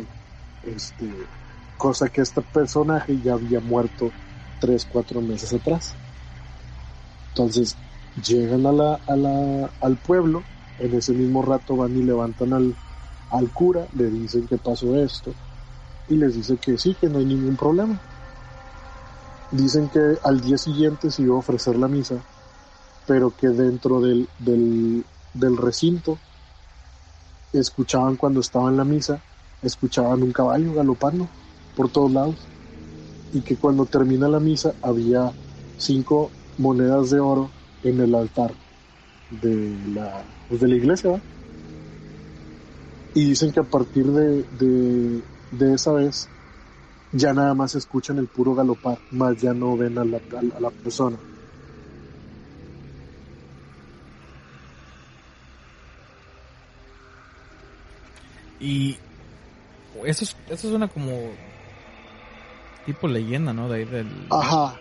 Este, 0.62 1.30
cosa 1.78 2.10
que 2.10 2.22
este 2.22 2.42
personaje 2.42 3.20
ya 3.22 3.34
había 3.34 3.60
muerto 3.62 4.16
tres, 4.60 4.86
cuatro 4.86 5.22
meses 5.22 5.54
atrás. 5.54 6.00
Entonces, 7.34 7.80
llegan 8.16 8.66
a 8.66 8.72
la, 8.72 9.00
a 9.08 9.16
la, 9.16 9.72
al 9.82 9.98
pueblo, 9.98 10.44
en 10.80 10.94
ese 10.94 11.14
mismo 11.14 11.42
rato 11.42 11.76
van 11.76 11.96
y 11.96 12.04
levantan 12.04 12.54
al, 12.54 13.50
cura, 13.54 13.88
le 13.96 14.10
dicen 14.10 14.48
que 14.48 14.58
pasó 14.58 14.96
esto, 14.98 15.34
y 16.08 16.16
les 16.16 16.36
dice 16.36 16.58
que 16.58 16.78
sí, 16.78 16.96
que 17.00 17.08
no 17.08 17.20
hay 17.20 17.26
ningún 17.26 17.56
problema. 17.56 18.00
Dicen 19.52 19.90
que 19.90 20.18
al 20.24 20.42
día 20.42 20.58
siguiente 20.58 21.12
se 21.12 21.24
iba 21.24 21.36
a 21.36 21.40
ofrecer 21.40 21.76
la 21.78 21.88
misa, 21.88 22.24
pero 23.08 23.36
que 23.36 23.50
dentro 23.50 24.02
del, 24.02 24.28
del, 24.38 25.04
del 25.34 25.58
recinto 25.58 26.18
escuchaban 27.52 28.16
cuando 28.16 28.40
estaba 28.42 28.70
en 28.70 28.78
la 28.78 28.86
misa, 28.86 29.22
escuchaban 29.62 30.22
un 30.24 30.32
caballo 30.32 30.74
galopando 30.74 31.28
por 31.76 31.90
todos 31.90 32.12
lados 32.12 32.36
y 33.32 33.42
que 33.42 33.58
cuando 33.58 33.86
termina 33.86 34.28
la 34.28 34.40
misa 34.40 34.74
había 34.82 35.32
cinco 35.78 36.32
monedas 36.58 37.10
de 37.10 37.20
oro 37.20 37.50
en 37.84 38.00
el 38.00 38.16
altar 38.16 38.52
de 39.42 39.78
la, 39.94 40.24
pues 40.48 40.62
de 40.62 40.68
la 40.68 40.76
iglesia. 40.76 41.12
¿va? 41.12 41.20
Y 43.14 43.26
dicen 43.26 43.52
que 43.52 43.60
a 43.60 43.64
partir 43.64 44.06
de, 44.06 44.44
de, 44.60 45.22
de 45.52 45.74
esa 45.74 45.92
vez 45.94 46.30
ya 47.12 47.34
nada 47.34 47.54
más 47.54 47.76
escuchan 47.76 48.20
el 48.20 48.28
puro 48.28 48.54
galopar, 48.54 49.00
más 49.12 49.42
ya 49.42 49.54
no 49.54 49.76
ven 49.76 49.98
a 49.98 50.06
la, 50.06 50.18
a 50.56 50.60
la 50.60 50.70
persona. 50.70 51.18
Y 58.60 58.98
eso 60.06 60.24
es, 60.26 60.36
eso 60.50 60.68
es 60.68 60.74
una 60.74 60.88
como 60.88 61.14
tipo 62.86 63.08
leyenda, 63.08 63.54
¿no? 63.54 63.70
De 63.70 63.78
ahí 63.78 63.86
del... 63.86 64.08
Ajá. 64.30 64.78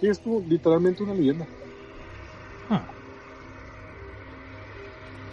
Sí, 0.00 0.08
es 0.08 0.18
como 0.18 0.40
literalmente 0.48 1.02
una 1.04 1.14
leyenda. 1.14 1.48
Ah, 2.68 2.94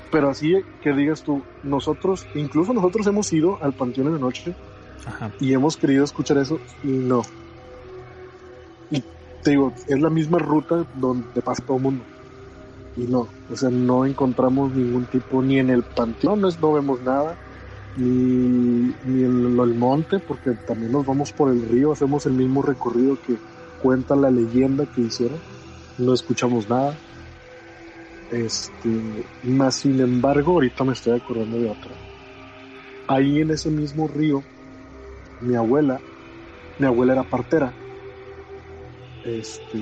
Pero 0.10 0.30
así 0.30 0.54
que 0.82 0.94
digas 0.94 1.24
tú, 1.24 1.48
nosotros, 1.62 2.30
incluso 2.34 2.74
nosotros 2.74 3.08
hemos 3.08 3.32
ido 3.34 3.62
al 3.62 3.74
panteón 3.74 4.08
en 4.08 4.14
la 4.14 4.20
noche 4.20 4.58
ajá. 5.06 5.32
y 5.40 5.54
hemos 5.54 5.78
querido 5.78 6.04
escuchar 6.06 6.38
eso 6.40 6.64
y 6.82 7.00
no. 7.00 7.24
Y 8.90 9.02
te 9.42 9.52
digo, 9.52 9.74
es 9.88 10.00
la 10.00 10.10
misma 10.10 10.40
ruta 10.40 10.88
donde 10.94 11.42
pasa 11.42 11.64
todo 11.66 11.78
el 11.78 11.84
mundo. 11.84 12.10
Y 12.96 13.08
no, 13.08 13.36
o 13.48 13.56
sea, 13.58 13.70
no 13.72 14.06
encontramos 14.06 14.74
ningún 14.74 15.08
tipo, 15.08 15.44
ni 15.44 15.60
en 15.60 15.70
el 15.70 15.86
panteón 15.86 16.42
no, 16.42 16.50
no 16.60 16.74
vemos 16.74 17.02
nada, 17.02 17.40
ni, 17.96 18.96
ni 19.04 19.24
en 19.24 19.60
el 19.60 19.76
monte, 19.76 20.20
porque 20.22 20.56
también 20.66 20.92
nos 20.94 21.06
vamos 21.06 21.34
por 21.34 21.52
el 21.52 21.62
río, 21.70 21.92
hacemos 21.94 22.26
el 22.28 22.34
mismo 22.34 22.62
recorrido 22.64 23.20
que 23.20 23.42
cuenta 23.82 24.16
la 24.16 24.30
leyenda 24.30 24.86
que 24.86 25.02
hicieron, 25.02 25.40
no 25.98 26.14
escuchamos 26.14 26.70
nada. 26.70 26.98
Este, 28.32 29.24
más 29.44 29.76
sin 29.76 30.00
embargo, 30.00 30.54
ahorita 30.54 30.84
me 30.84 30.94
estoy 30.94 31.14
acordando 31.14 31.58
de 31.58 31.70
otra. 31.70 31.92
Ahí 33.08 33.40
en 33.40 33.52
ese 33.52 33.70
mismo 33.70 34.08
río, 34.08 34.44
mi 35.42 35.56
abuela, 35.56 36.02
mi 36.78 36.86
abuela 36.86 37.14
era 37.14 37.24
partera. 37.24 37.74
Este, 39.24 39.78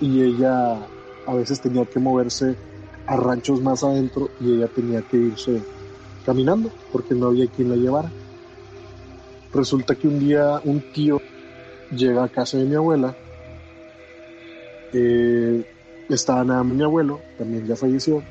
y 0.00 0.22
ella 0.22 0.86
a 1.26 1.34
veces 1.34 1.60
tenía 1.60 1.84
que 1.84 1.98
moverse 1.98 2.56
a 3.06 3.16
ranchos 3.16 3.62
más 3.62 3.82
adentro 3.84 4.28
y 4.40 4.54
ella 4.54 4.68
tenía 4.68 5.02
que 5.02 5.16
irse 5.16 5.62
caminando 6.24 6.70
porque 6.92 7.14
no 7.14 7.26
había 7.26 7.46
quien 7.46 7.70
la 7.70 7.76
llevara. 7.76 8.10
Resulta 9.52 9.94
que 9.94 10.08
un 10.08 10.18
día 10.18 10.60
un 10.64 10.82
tío 10.92 11.20
llega 11.90 12.24
a 12.24 12.28
casa 12.28 12.58
de 12.58 12.64
mi 12.64 12.74
abuela, 12.74 13.14
eh, 14.92 15.64
estaba 16.08 16.44
nada 16.44 16.64
mi 16.64 16.82
abuelo, 16.82 17.20
también 17.36 17.66
ya 17.66 17.76
falleció, 17.76 18.22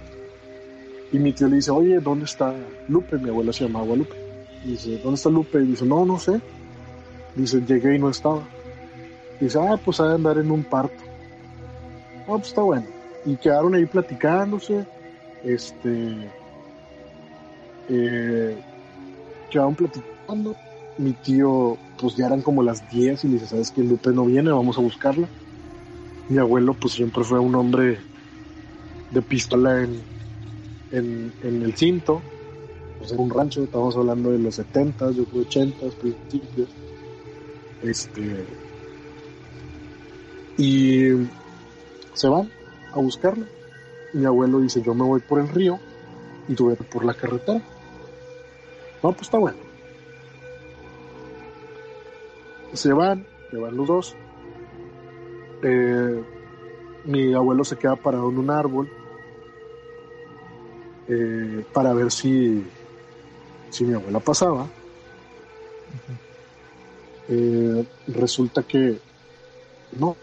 Y 1.12 1.20
mi 1.20 1.34
tío 1.34 1.47
le 1.47 1.58
dice, 1.58 1.72
oye, 1.72 1.99
¿dónde 1.99 2.26
está 2.26 2.53
Lupe? 2.88 3.18
Mi 3.18 3.30
abuela 3.30 3.53
se 3.53 3.66
llamaba 3.66 3.95
Lupe. 3.95 4.16
dice, 4.66 4.97
¿dónde 4.97 5.16
está 5.16 5.30
Lupe? 5.30 5.62
Y 5.62 5.68
dice, 5.68 5.86
no, 5.86 6.06
no 6.06 6.20
sé. 6.20 6.41
Dice, 7.36 7.62
llegué 7.62 7.95
y 7.95 7.99
no 7.99 8.10
estaba. 8.10 8.41
dice, 9.39 9.60
ah, 9.60 9.80
pues 9.84 9.99
ha 9.99 10.08
de 10.08 10.16
andar 10.16 10.38
en 10.38 10.51
un 10.51 10.64
parto. 10.64 11.03
Ah, 12.24 12.36
pues 12.38 12.47
está 12.47 12.62
bueno. 12.62 12.88
Y 13.26 13.36
quedaron 13.38 13.76
ahí 13.76 13.86
platicándose. 13.86 14.86
Este. 15.43 16.32
Eh, 17.89 18.58
quedaron 19.51 19.76
platicando. 19.76 20.56
Mi 20.97 21.14
tío, 21.14 21.78
pues 21.97 22.15
ya 22.15 22.27
eran 22.27 22.41
como 22.41 22.63
las 22.63 22.89
10 22.91 23.23
y 23.23 23.27
le 23.27 23.33
dice, 23.35 23.47
¿sabes 23.47 23.71
que 23.71 23.81
Lupe 23.81 24.11
no 24.11 24.25
viene? 24.25 24.51
Vamos 24.51 24.77
a 24.77 24.81
buscarla. 24.81 25.27
Mi 26.29 26.37
abuelo, 26.39 26.73
pues 26.73 26.93
siempre 26.93 27.23
fue 27.23 27.39
un 27.39 27.55
hombre 27.55 27.99
de 29.11 29.21
pistola 29.21 29.81
en, 29.83 30.01
en, 30.91 31.61
el 31.61 31.73
cinto. 31.75 32.21
Pues 32.97 33.11
en 33.11 33.19
un 33.19 33.29
rancho, 33.29 33.63
estamos 33.63 33.95
hablando 33.95 34.31
de 34.31 34.39
los 34.39 34.55
70, 34.55 35.11
yo 35.11 35.25
creo 35.25 35.41
80, 35.43 35.77
principios. 36.01 36.69
Este. 37.83 38.45
Y 40.57 41.27
se 42.13 42.27
van 42.27 42.49
a 42.93 42.99
buscarla. 42.99 43.45
Mi 44.13 44.25
abuelo 44.25 44.59
dice, 44.59 44.81
yo 44.81 44.93
me 44.93 45.03
voy 45.03 45.19
por 45.19 45.39
el 45.39 45.49
río 45.49 45.79
y 46.47 46.55
tú 46.55 46.67
vete 46.67 46.83
por 46.85 47.05
la 47.05 47.13
carretera. 47.13 47.61
No, 49.03 49.11
pues 49.11 49.23
está 49.23 49.37
bueno. 49.37 49.64
Se 52.76 52.93
van, 52.93 53.26
se 53.49 53.57
van 53.57 53.76
los 53.76 53.88
dos. 53.88 54.15
Eh, 55.63 56.23
mi 57.05 57.34
abuelo 57.34 57.63
se 57.63 57.78
queda 57.78 57.95
parado 57.95 58.30
en 58.30 58.38
un 58.38 58.49
árbol 58.51 58.89
eh, 61.07 61.65
para 61.73 61.93
ver 61.93 62.11
si, 62.11 62.63
si 63.69 63.86
mi 63.86 63.93
abuela 63.93 64.19
pasaba. 64.19 64.67
Eh, 67.30 67.88
resulta 68.07 68.63
que 68.63 68.99
no, 69.97 70.15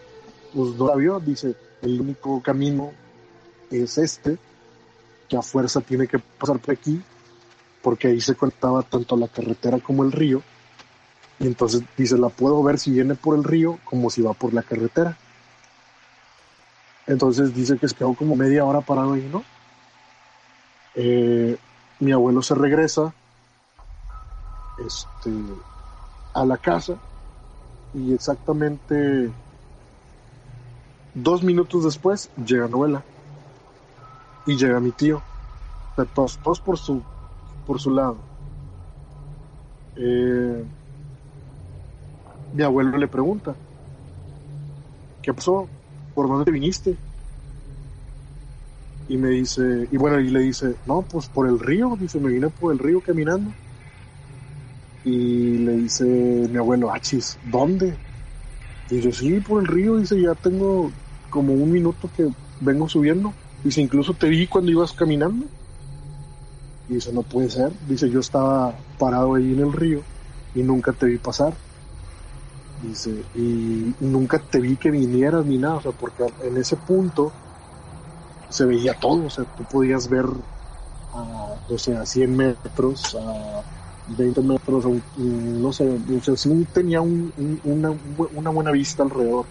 pues 0.55 0.75
no 0.75 0.87
la 0.87 0.97
vio, 0.97 1.19
dice, 1.21 1.57
el 1.81 2.01
único 2.01 2.41
camino 2.43 2.93
es 3.71 3.99
este, 3.99 4.37
que 5.29 5.37
a 5.37 5.43
fuerza 5.43 5.81
tiene 5.81 6.07
que 6.07 6.19
pasar 6.19 6.59
por 6.59 6.75
aquí, 6.75 7.01
porque 7.81 8.09
ahí 8.09 8.21
se 8.21 8.35
conectaba 8.35 8.83
tanto 8.83 9.17
la 9.17 9.29
carretera 9.29 9.79
como 9.79 10.05
el 10.05 10.13
río, 10.13 10.43
y 11.39 11.47
entonces 11.47 11.83
dice, 11.97 12.17
la 12.19 12.29
puedo 12.29 12.63
ver 12.63 12.79
si 12.79 12.91
viene 12.93 13.15
por 13.15 13.37
el 13.37 13.45
río 13.45 13.79
como 13.85 14.11
si 14.11 14.23
va 14.23 14.33
por 14.33 14.55
la 14.55 14.63
carretera. 14.63 15.17
Entonces 17.07 17.55
dice 17.55 17.79
que 17.79 17.87
quedó 17.89 18.15
como 18.15 18.37
media 18.37 18.65
hora 18.65 18.81
parado 18.81 19.15
ahí, 19.15 19.29
¿no? 19.33 19.43
Eh, 20.95 21.57
mi 22.01 22.13
abuelo 22.13 22.43
se 22.43 22.55
regresa 22.55 23.13
este, 24.77 25.31
a 26.35 26.45
la 26.45 26.57
casa 26.57 26.97
y 27.95 28.15
exactamente 28.15 29.33
dos 31.15 31.43
minutos 31.43 31.85
después 31.85 32.31
llega 32.47 32.69
Noela 32.69 33.05
y 34.47 34.57
llega 34.57 34.81
mi 34.81 34.93
tío. 34.93 35.23
todos, 36.15 36.39
todos 36.39 36.61
por 36.61 36.79
su, 36.79 37.03
por 37.67 37.81
su 37.81 37.91
lado. 37.91 38.17
Eh, 39.97 40.65
mi 42.53 42.63
abuelo 42.63 42.97
le 42.99 43.09
pregunta, 43.09 43.55
¿qué 45.23 45.33
pasó? 45.33 45.69
¿Por 46.15 46.29
dónde 46.29 46.45
te 46.45 46.51
viniste? 46.51 46.97
Y 49.09 49.17
me 49.17 49.31
dice, 49.31 49.89
y 49.91 49.97
bueno, 49.97 50.21
y 50.21 50.31
le 50.31 50.41
dice, 50.41 50.75
no, 50.87 51.03
pues 51.03 51.27
por 51.29 51.47
el 51.49 51.59
río, 51.59 51.97
dice, 51.99 52.19
me 52.19 52.31
vine 52.31 52.49
por 52.49 52.73
el 52.73 52.79
río 52.79 53.01
caminando. 53.01 53.51
Y 55.05 55.59
le 55.59 55.73
dice 55.77 56.05
mi 56.05 56.57
abuelo, 56.59 56.93
achis, 56.93 57.39
¿dónde? 57.51 57.95
Y 58.91 59.01
yo, 59.01 59.13
sí, 59.13 59.41
por 59.41 59.63
el 59.63 59.69
río, 59.69 59.97
dice, 59.97 60.21
ya 60.21 60.35
tengo 60.35 60.91
como 61.31 61.55
un 61.55 61.73
minuto 61.73 62.11
que 62.17 62.29
vengo 62.61 62.89
subiendo. 62.89 63.33
Dice, 63.65 63.81
incluso 63.81 64.15
te 64.15 64.29
vi 64.29 64.47
cuando 64.47 64.71
ibas 64.71 64.93
caminando. 64.93 65.47
Y 66.89 66.95
dice, 66.95 67.13
no 67.13 67.23
puede 67.23 67.51
ser. 67.51 67.73
Dice, 67.89 68.11
yo 68.11 68.21
estaba 68.21 68.75
parado 68.99 69.35
ahí 69.35 69.53
en 69.53 69.61
el 69.61 69.73
río 69.73 70.03
y 70.55 70.63
nunca 70.63 70.93
te 70.93 71.07
vi 71.07 71.19
pasar. 71.19 71.55
Dice, 72.83 73.25
y 73.37 73.95
nunca 74.01 74.41
te 74.41 74.59
vi 74.61 74.77
que 74.77 74.91
vinieras 74.91 75.47
ni 75.47 75.57
nada, 75.57 75.77
o 75.77 75.83
sea, 75.83 75.93
porque 75.93 76.25
en 76.43 76.57
ese 76.57 76.77
punto 76.77 77.33
se 78.49 78.67
veía 78.67 78.95
todo, 78.95 79.25
o 79.27 79.31
sea, 79.31 79.45
tú 79.45 79.63
podías 79.65 80.09
ver, 80.09 80.27
a, 81.15 81.55
o 81.69 81.79
sea, 81.79 82.03
a 82.03 82.07
100 82.07 82.37
metros, 82.37 83.15
a 83.15 83.63
20 84.19 84.41
metros, 84.43 84.85
no 85.17 85.73
sé, 85.73 85.89
o 85.89 86.37
sea, 86.37 86.55
tenía 86.75 87.01
una, 87.01 87.95
una 88.35 88.51
buena 88.51 88.73
vista 88.73 89.05
alrededor, 89.05 89.47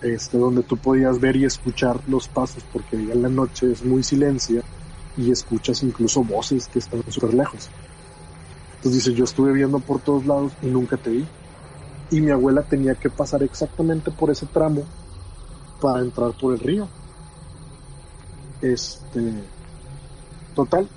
este, 0.00 0.38
donde 0.38 0.62
tú 0.62 0.78
podías 0.78 1.20
ver 1.20 1.36
y 1.36 1.44
escuchar 1.44 2.00
los 2.08 2.28
pasos, 2.28 2.64
porque 2.72 2.96
en 2.96 3.20
la 3.20 3.28
noche 3.28 3.70
es 3.72 3.84
muy 3.84 4.02
silencio 4.02 4.62
y 5.18 5.30
escuchas 5.30 5.82
incluso 5.82 6.24
voces 6.24 6.66
que 6.68 6.78
están 6.78 7.02
súper 7.08 7.34
lejos. 7.34 7.68
Entonces 8.76 9.04
dice, 9.04 9.14
yo 9.14 9.24
estuve 9.24 9.52
viendo 9.52 9.78
por 9.80 10.00
todos 10.00 10.24
lados 10.24 10.52
y 10.62 10.66
nunca 10.66 10.96
te 10.96 11.10
vi. 11.10 11.26
Y 12.10 12.20
mi 12.20 12.30
abuela 12.30 12.62
tenía 12.62 12.94
que 12.94 13.08
pasar 13.08 13.42
exactamente 13.42 14.10
por 14.10 14.30
ese 14.30 14.46
tramo 14.46 14.84
para 15.80 16.00
entrar 16.00 16.32
por 16.32 16.54
el 16.54 16.60
río. 16.60 16.88
Este, 18.60 19.32
total, 20.54 20.88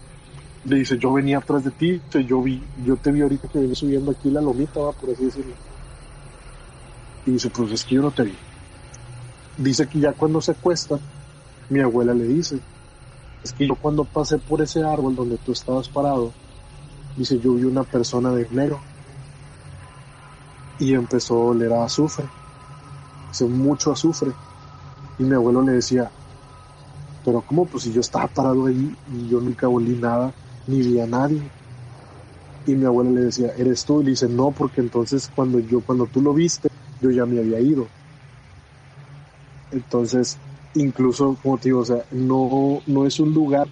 le 0.66 0.78
dice, 0.78 0.98
yo 0.98 1.14
venía 1.14 1.38
atrás 1.38 1.64
de 1.64 1.72
ti, 1.72 2.02
yo 2.28 2.42
vi, 2.42 2.62
yo 2.86 2.96
te 2.98 3.12
vi 3.12 3.22
ahorita 3.22 3.48
que 3.48 3.60
venía 3.60 3.76
subiendo 3.76 4.12
aquí 4.12 4.30
la 4.30 4.42
lomita, 4.42 4.80
va, 4.80 4.92
por 4.92 5.12
así 5.12 5.26
decirlo. 5.26 5.54
Y 7.26 7.32
dice, 7.32 7.50
pues 7.50 7.72
es 7.72 7.84
que 7.86 7.96
yo 7.96 8.02
no 8.02 8.12
te 8.12 8.24
vi. 8.24 8.36
Dice 9.58 9.88
que 9.88 10.00
ya 10.00 10.14
cuando 10.14 10.42
se 10.42 10.52
acuesta, 10.52 11.00
mi 11.70 11.80
abuela 11.80 12.14
le 12.14 12.26
dice, 12.26 12.60
es 13.44 13.54
que 13.54 13.68
yo 13.68 13.76
cuando 13.76 14.04
pasé 14.06 14.38
por 14.38 14.62
ese 14.62 14.84
árbol 14.84 15.16
donde 15.16 15.38
tú 15.38 15.52
estabas 15.52 15.90
parado, 15.90 16.32
dice, 17.18 17.40
yo 17.40 17.54
vi 17.54 17.66
una 17.66 17.84
persona 17.84 18.32
de 18.32 18.48
negro. 18.50 18.80
Y 20.80 20.94
empezó 20.94 21.36
a 21.36 21.46
oler 21.52 21.72
a 21.74 21.86
azufre. 21.86 22.28
Dice, 23.30 23.46
mucho 23.46 23.92
azufre. 23.92 24.34
Y 25.18 25.24
mi 25.24 25.36
abuelo 25.36 25.62
le 25.62 25.74
decía, 25.74 26.12
pero 27.24 27.42
¿cómo? 27.42 27.66
Pues 27.66 27.84
si 27.84 27.94
yo 27.94 28.02
estaba 28.02 28.28
parado 28.28 28.66
ahí 28.66 28.96
y 29.12 29.30
yo 29.30 29.40
nunca 29.40 29.68
olí 29.68 29.96
nada, 29.96 30.34
ni 30.68 30.80
vi 30.80 31.00
a 31.00 31.08
nadie. 31.08 31.42
Y 32.66 32.76
mi 32.76 32.86
abuela 32.86 33.12
le 33.12 33.22
decía, 33.22 33.52
¿eres 33.58 33.86
tú? 33.86 34.02
Y 34.02 34.06
le 34.06 34.10
dice, 34.12 34.28
no, 34.28 34.52
porque 34.52 34.82
entonces 34.82 35.30
cuando 35.36 35.60
yo, 35.60 35.82
cuando 35.82 36.06
tú 36.08 36.22
lo 36.22 36.34
viste, 36.34 36.70
yo 37.02 37.12
ya 37.12 37.26
me 37.26 37.40
había 37.40 37.60
ido. 37.60 37.88
Entonces, 39.72 40.38
incluso, 40.76 41.38
como 41.42 41.58
te 41.58 41.70
digo, 41.70 41.80
o 41.80 41.86
sea, 41.86 42.06
no, 42.12 42.82
no 42.86 43.06
es 43.06 43.20
un 43.20 43.34
lugar 43.34 43.68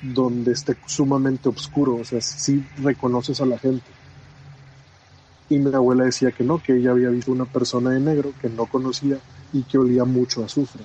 donde 0.00 0.52
esté 0.52 0.76
sumamente 0.86 1.48
oscuro, 1.48 1.96
o 1.96 2.04
sea, 2.04 2.20
sí 2.20 2.64
reconoces 2.76 3.40
a 3.40 3.46
la 3.46 3.58
gente. 3.58 3.97
Y 5.50 5.58
mi 5.58 5.74
abuela 5.74 6.04
decía 6.04 6.30
que 6.30 6.44
no, 6.44 6.62
que 6.62 6.76
ella 6.76 6.90
había 6.90 7.08
visto 7.08 7.32
una 7.32 7.46
persona 7.46 7.90
de 7.90 8.00
negro 8.00 8.32
que 8.40 8.48
no 8.48 8.66
conocía 8.66 9.18
y 9.52 9.62
que 9.62 9.78
olía 9.78 10.04
mucho 10.04 10.42
a 10.42 10.46
azufre. 10.46 10.82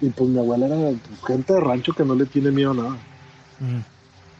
Y 0.00 0.10
pues 0.10 0.28
mi 0.28 0.38
abuela 0.38 0.66
era 0.66 0.92
gente 1.26 1.54
de 1.54 1.60
rancho 1.60 1.94
que 1.94 2.04
no 2.04 2.14
le 2.14 2.26
tiene 2.26 2.50
miedo 2.50 2.72
a 2.72 2.74
nada. 2.74 2.96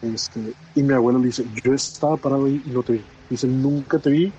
Este, 0.02 0.52
y 0.74 0.82
mi 0.82 0.92
abuelo 0.92 1.18
le 1.18 1.26
dice, 1.26 1.46
yo 1.64 1.72
estaba 1.72 2.16
parado 2.16 2.44
ahí 2.44 2.62
y 2.64 2.70
no 2.70 2.82
te 2.82 2.94
vi. 2.94 3.02
Dice, 3.30 3.46
nunca 3.46 3.98
te 3.98 4.10
vi 4.10 4.32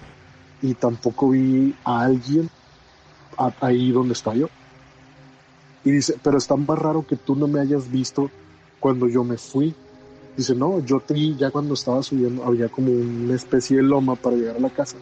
y 0.61 0.73
tampoco 0.75 1.29
vi 1.29 1.75
a 1.83 2.01
alguien 2.01 2.49
ahí 3.59 3.91
donde 3.91 4.13
está 4.13 4.33
yo. 4.33 4.49
Y 5.83 5.91
dice, 5.91 6.15
pero 6.21 6.37
es 6.37 6.47
tan 6.47 6.65
más 6.65 6.77
raro 6.77 7.05
que 7.07 7.15
tú 7.15 7.35
no 7.35 7.47
me 7.47 7.59
hayas 7.59 7.89
visto 7.91 8.29
cuando 8.79 9.07
yo 9.07 9.23
me 9.23 9.37
fui. 9.37 9.73
Dice, 10.37 10.53
no, 10.53 10.79
yo 10.85 10.99
te 10.99 11.15
ya 11.35 11.49
cuando 11.49 11.73
estaba 11.73 12.03
subiendo, 12.03 12.43
había 12.45 12.69
como 12.69 12.91
una 12.91 13.33
especie 13.33 13.77
de 13.77 13.83
loma 13.83 14.15
para 14.15 14.35
llegar 14.35 14.55
a 14.57 14.59
la 14.59 14.69
casa. 14.69 14.97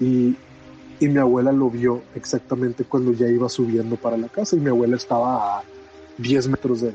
Y, 0.00 0.34
y 0.98 1.08
mi 1.08 1.18
abuela 1.18 1.52
lo 1.52 1.70
vio 1.70 2.02
exactamente 2.16 2.82
cuando 2.82 3.12
ya 3.12 3.28
iba 3.28 3.48
subiendo 3.48 3.94
para 3.94 4.16
la 4.16 4.28
casa 4.28 4.56
y 4.56 4.58
mi 4.58 4.70
abuela 4.70 4.96
estaba 4.96 5.58
a 5.58 5.62
10 6.18 6.48
metros 6.48 6.80
de 6.80 6.88
él. 6.88 6.94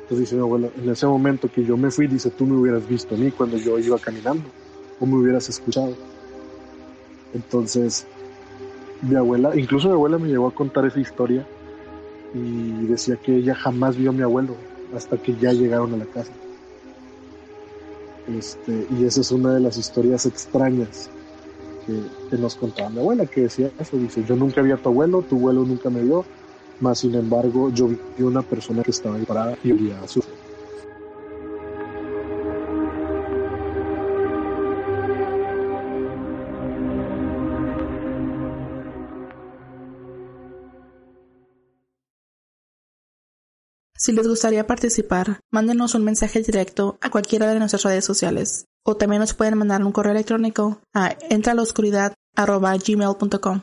Entonces 0.00 0.20
dice 0.20 0.36
mi 0.36 0.40
abuela, 0.40 0.70
en 0.82 0.88
ese 0.88 1.06
momento 1.06 1.52
que 1.52 1.62
yo 1.62 1.76
me 1.76 1.90
fui, 1.90 2.06
dice, 2.06 2.30
tú 2.30 2.46
me 2.46 2.56
hubieras 2.56 2.88
visto 2.88 3.14
a 3.14 3.18
mí 3.18 3.30
cuando 3.30 3.58
yo 3.58 3.78
iba 3.78 3.98
caminando 3.98 4.44
o 4.98 5.04
me 5.04 5.14
hubieras 5.16 5.50
escuchado. 5.50 5.94
Entonces, 7.34 8.06
mi 9.02 9.14
abuela, 9.14 9.54
incluso 9.54 9.88
mi 9.88 9.94
abuela 9.94 10.16
me 10.16 10.28
llegó 10.28 10.46
a 10.48 10.54
contar 10.54 10.86
esa 10.86 11.00
historia 11.00 11.46
y 12.32 12.86
decía 12.86 13.16
que 13.16 13.36
ella 13.36 13.54
jamás 13.54 13.98
vio 13.98 14.08
a 14.08 14.14
mi 14.14 14.22
abuelo 14.22 14.54
hasta 14.94 15.16
que 15.16 15.34
ya 15.36 15.52
llegaron 15.52 15.94
a 15.94 15.98
la 15.98 16.06
casa. 16.06 16.32
Este, 18.28 18.86
y 18.90 19.04
esa 19.04 19.20
es 19.20 19.30
una 19.30 19.54
de 19.54 19.60
las 19.60 19.76
historias 19.76 20.26
extrañas 20.26 21.10
que, 21.86 22.36
nos 22.36 22.56
contaba 22.56 22.90
mi 22.90 22.98
abuela, 22.98 23.24
que 23.24 23.42
decía 23.42 23.70
eso, 23.78 23.96
dice, 23.96 24.22
yo 24.28 24.36
nunca 24.36 24.60
vi 24.60 24.70
a 24.70 24.76
tu 24.76 24.90
abuelo, 24.90 25.22
tu 25.22 25.36
abuelo 25.36 25.64
nunca 25.64 25.88
me 25.88 26.02
vio, 26.02 26.24
Más 26.80 26.98
sin 26.98 27.14
embargo, 27.14 27.70
yo 27.70 27.88
vi 27.88 28.22
una 28.22 28.42
persona 28.42 28.82
que 28.82 28.90
estaba 28.90 29.16
parada 29.26 29.56
y 29.64 29.72
olía 29.72 29.98
a 29.98 30.04
azufre. 30.04 30.37
Si 44.08 44.14
les 44.14 44.26
gustaría 44.26 44.66
participar, 44.66 45.40
mándenos 45.52 45.94
un 45.94 46.02
mensaje 46.02 46.40
directo 46.40 46.96
a 47.02 47.10
cualquiera 47.10 47.52
de 47.52 47.58
nuestras 47.58 47.82
redes 47.82 48.06
sociales. 48.06 48.64
O 48.82 48.96
también 48.96 49.20
nos 49.20 49.34
pueden 49.34 49.58
mandar 49.58 49.84
un 49.84 49.92
correo 49.92 50.12
electrónico 50.12 50.80
a 50.94 51.14
entraloscuridad.gmail.com. 51.28 53.60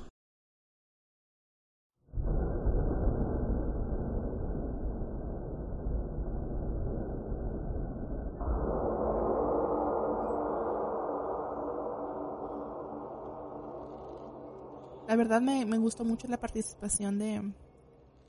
La 15.07 15.15
verdad 15.15 15.41
me, 15.41 15.65
me 15.65 15.79
gustó 15.79 16.05
mucho 16.05 16.27
la 16.27 16.39
participación 16.39 17.17
de, 17.17 17.41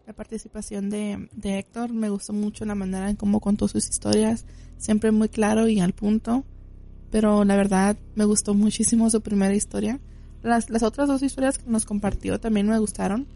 la 0.07 0.12
participación 0.12 0.88
de, 0.88 1.28
de 1.32 1.59
Héctor. 1.59 1.92
Me 1.92 2.09
gustó 2.09 2.32
mucho 2.32 2.64
la 2.64 2.74
manera 2.74 3.11
en 3.11 3.16
cómo 3.16 3.40
contó 3.40 3.66
sus 3.68 3.88
historias, 3.88 4.44
siempre 4.78 5.11
muy 5.11 5.28
claro 5.28 5.68
y 5.68 5.80
al 5.80 5.92
punto. 5.92 6.44
Pero 7.11 7.44
la 7.44 7.57
verdad 7.57 7.96
me 8.14 8.24
gustó 8.24 8.54
muchísimo 8.54 9.11
su 9.11 9.20
primera 9.20 9.54
historia. 9.54 10.00
Las, 10.42 10.70
las 10.70 10.82
otras 10.82 11.09
dos 11.09 11.22
historias 11.22 11.59
que 11.59 11.68
nos 11.68 11.84
compartió 11.84 12.38
también 12.38 12.68
me 12.68 12.78
gustaron, 12.78 13.26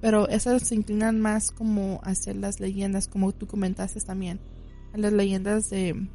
pero 0.00 0.28
esas 0.28 0.62
se 0.62 0.74
inclinan 0.74 1.20
más 1.20 1.50
como 1.52 2.00
hacia 2.02 2.34
las 2.34 2.58
leyendas, 2.58 3.06
como 3.06 3.32
tú 3.32 3.46
comentaste 3.46 4.00
también. 4.00 4.40
A 4.92 4.98
las 4.98 5.12
leyendas 5.12 5.70
de, 5.70 6.08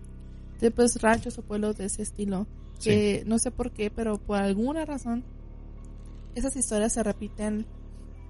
de 0.59 0.71
pues 0.71 1.01
ranchos 1.01 1.37
o 1.37 1.43
pueblos 1.43 1.77
de 1.77 1.85
ese 1.85 2.01
estilo. 2.01 2.47
Que 2.81 3.23
no 3.25 3.39
sé 3.39 3.51
por 3.51 3.71
qué, 3.71 3.89
pero 3.89 4.17
por 4.17 4.37
alguna 4.39 4.83
razón 4.83 5.23
esas 6.35 6.55
historias 6.57 6.91
se 6.91 7.03
repiten 7.03 7.65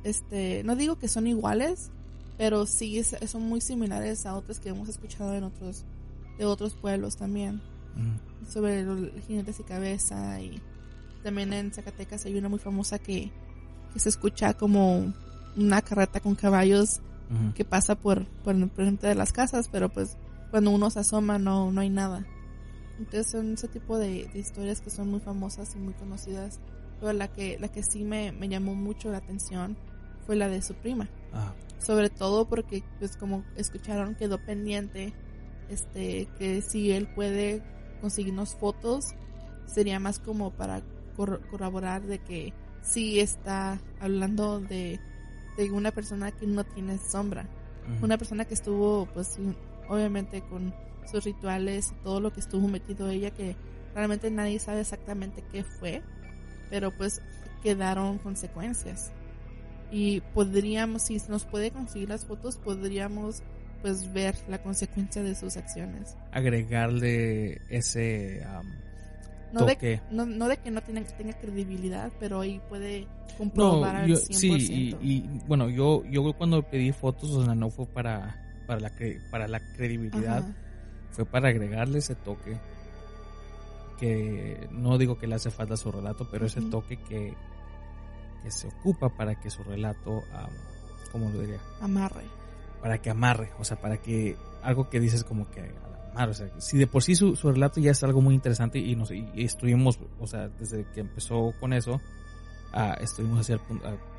este, 0.04 0.64
no 0.64 0.76
digo 0.76 0.97
que 0.97 1.08
son 1.08 1.28
iguales, 1.28 1.91
pero 2.38 2.66
sí 2.66 3.01
son 3.04 3.43
muy 3.43 3.62
similares 3.62 4.26
a 4.26 4.36
otras 4.36 4.60
que 4.60 4.70
hemos 4.70 4.89
escuchado 4.89 5.34
en 5.34 5.43
otros, 5.43 5.86
de 6.38 6.45
otros 6.45 6.74
pueblos 6.76 7.16
también. 7.16 7.62
Sobre 8.49 8.84
los 8.84 9.12
jinetes 9.28 9.60
y 9.60 9.64
cabeza 9.64 10.41
y 10.41 10.60
también 11.24 11.54
en 11.54 11.72
Zacatecas 11.72 12.26
hay 12.26 12.36
una 12.36 12.49
muy 12.49 12.58
famosa 12.60 12.97
que, 12.97 13.32
que 13.93 13.99
se 13.99 14.10
escucha 14.10 14.56
como 14.56 15.14
una 15.56 15.82
carreta 15.82 16.20
con 16.20 16.36
caballos 16.36 17.01
que 17.56 17.66
pasa 17.66 17.95
por, 17.95 18.26
por, 18.43 18.70
frente 18.72 19.08
de 19.08 19.16
las 19.16 19.34
casas, 19.34 19.68
pero 19.72 19.89
pues 19.89 20.18
cuando 20.51 20.70
uno 20.70 20.89
se 20.91 20.99
asoma 20.99 21.39
no, 21.39 21.72
no 21.72 21.82
hay 21.82 21.89
nada. 21.89 22.26
Entonces 22.99 23.32
son 23.32 23.54
ese 23.54 23.68
tipo 23.68 23.97
de, 23.97 24.30
de 24.32 24.39
historias 24.39 24.82
que 24.82 24.91
son 24.91 25.10
muy 25.10 25.20
famosas 25.20 25.76
y 25.76 25.80
muy 25.80 25.93
conocidas. 25.93 26.60
Pero 26.99 27.12
la 27.14 27.28
que, 27.28 27.58
la 27.60 27.70
que 27.70 27.82
sí 27.82 28.04
me, 28.04 28.32
me 28.32 28.49
llamó 28.49 28.76
mucho 28.76 29.12
la 29.12 29.18
atención 29.18 29.76
fue 30.26 30.36
la 30.36 30.49
de 30.49 30.61
su 30.61 30.74
prima. 30.76 31.07
Ah. 31.32 31.53
Sobre 31.80 32.09
todo 32.09 32.45
porque, 32.45 32.84
pues 32.99 33.17
como 33.17 33.43
escucharon, 33.55 34.15
quedó 34.15 34.38
pendiente, 34.39 35.13
este, 35.69 36.28
que 36.38 36.61
si 36.61 36.91
él 36.91 37.07
puede 37.07 37.61
conseguirnos 38.01 38.55
fotos, 38.55 39.13
sería 39.65 39.99
más 39.99 40.19
como 40.19 40.51
para 40.51 40.82
corroborar 41.15 42.03
de 42.03 42.19
que 42.19 42.53
sí 42.82 43.19
está 43.19 43.80
hablando 43.99 44.59
de, 44.59 44.99
de 45.57 45.71
una 45.71 45.91
persona 45.91 46.32
que 46.32 46.47
no 46.47 46.63
tiene 46.63 46.97
sombra. 46.97 47.47
Una 48.01 48.17
persona 48.17 48.45
que 48.45 48.53
estuvo, 48.53 49.07
pues, 49.13 49.38
obviamente 49.89 50.41
con 50.41 50.74
sus 51.05 51.26
rituales 51.26 51.91
y 51.91 52.03
todo 52.03 52.21
lo 52.21 52.32
que 52.32 52.39
estuvo 52.39 52.65
metido 52.69 53.09
ella, 53.09 53.32
que 53.32 53.57
realmente 53.93 54.32
nadie 54.32 54.57
sabe 54.59 54.80
exactamente 54.80 55.43
qué 55.51 55.65
fue, 55.65 56.01
pero 56.69 56.91
pues 56.91 57.21
quedaron 57.61 58.19
consecuencias 58.19 59.11
y 59.94 60.22
podríamos, 60.34 61.04
si 61.04 61.22
nos 61.30 61.46
puede 61.46 61.70
conseguir 61.70 62.10
las 62.10 62.26
fotos, 62.26 62.58
podríamos 62.58 63.44
pues 63.84 64.12
ver 64.12 64.36
la 64.50 64.58
consecuencia 64.64 65.22
de 65.22 65.36
sus 65.36 65.56
acciones. 65.56 66.18
Agregarle 66.32 67.62
ese 67.70 68.44
no 69.52 69.68
toque. 69.68 69.88
De, 69.88 70.02
no, 70.10 70.26
no, 70.26 70.48
de 70.48 70.58
que 70.58 70.72
no 70.72 70.82
tenga, 70.82 71.04
tenga 71.04 71.34
credibilidad, 71.34 72.12
pero 72.20 72.41
ahí 72.41 72.60
puede 72.70 73.06
comprobar 73.38 73.98
al 73.98 74.10
100%. 74.10 74.34
Sí, 74.34 74.98
y, 75.00 75.30
bueno, 75.48 75.70
yo, 75.70 76.04
yo 76.06 76.34
cuando 76.34 76.64
pedí 76.64 76.91
fotos, 76.91 77.30
o 77.30 77.46
sea, 77.46 77.54
no 77.54 77.70
fue 77.70 77.86
para, 77.86 78.36
para, 78.66 78.80
la, 78.80 78.91
para 79.30 79.48
la 79.48 79.60
credibilidad, 79.76 80.44
fue 81.12 81.26
para 81.26 81.50
agregarle 81.50 82.00
ese 82.00 82.16
toque. 82.16 82.58
Que 84.00 84.68
no 84.72 84.98
digo 84.98 85.20
que 85.20 85.28
le 85.28 85.36
hace 85.36 85.52
falta 85.52 85.78
su 85.78 85.91
relato, 85.91 86.28
pero 86.32 86.48
ese 86.48 86.62
toque 86.62 86.98
que, 86.98 87.36
que 88.44 88.52
se 88.52 88.68
ocupa 88.68 89.10
para 89.10 89.39
que 89.39 89.50
su 89.50 89.64
relato, 89.64 90.24
¿cómo 91.12 91.30
lo 91.30 91.39
diría? 91.39 91.60
Amarre. 91.82 92.26
Para 92.82 93.02
que 93.02 93.10
amarre, 93.10 93.52
o 93.60 93.64
sea, 93.64 93.80
para 93.80 93.98
que 93.98 94.36
algo 94.62 94.89
que 94.89 95.00
dices 95.00 95.24
como 95.24 95.50
que 95.50 95.72
amarre, 96.12 96.32
o 96.32 96.34
sea, 96.34 96.50
si 96.60 96.78
de 96.78 96.86
por 96.86 97.02
sí 97.02 97.16
su, 97.16 97.36
relato 97.36 97.80
ya 97.80 97.91
es 97.91 98.04
algo 98.04 98.22
muy 98.22 98.36
interesante 98.36 98.80
y, 98.80 98.96
nos, 98.96 99.12
y 99.12 99.26
estuvimos, 99.38 99.98
o 100.20 100.28
sea, 100.28 100.50
desde 100.60 100.86
que 100.94 101.00
empezó 101.00 101.54
con 101.60 101.74
eso, 101.74 102.02
uh, 102.74 103.02
estuvimos 103.02 103.39
hacia 103.39 103.60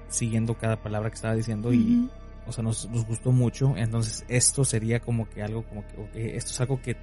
siguiendo 0.09 0.55
cada 0.55 0.83
palabra 0.83 1.11
que 1.11 1.16
estaba 1.16 1.35
diciendo 1.35 1.72
y, 1.72 2.09
o 2.47 2.53
sea, 2.53 2.64
nos, 2.64 2.89
nos, 2.89 3.07
gustó 3.07 3.33
mucho, 3.33 3.77
entonces 3.77 4.25
esto 4.29 4.64
sería 4.64 5.01
como 5.01 5.29
que 5.29 5.43
algo 5.43 5.64
como 5.64 5.85
que, 5.87 6.37
esto 6.37 6.53
es 6.53 6.61
algo 6.61 6.81
que 6.81 6.97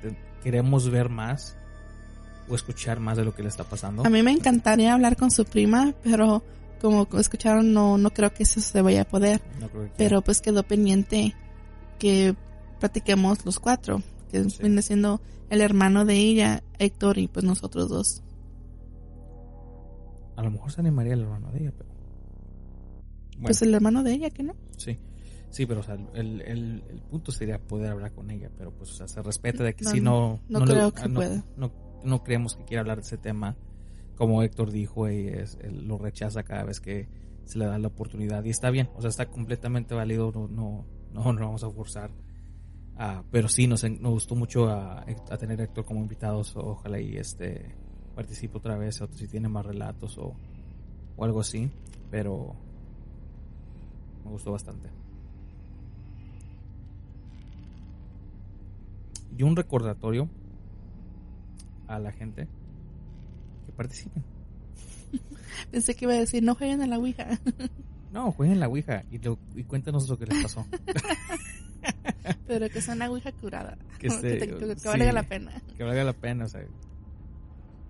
queremos 0.43 0.89
ver 0.89 1.09
más 1.09 1.57
o 2.49 2.55
escuchar 2.55 2.99
más 2.99 3.17
de 3.17 3.26
lo 3.26 3.34
que 3.34 3.43
le 3.43 3.49
está 3.49 3.63
pasando. 3.63 4.05
A 4.05 4.09
mí 4.09 4.24
me 4.24 4.32
encantaría 4.32 4.93
hablar 4.93 5.15
con 5.15 5.32
su 5.32 5.45
prima, 5.45 5.93
pero 6.03 6.43
como 6.82 7.07
escucharon, 7.19 7.73
no, 7.73 7.97
no 7.99 8.11
creo 8.11 8.34
que 8.34 8.43
eso 8.43 8.59
se 8.59 8.82
vaya 8.82 9.03
a 9.03 9.05
poder. 9.05 9.39
pero 9.97 10.21
pues 10.21 10.41
quedó 10.41 10.63
pendiente 10.63 11.36
que 11.99 12.36
practiquemos 12.79 13.45
los 13.45 13.59
cuatro, 13.59 14.01
que 14.32 14.47
viene 14.59 14.82
siendo 14.82 15.21
el 15.51 15.61
hermano 15.61 16.05
de 16.05 16.15
ella, 16.15 16.63
Héctor, 16.79 17.19
y 17.19 17.27
pues 17.27 17.45
nosotros 17.45 17.88
dos. 17.89 18.23
A 20.36 20.41
lo 20.41 20.49
mejor 20.49 20.71
se 20.71 20.82
animaría 20.82 21.13
el 21.13 21.21
hermano 21.21 21.51
de 21.51 21.59
ella, 21.59 21.73
pero... 21.77 21.91
Pues 23.43 23.61
el 23.61 23.73
hermano 23.73 24.03
de 24.03 24.13
ella, 24.13 24.29
¿que 24.32 24.43
no? 24.43 24.55
Sí. 24.77 24.97
Sí, 25.49 25.65
pero 25.65 25.82
o 25.82 25.84
sea, 25.84 25.95
el, 26.13 26.41
el, 26.41 26.84
el, 26.89 27.01
punto 27.09 27.32
sería 27.32 27.59
poder 27.59 27.91
hablar 27.91 28.13
con 28.13 28.32
ella, 28.32 28.49
pero 28.57 28.71
pues 28.71 28.91
o 28.91 28.93
sea, 28.93 29.07
se 29.07 29.21
respeta 29.21 29.63
de 29.63 29.75
que 29.75 29.84
si 29.84 29.99
no... 29.99 30.39
No, 30.47 30.61
creo 30.61 30.93
que 30.93 31.09
pueda. 31.09 31.43
No, 31.57 31.71
no, 32.03 32.23
creemos 32.23 32.55
que 32.55 32.63
quiera 32.63 32.82
hablar 32.82 32.97
de 32.97 33.03
ese 33.03 33.17
tema 33.17 33.57
como 34.22 34.43
Héctor 34.43 34.69
dijo, 34.69 35.07
es, 35.07 35.57
lo 35.63 35.97
rechaza 35.97 36.43
cada 36.43 36.63
vez 36.63 36.80
que 36.80 37.09
se 37.43 37.57
le 37.57 37.65
da 37.65 37.80
la 37.80 37.88
oportunidad. 37.88 38.43
Y 38.43 38.51
está 38.51 38.69
bien, 38.69 38.88
o 38.93 39.01
sea, 39.01 39.09
está 39.09 39.26
completamente 39.26 39.95
válido, 39.95 40.32
no, 40.32 40.86
no, 41.11 41.34
no, 41.34 41.39
vamos 41.39 41.63
a 41.63 41.72
forzar. 41.72 42.11
Ah, 42.95 43.24
pero 43.32 43.47
sí, 43.47 43.65
nos, 43.65 43.84
nos 43.84 44.11
gustó 44.11 44.36
mucho 44.36 44.69
a, 44.69 45.03
tener 45.39 45.59
Héctor 45.59 45.86
como 45.86 46.01
invitados. 46.01 46.55
Ojalá 46.55 47.01
y 47.01 47.17
este 47.17 47.74
participe 48.13 48.59
otra 48.59 48.78
vez, 48.78 49.01
o 49.01 49.07
si 49.11 49.28
tiene 49.28 49.49
más 49.49 49.65
relatos 49.65 50.19
o, 50.19 50.36
o 51.17 51.26
algo 51.26 51.39
así. 51.39 51.72
Pero 52.11 52.55
me 54.24 54.30
gustó 54.30 54.51
bastante. 54.51 54.88
Y 59.36 59.41
un 59.41 59.55
recordatorio 59.55 60.30
a 61.88 61.97
la 61.97 62.11
gente 62.11 62.47
participen. 63.82 64.23
Pensé 65.71 65.95
que 65.95 66.05
iba 66.05 66.13
a 66.13 66.17
decir, 66.17 66.43
no 66.43 66.55
jueguen 66.55 66.82
a 66.82 66.88
la 66.88 66.99
Ouija. 66.99 67.27
no, 68.13 68.32
jueguen 68.32 68.57
a 68.57 68.59
la 68.61 68.67
Ouija 68.67 69.03
y, 69.11 69.19
y 69.55 69.63
cuéntanos 69.63 70.07
lo 70.07 70.17
que 70.17 70.25
les 70.27 70.43
pasó. 70.43 70.65
Pero 72.47 72.69
que 72.69 72.82
sea 72.82 72.93
una 72.93 73.09
Ouija 73.09 73.32
curada. 73.32 73.77
Que, 73.97 74.09
valga 74.86 75.11
la 75.11 75.23
pena. 75.23 75.61
Que 75.75 75.84
valga 75.84 76.03
la 76.03 76.13
pena, 76.13 76.45
o 76.45 76.47
sea. 76.47 76.63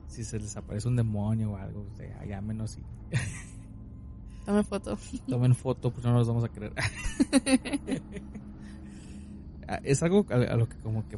Si 0.08 0.24
se 0.24 0.39
les 0.39 0.56
aparece 0.58 0.88
un 0.88 0.98
demonio 0.98 1.52
o 1.52 1.56
algo, 1.56 1.88
o 1.89 1.96
sea, 1.96 2.42
menos 2.42 2.78
y... 2.78 2.84
Tomen 4.46 4.66
foto. 4.66 4.98
Tomen 5.28 5.56
foto, 5.56 5.92
pues 5.92 6.06
no 6.06 6.12
nos 6.12 6.28
vamos 6.28 6.44
a 6.44 6.50
creer. 6.50 6.74
Ah, 9.68 9.80
es 9.84 10.04
algo 10.04 10.26
a, 10.30 10.58
lo 10.58 10.68
que 10.68 10.76
como 10.80 11.08
que 11.08 11.18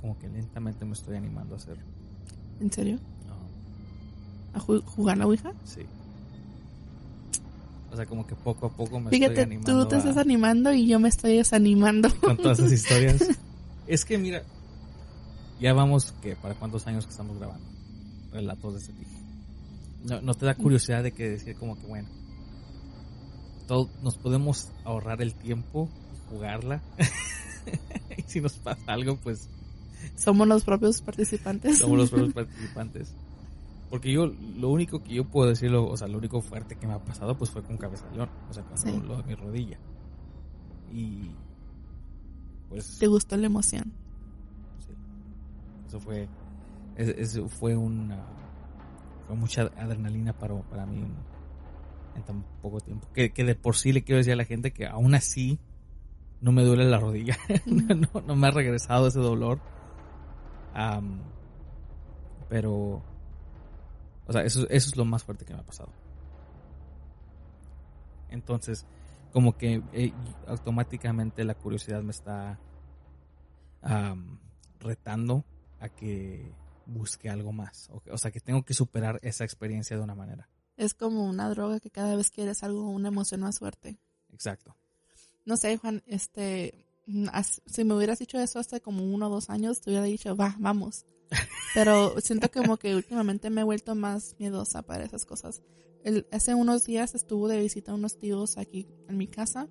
como 0.00 0.16
que 0.18 0.28
lentamente 0.28 0.84
me 0.84 0.92
estoy 0.92 1.16
animando 1.16 1.54
a 1.54 1.58
hacer. 1.58 1.76
¿En 2.62 2.70
serio? 2.72 2.98
¿A 4.54 4.60
jugar 4.60 5.18
la 5.18 5.26
Ouija? 5.26 5.52
Sí. 5.64 5.80
O 7.90 7.96
sea, 7.96 8.06
como 8.06 8.24
que 8.24 8.36
poco 8.36 8.66
a 8.66 8.70
poco 8.70 9.00
me 9.00 9.10
estoy 9.10 9.42
animando. 9.42 9.82
tú 9.82 9.88
te 9.88 9.96
estás 9.96 10.16
animando 10.16 10.72
y 10.72 10.86
yo 10.86 11.00
me 11.00 11.08
estoy 11.08 11.38
desanimando. 11.38 12.08
Con 12.20 12.36
todas 12.36 12.60
esas 12.60 12.72
historias. 12.72 13.28
es 13.86 14.04
que 14.04 14.16
mira, 14.16 14.44
ya 15.60 15.72
vamos, 15.72 16.14
que 16.22 16.36
¿Para 16.36 16.54
cuántos 16.54 16.86
años 16.86 17.04
que 17.04 17.10
estamos 17.10 17.36
grabando? 17.36 17.66
Relatos 18.32 18.74
de 18.74 18.78
este 18.78 18.92
tipo. 18.92 19.10
No, 20.04 20.20
no 20.20 20.34
te 20.34 20.46
da 20.46 20.54
curiosidad 20.54 21.02
de 21.02 21.12
que 21.12 21.30
decir 21.30 21.56
como 21.56 21.78
que, 21.78 21.86
bueno, 21.86 22.08
todo, 23.66 23.90
nos 24.02 24.16
podemos 24.16 24.68
ahorrar 24.84 25.20
el 25.20 25.34
tiempo 25.34 25.88
y 26.14 26.30
jugarla. 26.30 26.80
y 28.16 28.22
si 28.22 28.40
nos 28.40 28.52
pasa 28.54 28.80
algo, 28.86 29.16
pues 29.16 29.48
somos 30.16 30.46
los 30.48 30.64
propios 30.64 31.00
participantes. 31.02 31.78
Somos 31.78 31.98
los 31.98 32.10
propios 32.10 32.32
participantes. 32.34 33.14
Porque 33.90 34.10
yo, 34.10 34.32
lo 34.56 34.70
único 34.70 35.02
que 35.02 35.14
yo 35.14 35.24
puedo 35.24 35.50
decirlo, 35.50 35.86
o 35.86 35.96
sea, 35.96 36.08
lo 36.08 36.18
único 36.18 36.40
fuerte 36.40 36.76
que 36.76 36.86
me 36.86 36.94
ha 36.94 36.98
pasado, 36.98 37.36
pues 37.36 37.50
fue 37.50 37.62
con 37.62 37.76
Cabeza 37.76 38.08
de 38.08 38.16
León. 38.16 38.30
O 38.48 38.54
sea, 38.54 38.64
con 38.64 39.06
lo 39.06 39.18
de 39.18 39.22
mi 39.24 39.34
rodilla. 39.34 39.78
Y. 40.90 41.30
Pues. 42.68 42.98
¿Te 42.98 43.06
gustó 43.06 43.36
la 43.36 43.46
emoción? 43.46 43.92
Sí. 44.86 44.94
Eso 45.88 46.00
fue. 46.00 46.28
Eso 46.96 47.48
fue 47.48 47.76
una. 47.76 48.24
Fue 49.26 49.36
mucha 49.36 49.62
adrenalina 49.76 50.32
para, 50.32 50.58
para 50.62 50.86
mí 50.86 51.04
en, 52.14 52.22
tan 52.22 52.44
poco 52.62 52.80
tiempo. 52.80 53.08
Que, 53.12 53.32
que 53.32 53.44
de 53.44 53.54
por 53.54 53.76
sí 53.76 53.92
le 53.92 54.02
quiero 54.04 54.18
decir 54.18 54.32
a 54.32 54.36
la 54.36 54.44
gente 54.44 54.72
que 54.72 54.86
aún 54.86 55.14
así 55.14 55.58
no 56.42 56.52
me 56.52 56.64
duele 56.64 56.84
la 56.84 56.98
rodilla. 56.98 57.38
no, 57.66 58.22
no, 58.26 58.36
me 58.36 58.48
ha 58.48 58.50
regresado 58.50 59.06
ese 59.06 59.20
dolor. 59.20 59.60
Pero 62.48 63.02
o 64.26 64.32
sea, 64.32 64.42
eso, 64.42 64.66
eso 64.68 64.88
es 64.88 64.96
lo 64.96 65.04
más 65.04 65.24
fuerte 65.24 65.44
que 65.44 65.52
me 65.52 65.60
ha 65.60 65.66
pasado. 65.66 65.92
Entonces, 68.30 68.86
como 69.32 69.56
que 69.56 69.82
eh, 69.92 70.12
automáticamente 70.46 71.44
la 71.44 71.54
curiosidad 71.54 72.02
me 72.02 72.12
está 72.12 72.58
retando 74.78 75.44
a 75.80 75.88
que 75.88 76.54
busque 76.86 77.28
algo 77.28 77.52
más. 77.52 77.90
O, 78.10 78.16
sea, 78.16 78.30
que 78.30 78.40
tengo 78.40 78.62
que 78.62 78.74
superar 78.74 79.18
esa 79.22 79.44
experiencia 79.44 79.96
de 79.96 80.02
una 80.02 80.14
manera. 80.14 80.48
Es 80.76 80.94
como 80.94 81.24
una 81.24 81.48
droga 81.50 81.80
que 81.80 81.90
cada 81.90 82.14
vez 82.14 82.30
quieres 82.30 82.62
algo, 82.62 82.88
una 82.88 83.08
emoción 83.08 83.40
más 83.40 83.58
fuerte. 83.58 83.98
Exacto. 84.32 84.76
No 85.44 85.56
sé, 85.56 85.76
Juan, 85.78 86.02
este, 86.06 86.81
si 87.66 87.84
me 87.84 87.94
hubieras 87.94 88.18
dicho 88.18 88.38
eso 88.38 88.58
hace 88.58 88.80
como 88.80 89.04
uno 89.04 89.26
o 89.26 89.30
dos 89.30 89.50
años, 89.50 89.80
te 89.80 89.90
hubiera 89.90 90.04
dicho, 90.04 90.36
va, 90.36 90.56
vamos. 90.58 91.06
Pero 91.74 92.20
siento 92.20 92.50
como 92.50 92.76
que 92.76 92.94
últimamente 92.94 93.50
me 93.50 93.62
he 93.62 93.64
vuelto 93.64 93.94
más 93.94 94.36
miedosa 94.38 94.82
para 94.82 95.04
esas 95.04 95.24
cosas. 95.24 95.62
El, 96.04 96.26
hace 96.32 96.54
unos 96.54 96.84
días 96.84 97.14
estuvo 97.14 97.48
de 97.48 97.60
visita 97.60 97.92
a 97.92 97.94
unos 97.94 98.18
tíos 98.18 98.58
aquí 98.58 98.88
en 99.08 99.16
mi 99.16 99.28
casa 99.28 99.68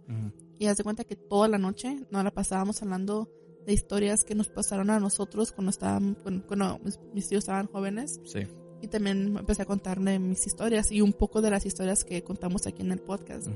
y 0.57 0.67
hace 0.67 0.83
cuenta 0.83 1.03
que 1.03 1.15
toda 1.15 1.47
la 1.47 1.57
noche 1.57 2.05
nos 2.09 2.23
la 2.23 2.31
pasábamos 2.31 2.81
hablando 2.81 3.29
de 3.65 3.73
historias 3.73 4.23
que 4.23 4.33
nos 4.33 4.47
pasaron 4.47 4.89
a 4.89 4.99
nosotros 4.99 5.51
cuando 5.51 5.69
estaban, 5.69 6.17
cuando, 6.47 6.79
mis, 7.13 7.27
tíos 7.27 7.43
estaban 7.43 7.67
jóvenes. 7.67 8.19
Sí. 8.23 8.47
Y 8.81 8.87
también 8.87 9.37
empecé 9.37 9.61
a 9.61 9.65
contarle 9.65 10.17
mis 10.17 10.47
historias 10.47 10.91
y 10.91 11.01
un 11.01 11.13
poco 11.13 11.41
de 11.41 11.51
las 11.51 11.65
historias 11.65 12.03
que 12.03 12.23
contamos 12.23 12.65
aquí 12.65 12.81
en 12.81 12.91
el 12.91 12.99
podcast. 12.99 13.47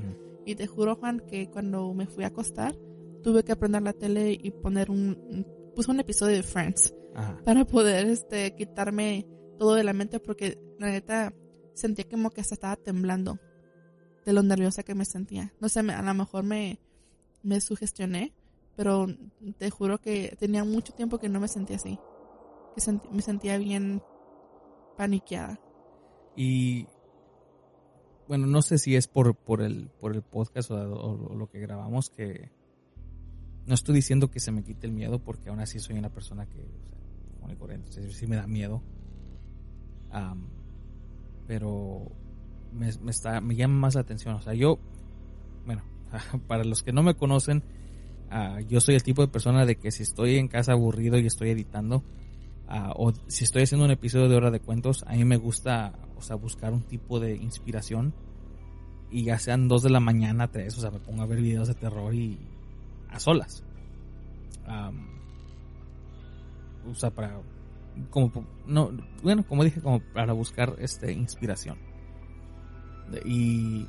Y 0.44 0.54
te 0.54 0.68
juro, 0.68 0.94
Juan, 0.94 1.20
que 1.26 1.50
cuando 1.50 1.92
me 1.94 2.06
fui 2.06 2.22
a 2.22 2.28
acostar, 2.28 2.76
tuve 3.26 3.42
que 3.42 3.50
aprender 3.50 3.82
la 3.82 3.92
tele 3.92 4.38
y 4.40 4.52
poner 4.52 4.88
un, 4.88 5.44
puse 5.74 5.90
un 5.90 5.98
episodio 5.98 6.36
de 6.36 6.44
Friends 6.44 6.94
para 7.44 7.64
poder 7.64 8.06
este 8.06 8.54
quitarme 8.54 9.26
todo 9.58 9.74
de 9.74 9.82
la 9.82 9.92
mente 9.92 10.20
porque 10.20 10.56
la 10.78 10.92
neta 10.92 11.34
sentía 11.74 12.08
como 12.08 12.30
que 12.30 12.40
hasta 12.40 12.54
estaba 12.54 12.76
temblando 12.76 13.40
de 14.24 14.32
lo 14.32 14.44
nerviosa 14.44 14.84
que 14.84 14.94
me 14.94 15.04
sentía. 15.04 15.52
No 15.58 15.68
sé, 15.68 15.80
a 15.80 16.02
lo 16.02 16.14
mejor 16.14 16.44
me, 16.44 16.78
me 17.42 17.60
sugestioné, 17.60 18.32
pero 18.76 19.08
te 19.58 19.70
juro 19.70 19.98
que 19.98 20.36
tenía 20.38 20.62
mucho 20.62 20.92
tiempo 20.92 21.18
que 21.18 21.28
no 21.28 21.40
me 21.40 21.48
sentía 21.48 21.76
así. 21.76 21.98
Que 22.76 23.00
me 23.10 23.22
sentía 23.22 23.58
bien 23.58 24.04
paniqueada. 24.96 25.58
Y 26.36 26.86
bueno, 28.28 28.46
no 28.46 28.62
sé 28.62 28.78
si 28.78 28.94
es 28.94 29.08
por, 29.08 29.34
por 29.34 29.62
el, 29.62 29.88
por 30.00 30.14
el 30.14 30.22
podcast 30.22 30.70
o 30.70 31.34
lo 31.36 31.50
que 31.50 31.58
grabamos 31.58 32.08
que 32.08 32.52
no 33.66 33.74
estoy 33.74 33.96
diciendo 33.96 34.30
que 34.30 34.38
se 34.40 34.52
me 34.52 34.62
quite 34.62 34.86
el 34.86 34.92
miedo 34.92 35.18
porque 35.18 35.48
aún 35.48 35.60
así 35.60 35.80
soy 35.80 35.98
una 35.98 36.08
persona 36.08 36.46
que, 36.46 36.60
o 37.42 37.46
sea, 37.48 37.56
corriente, 37.56 37.90
sí 37.90 38.26
me 38.26 38.36
da 38.36 38.46
miedo. 38.46 38.82
pero 41.46 42.10
me, 42.72 42.88
está, 43.10 43.40
me 43.40 43.56
llama 43.56 43.74
más 43.74 43.94
la 43.96 44.02
atención. 44.02 44.34
O 44.34 44.40
sea, 44.40 44.54
yo, 44.54 44.78
bueno, 45.64 45.82
para 46.46 46.64
los 46.64 46.82
que 46.82 46.92
no 46.92 47.02
me 47.02 47.14
conocen, 47.14 47.64
uh, 48.30 48.60
yo 48.68 48.80
soy 48.80 48.94
el 48.94 49.02
tipo 49.02 49.22
de 49.22 49.28
persona 49.28 49.66
de 49.66 49.76
que 49.76 49.90
si 49.90 50.04
estoy 50.04 50.36
en 50.36 50.48
casa 50.48 50.72
aburrido 50.72 51.18
y 51.18 51.26
estoy 51.26 51.50
editando, 51.50 52.04
uh, 52.68 52.92
o 52.94 53.12
si 53.26 53.44
estoy 53.44 53.62
haciendo 53.62 53.84
un 53.84 53.90
episodio 53.90 54.28
de 54.28 54.36
hora 54.36 54.52
de 54.52 54.60
cuentos, 54.60 55.04
a 55.08 55.14
mí 55.14 55.24
me 55.24 55.36
gusta, 55.36 55.98
o 56.16 56.22
sea, 56.22 56.36
buscar 56.36 56.72
un 56.72 56.82
tipo 56.82 57.18
de 57.18 57.34
inspiración. 57.34 58.14
Y 59.08 59.24
ya 59.24 59.38
sean 59.38 59.68
dos 59.68 59.82
de 59.82 59.90
la 59.90 60.00
mañana, 60.00 60.50
tres, 60.50 60.76
o 60.78 60.80
sea, 60.80 60.90
me 60.90 60.98
pongo 60.98 61.22
a 61.22 61.26
ver 61.26 61.40
videos 61.40 61.68
de 61.68 61.74
terror 61.74 62.12
y 62.12 62.38
a 63.16 63.20
solas. 63.20 63.64
o 66.88 66.94
sea, 66.94 67.10
para 67.10 67.40
como 68.10 68.46
no 68.66 68.90
bueno, 69.22 69.46
como 69.46 69.64
dije 69.64 69.80
como 69.80 70.00
para 70.00 70.32
buscar 70.32 70.76
este 70.78 71.12
inspiración. 71.12 71.78
Y 73.24 73.86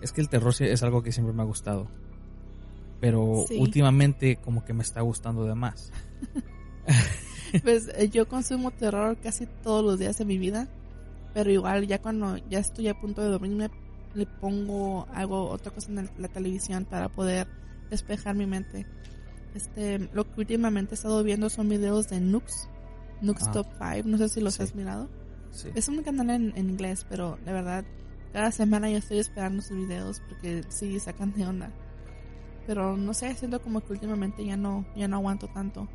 es 0.00 0.12
que 0.12 0.20
el 0.20 0.28
terror 0.28 0.54
es 0.58 0.82
algo 0.82 1.02
que 1.02 1.12
siempre 1.12 1.34
me 1.34 1.42
ha 1.42 1.46
gustado. 1.46 1.88
Pero 3.00 3.44
últimamente 3.58 4.36
como 4.36 4.64
que 4.64 4.72
me 4.72 4.82
está 4.82 5.02
gustando 5.02 5.44
de 5.44 5.54
más. 5.54 5.92
pues 7.62 7.88
eh, 7.94 8.08
yo 8.08 8.26
consumo 8.26 8.70
terror 8.70 9.18
casi 9.22 9.46
todos 9.62 9.84
los 9.84 9.98
días 9.98 10.16
de 10.18 10.24
mi 10.24 10.38
vida, 10.38 10.68
pero 11.34 11.50
igual 11.50 11.86
ya 11.86 12.00
cuando 12.00 12.38
ya 12.48 12.58
estoy 12.58 12.88
a 12.88 12.98
punto 12.98 13.22
de 13.22 13.28
dormirme 13.28 13.70
le 14.14 14.24
pongo 14.24 15.06
algo 15.12 15.50
otra 15.50 15.72
cosa 15.72 15.92
en 15.92 16.08
la 16.16 16.28
televisión 16.28 16.86
para 16.86 17.10
poder 17.10 17.46
despejar 17.90 18.34
mi 18.34 18.46
mente. 18.46 18.86
Este, 19.54 19.98
lo 20.12 20.24
que 20.24 20.40
últimamente 20.40 20.94
he 20.94 20.96
estado 20.96 21.22
viendo 21.22 21.48
son 21.48 21.68
videos 21.68 22.08
de 22.08 22.20
Nux, 22.20 22.68
Nux 23.22 23.42
ah. 23.46 23.52
Top 23.52 23.66
5, 23.78 24.08
no 24.08 24.18
sé 24.18 24.28
si 24.28 24.40
los 24.40 24.60
has 24.60 24.74
mirado. 24.74 25.08
Es 25.74 25.88
un 25.88 26.02
canal 26.02 26.30
en, 26.30 26.52
inglés, 26.56 27.06
pero 27.08 27.38
de 27.44 27.52
verdad, 27.52 27.84
cada 28.32 28.50
semana 28.50 28.90
yo 28.90 28.98
estoy 28.98 29.18
esperando 29.18 29.62
sus 29.62 29.76
videos 29.76 30.20
porque 30.28 30.62
sí 30.68 31.00
sacan 31.00 31.32
de 31.32 31.46
onda. 31.46 31.70
Pero 32.66 32.96
no 32.96 33.14
sé, 33.14 33.34
siento 33.34 33.62
como 33.62 33.80
que 33.80 33.92
últimamente 33.92 34.44
ya 34.44 34.56
no, 34.56 34.84
ya 34.94 35.08
no 35.08 35.16
aguanto 35.16 35.48
tanto. 35.48 35.88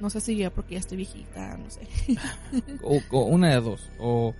No 0.00 0.10
sé 0.10 0.20
si 0.20 0.36
yo 0.36 0.52
porque 0.52 0.74
ya 0.74 0.80
estoy 0.80 0.96
viejita, 0.96 1.56
no 1.56 1.70
sé. 1.70 1.86
o, 2.82 3.24
una 3.26 3.50
de 3.50 3.60
dos, 3.60 3.88
o 4.00 4.34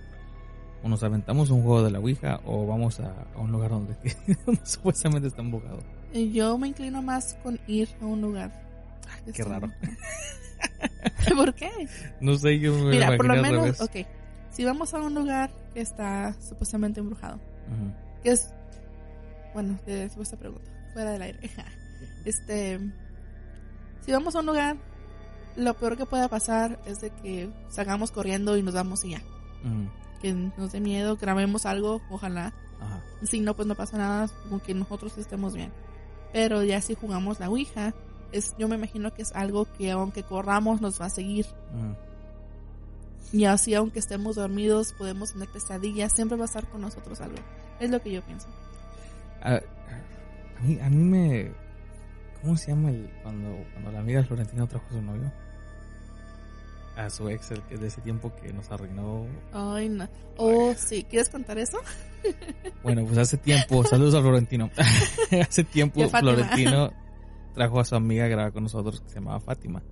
o 0.83 0.89
nos 0.89 1.01
aventamos 1.01 1.49
un 1.49 1.63
juego 1.63 1.81
de 1.81 1.91
la 1.91 1.99
Ouija 1.99 2.41
o 2.45 2.67
vamos 2.67 2.99
a, 2.99 3.25
un 3.37 3.51
lugar 3.51 3.71
donde, 3.71 3.95
supuestamente 4.63 5.29
está 5.29 5.41
embocado. 5.41 5.79
Yo 6.13 6.57
me 6.57 6.67
inclino 6.67 7.01
más 7.01 7.35
con 7.43 7.59
ir 7.67 7.89
a 8.01 8.05
un 8.05 8.21
lugar. 8.21 8.51
qué 9.33 9.43
raro. 9.43 9.71
¿Por 11.35 11.53
qué? 11.55 11.71
No 12.21 12.37
sé, 12.37 12.59
yo 12.59 12.73
me 12.73 12.91
Mira, 12.91 13.17
por 13.17 13.27
lo 13.27 13.41
menos, 13.41 13.81
ok. 13.81 14.07
Si 14.51 14.63
vamos 14.63 14.93
a 14.93 14.99
un 14.99 15.15
lugar 15.15 15.51
que 15.73 15.81
está 15.81 16.35
supuestamente 16.39 16.99
embrujado, 16.99 17.39
que 18.21 18.31
es, 18.31 18.53
bueno, 19.53 19.79
de 19.85 20.05
esta 20.05 20.37
pregunta, 20.37 20.69
fuera 20.93 21.11
del 21.11 21.21
aire. 21.23 21.39
este, 22.25 22.79
si 24.01 24.11
vamos 24.11 24.35
a 24.35 24.39
un 24.41 24.45
lugar, 24.45 24.77
lo 25.55 25.73
peor 25.73 25.97
que 25.97 26.05
pueda 26.05 26.27
pasar 26.29 26.79
es 26.85 27.01
de 27.01 27.09
que 27.09 27.49
salgamos 27.69 28.11
corriendo 28.11 28.55
y 28.57 28.63
nos 28.63 28.75
vamos 28.75 29.03
y 29.03 29.11
ya 29.11 29.21
que 30.23 30.33
nos 30.33 30.71
dé 30.71 30.79
miedo, 30.79 31.17
grabemos 31.17 31.65
algo, 31.65 32.01
ojalá. 32.09 32.53
Ajá. 32.79 33.01
Si 33.23 33.41
no, 33.41 33.55
pues 33.55 33.67
no 33.67 33.75
pasa 33.75 33.97
nada, 33.97 34.29
como 34.43 34.63
que 34.63 34.73
nosotros 34.73 35.17
estemos 35.17 35.53
bien. 35.53 35.71
Pero 36.33 36.63
ya 36.63 36.81
si 36.81 36.95
jugamos 36.95 37.39
la 37.39 37.49
Ouija, 37.49 37.93
es, 38.31 38.55
yo 38.57 38.67
me 38.67 38.75
imagino 38.75 39.13
que 39.13 39.21
es 39.21 39.31
algo 39.33 39.65
que 39.77 39.91
aunque 39.91 40.23
corramos 40.23 40.81
nos 40.81 40.99
va 40.99 41.05
a 41.05 41.09
seguir. 41.09 41.45
Y 43.31 43.45
así 43.45 43.73
aunque 43.75 43.99
estemos 43.99 44.35
dormidos, 44.35 44.93
podemos 44.93 45.33
tener 45.33 45.47
pesadillas, 45.47 46.11
siempre 46.13 46.37
va 46.37 46.43
a 46.43 46.47
estar 46.47 46.67
con 46.67 46.81
nosotros 46.81 47.21
algo. 47.21 47.37
Es 47.79 47.89
lo 47.89 48.01
que 48.01 48.11
yo 48.11 48.21
pienso. 48.23 48.47
A, 49.41 49.61
mí, 50.61 50.79
a 50.79 50.89
mí 50.89 51.03
me... 51.03 51.51
¿Cómo 52.41 52.57
se 52.57 52.71
llama 52.71 52.89
el, 52.89 53.09
cuando, 53.21 53.55
cuando 53.71 53.91
la 53.91 53.99
amiga 53.99 54.23
Florentina 54.23 54.67
trajo 54.67 54.85
a 54.89 54.93
su 54.93 55.01
novio? 55.01 55.31
A 56.95 57.09
su 57.09 57.29
ex 57.29 57.51
el 57.51 57.61
que 57.63 57.77
de 57.77 57.87
ese 57.87 58.01
tiempo 58.01 58.33
que 58.35 58.53
nos 58.53 58.71
arruinó. 58.71 59.25
Ay, 59.51 59.89
no. 59.89 60.07
Oh, 60.37 60.73
sí. 60.75 61.05
¿Quieres 61.09 61.29
contar 61.29 61.57
eso? 61.57 61.77
bueno, 62.83 63.05
pues 63.05 63.17
hace 63.17 63.37
tiempo, 63.37 63.83
saludos 63.89 64.15
a 64.15 64.21
Florentino. 64.21 64.69
hace 65.41 65.63
tiempo 65.63 66.07
Florentino 66.09 66.91
trajo 67.53 67.79
a 67.79 67.85
su 67.85 67.95
amiga 67.95 68.25
a 68.25 68.27
grabar 68.27 68.53
con 68.53 68.63
nosotros 68.63 69.01
que 69.01 69.09
se 69.09 69.15
llamaba 69.15 69.39
Fátima. 69.39 69.83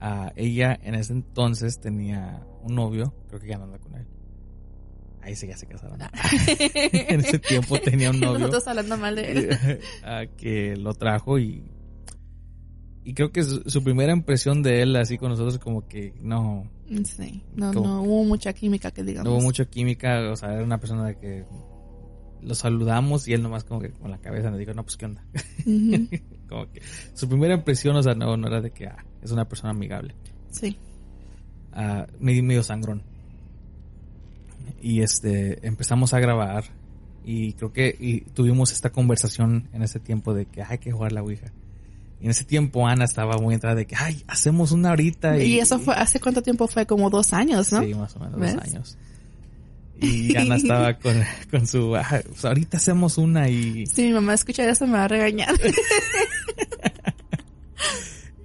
a 0.00 0.32
ella 0.36 0.78
en 0.82 0.94
ese 0.94 1.12
entonces 1.12 1.80
tenía 1.80 2.46
un 2.62 2.74
novio, 2.74 3.14
creo 3.28 3.40
que 3.40 3.48
ya 3.48 3.58
no 3.58 3.64
anda 3.64 3.78
con 3.78 3.94
él. 3.94 4.06
Ahí 5.22 5.34
sí 5.34 5.48
ya 5.48 5.56
se 5.56 5.66
casaron. 5.66 5.98
en 6.46 7.20
ese 7.20 7.40
tiempo 7.40 7.80
tenía 7.80 8.10
un 8.10 8.20
novio. 8.20 8.38
Nosotros 8.38 8.68
hablando 8.68 8.96
mal 8.96 9.16
de 9.16 9.32
él. 9.32 9.80
que 10.36 10.76
lo 10.76 10.94
trajo 10.94 11.38
y 11.38 11.64
y 13.06 13.14
creo 13.14 13.30
que 13.30 13.44
su, 13.44 13.84
primera 13.84 14.12
impresión 14.12 14.64
de 14.64 14.82
él 14.82 14.96
así 14.96 15.16
con 15.16 15.30
nosotros 15.30 15.60
como 15.60 15.86
que 15.86 16.12
no. 16.20 16.68
Sí, 17.04 17.40
no, 17.54 17.72
no 17.72 18.02
hubo 18.02 18.24
mucha 18.24 18.52
química 18.52 18.90
que 18.90 19.04
digamos. 19.04 19.30
No 19.30 19.36
hubo 19.36 19.42
mucha 19.44 19.64
química, 19.64 20.28
o 20.28 20.34
sea, 20.34 20.54
era 20.54 20.64
una 20.64 20.80
persona 20.80 21.06
de 21.06 21.16
que 21.16 21.44
lo 22.42 22.54
saludamos 22.56 23.28
y 23.28 23.32
él 23.32 23.44
nomás 23.44 23.62
como 23.62 23.80
que 23.80 23.90
con 23.90 24.10
la 24.10 24.18
cabeza 24.18 24.50
nos 24.50 24.58
dijo, 24.58 24.74
no, 24.74 24.82
pues 24.82 24.96
qué 24.96 25.04
onda. 25.04 25.24
Como 26.48 26.68
que 26.72 26.82
su 27.14 27.28
primera 27.28 27.54
impresión, 27.54 27.94
o 27.94 28.02
sea, 28.02 28.14
no, 28.14 28.36
no 28.36 28.48
era 28.48 28.60
de 28.60 28.72
que 28.72 28.88
ah, 28.88 29.04
es 29.22 29.30
una 29.30 29.48
persona 29.48 29.70
amigable. 29.70 30.16
Sí. 30.50 30.76
Ah, 31.72 32.08
medio, 32.18 32.42
medio 32.42 32.64
sangrón. 32.64 33.04
Y 34.82 35.02
este, 35.02 35.64
empezamos 35.64 36.12
a 36.12 36.18
grabar 36.18 36.64
y 37.24 37.52
creo 37.52 37.72
que 37.72 37.96
y 37.98 38.22
tuvimos 38.32 38.72
esta 38.72 38.90
conversación 38.90 39.68
en 39.72 39.82
ese 39.82 40.00
tiempo 40.00 40.34
de 40.34 40.46
que 40.46 40.64
hay 40.64 40.78
que 40.78 40.90
jugar 40.90 41.12
la 41.12 41.22
Ouija. 41.22 41.52
Y 42.20 42.24
en 42.24 42.30
ese 42.30 42.44
tiempo 42.44 42.86
Ana 42.86 43.04
estaba 43.04 43.36
muy 43.38 43.54
entrada 43.54 43.74
de 43.76 43.86
que, 43.86 43.94
ay, 43.96 44.22
hacemos 44.26 44.72
una 44.72 44.90
ahorita. 44.90 45.38
Y 45.42 45.58
eso 45.60 45.78
fue, 45.78 45.94
¿hace 45.94 46.18
cuánto 46.20 46.42
tiempo 46.42 46.66
fue? 46.66 46.86
Como 46.86 47.10
dos 47.10 47.32
años, 47.32 47.70
¿no? 47.72 47.82
Sí, 47.82 47.94
más 47.94 48.16
o 48.16 48.20
menos 48.20 48.40
¿Ves? 48.40 48.54
dos 48.54 48.62
años. 48.64 48.98
Y 50.00 50.36
Ana 50.36 50.56
estaba 50.56 50.94
con, 50.98 51.14
con 51.50 51.66
su, 51.66 51.94
"Ah, 51.96 52.20
pues 52.26 52.44
ahorita 52.44 52.76
hacemos 52.78 53.18
una 53.18 53.48
y, 53.48 53.86
Si 53.86 54.02
mi 54.04 54.12
mamá 54.12 54.34
escucha 54.34 54.68
eso 54.68 54.86
me 54.86 54.94
va 54.94 55.04
a 55.04 55.08
regañar. 55.08 55.54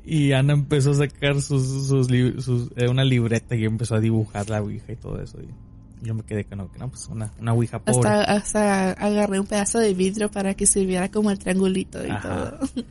y 0.06 0.32
Ana 0.34 0.54
empezó 0.54 0.92
a 0.92 0.96
sacar 0.96 1.42
sus, 1.42 1.88
sus, 1.88 2.10
li- 2.10 2.42
sus- 2.42 2.70
eh, 2.76 2.88
una 2.90 3.04
libreta 3.04 3.56
y 3.56 3.66
empezó 3.66 3.96
a 3.96 4.00
dibujar 4.00 4.50
la 4.50 4.62
Ouija 4.62 4.92
y 4.92 4.96
todo 4.96 5.22
eso. 5.22 5.38
Y 5.42 6.06
yo 6.06 6.14
me 6.16 6.24
quedé 6.24 6.44
con, 6.46 6.58
no, 6.58 6.72
que 6.72 6.80
no, 6.80 6.90
pues 6.90 7.08
una, 7.08 7.32
una 7.40 7.54
Ouija 7.54 7.80
pobre. 7.80 8.10
hasta, 8.10 8.34
hasta 8.34 8.92
agarré 8.94 9.40
un 9.40 9.46
pedazo 9.46 9.80
de 9.80 9.94
vidrio 9.94 10.30
para 10.32 10.56
que 10.56 10.66
sirviera 10.66 11.10
como 11.10 11.32
el 11.32 11.40
triangulito 11.40 12.06
y 12.06 12.10
Ajá. 12.10 12.58
todo. 12.58 12.84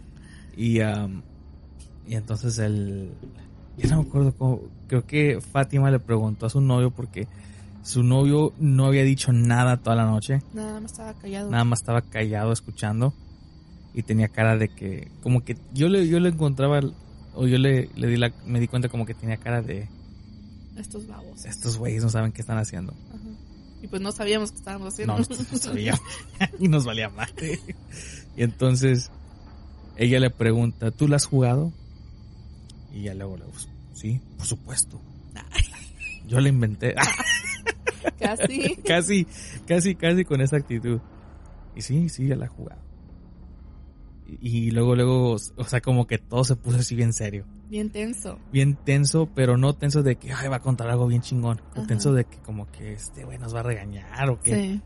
Y, 0.61 0.81
am, 0.81 1.23
y 2.07 2.17
entonces 2.17 2.59
el, 2.59 3.11
ya 3.79 3.89
no 3.91 4.03
me 4.03 4.09
acuerdo 4.09 4.35
cómo, 4.37 4.61
creo 4.89 5.07
que 5.07 5.41
Fátima 5.41 5.91
le 5.91 5.99
preguntó 5.99 6.45
a 6.45 6.51
su 6.51 6.61
novio 6.61 6.91
porque 6.91 7.27
su 7.83 8.03
novio 8.03 8.53
no 8.59 8.85
había 8.85 9.03
dicho 9.05 9.33
nada 9.33 9.79
toda 9.79 9.97
la 9.97 10.05
noche. 10.05 10.43
Nada 10.53 10.79
más 10.81 10.93
estaba 10.93 11.15
callado. 11.15 11.51
nada 11.51 11.65
más 11.65 11.79
estaba 11.81 12.03
callado 12.03 12.53
escuchando 12.53 13.15
y 13.95 14.03
tenía 14.03 14.29
cara 14.29 14.59
de 14.59 14.69
que 14.69 15.11
como 15.23 15.43
que 15.45 15.57
yo 15.73 15.89
le 15.89 16.07
yo 16.07 16.21
le 16.21 16.29
encontraba 16.29 16.81
o 17.35 17.47
yo 17.47 17.57
le, 17.57 17.89
le 17.97 18.07
di 18.09 18.17
la 18.19 18.31
me 18.45 18.61
di 18.61 18.69
cuenta 18.69 18.91
como 18.91 19.07
que 19.07 19.15
tenía 19.15 19.39
cara 19.39 19.63
de 19.63 19.89
Estos 20.77 21.07
babos. 21.07 21.47
estos 21.47 21.79
güeyes 21.79 22.03
no 22.03 22.11
saben 22.11 22.33
qué 22.33 22.43
están 22.43 22.59
haciendo 22.59 22.93
Ajá. 23.09 23.19
Y 23.83 23.89
pues 23.89 24.03
no 24.03 24.13
sabíamos 24.13 24.53
qué 24.53 24.59
estábamos 24.59 24.93
haciendo. 24.93 25.17
no, 25.19 25.21
no 25.53 25.59
sabía 25.59 25.99
y 26.61 26.69
nos 26.69 26.85
valía 26.85 27.09
madre 27.09 27.59
y 28.37 28.43
entonces 28.43 29.11
ella 30.01 30.19
le 30.21 30.31
pregunta 30.31 30.91
¿tú 30.91 31.07
la 31.09 31.17
has 31.17 31.27
jugado? 31.27 31.73
y 32.93 33.03
ya 33.05 33.15
luego 33.15 33.37
le 33.37 33.45
digo, 33.47 33.59
sí 33.95 34.21
por 34.37 34.47
supuesto 34.47 35.01
yo 36.27 36.41
la 36.41 36.49
inventé 36.49 36.95
Casi. 38.19 38.77
casi, 38.87 39.27
casi, 39.67 39.95
casi 39.95 40.25
con 40.25 40.41
esa 40.41 40.57
actitud. 40.57 41.01
Y 41.75 41.83
sí, 41.83 42.09
sí, 42.09 42.29
ya 42.29 42.37
la 42.37 42.47
he 42.47 42.49
jugado. 42.49 42.81
Y, 44.27 44.69
y 44.69 44.71
luego, 44.71 44.95
luego, 44.95 45.33
o 45.33 45.65
sea, 45.65 45.81
como 45.81 46.07
que 46.07 46.19
todo 46.19 46.45
se 46.45 46.57
puso 46.57 46.79
así 46.79 46.95
bien 46.95 47.13
serio. 47.13 47.45
Bien 47.69 47.91
tenso. 47.91 48.39
Bien 48.53 48.77
tenso, 48.77 49.29
pero 49.35 49.57
no 49.59 49.75
tenso 49.75 50.03
de 50.03 50.17
que, 50.17 50.33
ay, 50.33 50.49
va 50.49 50.57
a 50.57 50.61
contar 50.61 50.89
algo 50.89 51.07
bien 51.09 51.21
chingón. 51.23 51.61
Ajá. 51.73 51.87
tenso 51.87 52.13
de 52.15 52.25
que 52.25 52.39
como 52.39 52.71
que 52.71 52.93
este 52.95 53.25
güey 53.25 53.39
nos 53.39 53.55
va 53.55 53.61
a 53.61 53.65
regañar 53.65 54.31
o 54.31 54.41
que, 54.41 54.55
Sí. 54.55 54.81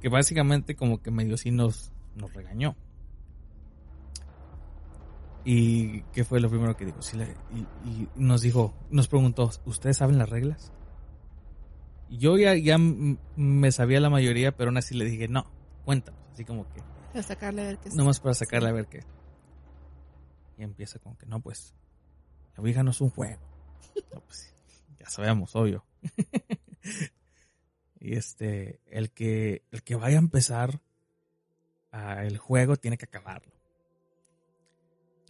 que 0.00 0.08
básicamente 0.08 0.76
como 0.76 1.02
que 1.02 1.10
medio 1.10 1.36
sí 1.36 1.50
nos, 1.50 1.92
nos 2.14 2.32
regañó. 2.34 2.76
¿Y 5.44 6.02
qué 6.12 6.24
fue 6.24 6.40
lo 6.40 6.50
primero 6.50 6.76
que 6.76 6.84
dijo? 6.86 7.00
Sí, 7.02 7.16
le- 7.16 7.34
y, 7.54 7.60
y 7.88 8.08
nos 8.14 8.42
dijo, 8.42 8.74
nos 8.90 9.08
preguntó, 9.08 9.50
¿ustedes 9.64 9.96
saben 9.96 10.18
las 10.18 10.28
reglas? 10.28 10.72
Yo 12.10 12.36
ya, 12.36 12.54
ya 12.56 12.76
me 12.78 13.72
sabía 13.72 14.00
la 14.00 14.10
mayoría, 14.10 14.52
pero 14.56 14.68
aún 14.70 14.76
así 14.76 14.94
le 14.94 15.04
dije, 15.04 15.28
no, 15.28 15.46
cuéntanos. 15.84 16.20
Así 16.32 16.44
como 16.44 16.64
que, 16.72 16.82
Para 17.12 17.22
sacarle 17.22 17.62
a 17.62 17.66
ver 17.66 17.78
qué 17.78 17.88
es. 17.88 17.94
nomás 17.94 18.20
para 18.20 18.34
sacarle 18.34 18.68
a 18.68 18.72
ver 18.72 18.86
qué. 18.86 19.00
Y 20.58 20.62
empieza 20.62 20.98
como 20.98 21.16
que, 21.16 21.26
no, 21.26 21.40
pues, 21.40 21.72
la 22.56 22.62
Ouija 22.62 22.82
no 22.82 22.90
es 22.90 23.00
un 23.00 23.10
juego. 23.10 23.40
No, 24.12 24.20
pues, 24.20 24.52
ya 24.98 25.08
sabemos, 25.08 25.54
obvio. 25.56 25.84
y 28.00 28.14
este, 28.16 28.80
el 28.86 29.10
que, 29.10 29.64
el 29.70 29.82
que 29.82 29.94
vaya 29.94 30.16
a 30.16 30.20
empezar 30.20 30.80
ah, 31.92 32.24
el 32.24 32.38
juego 32.38 32.76
tiene 32.76 32.98
que 32.98 33.04
acabarlo. 33.06 33.52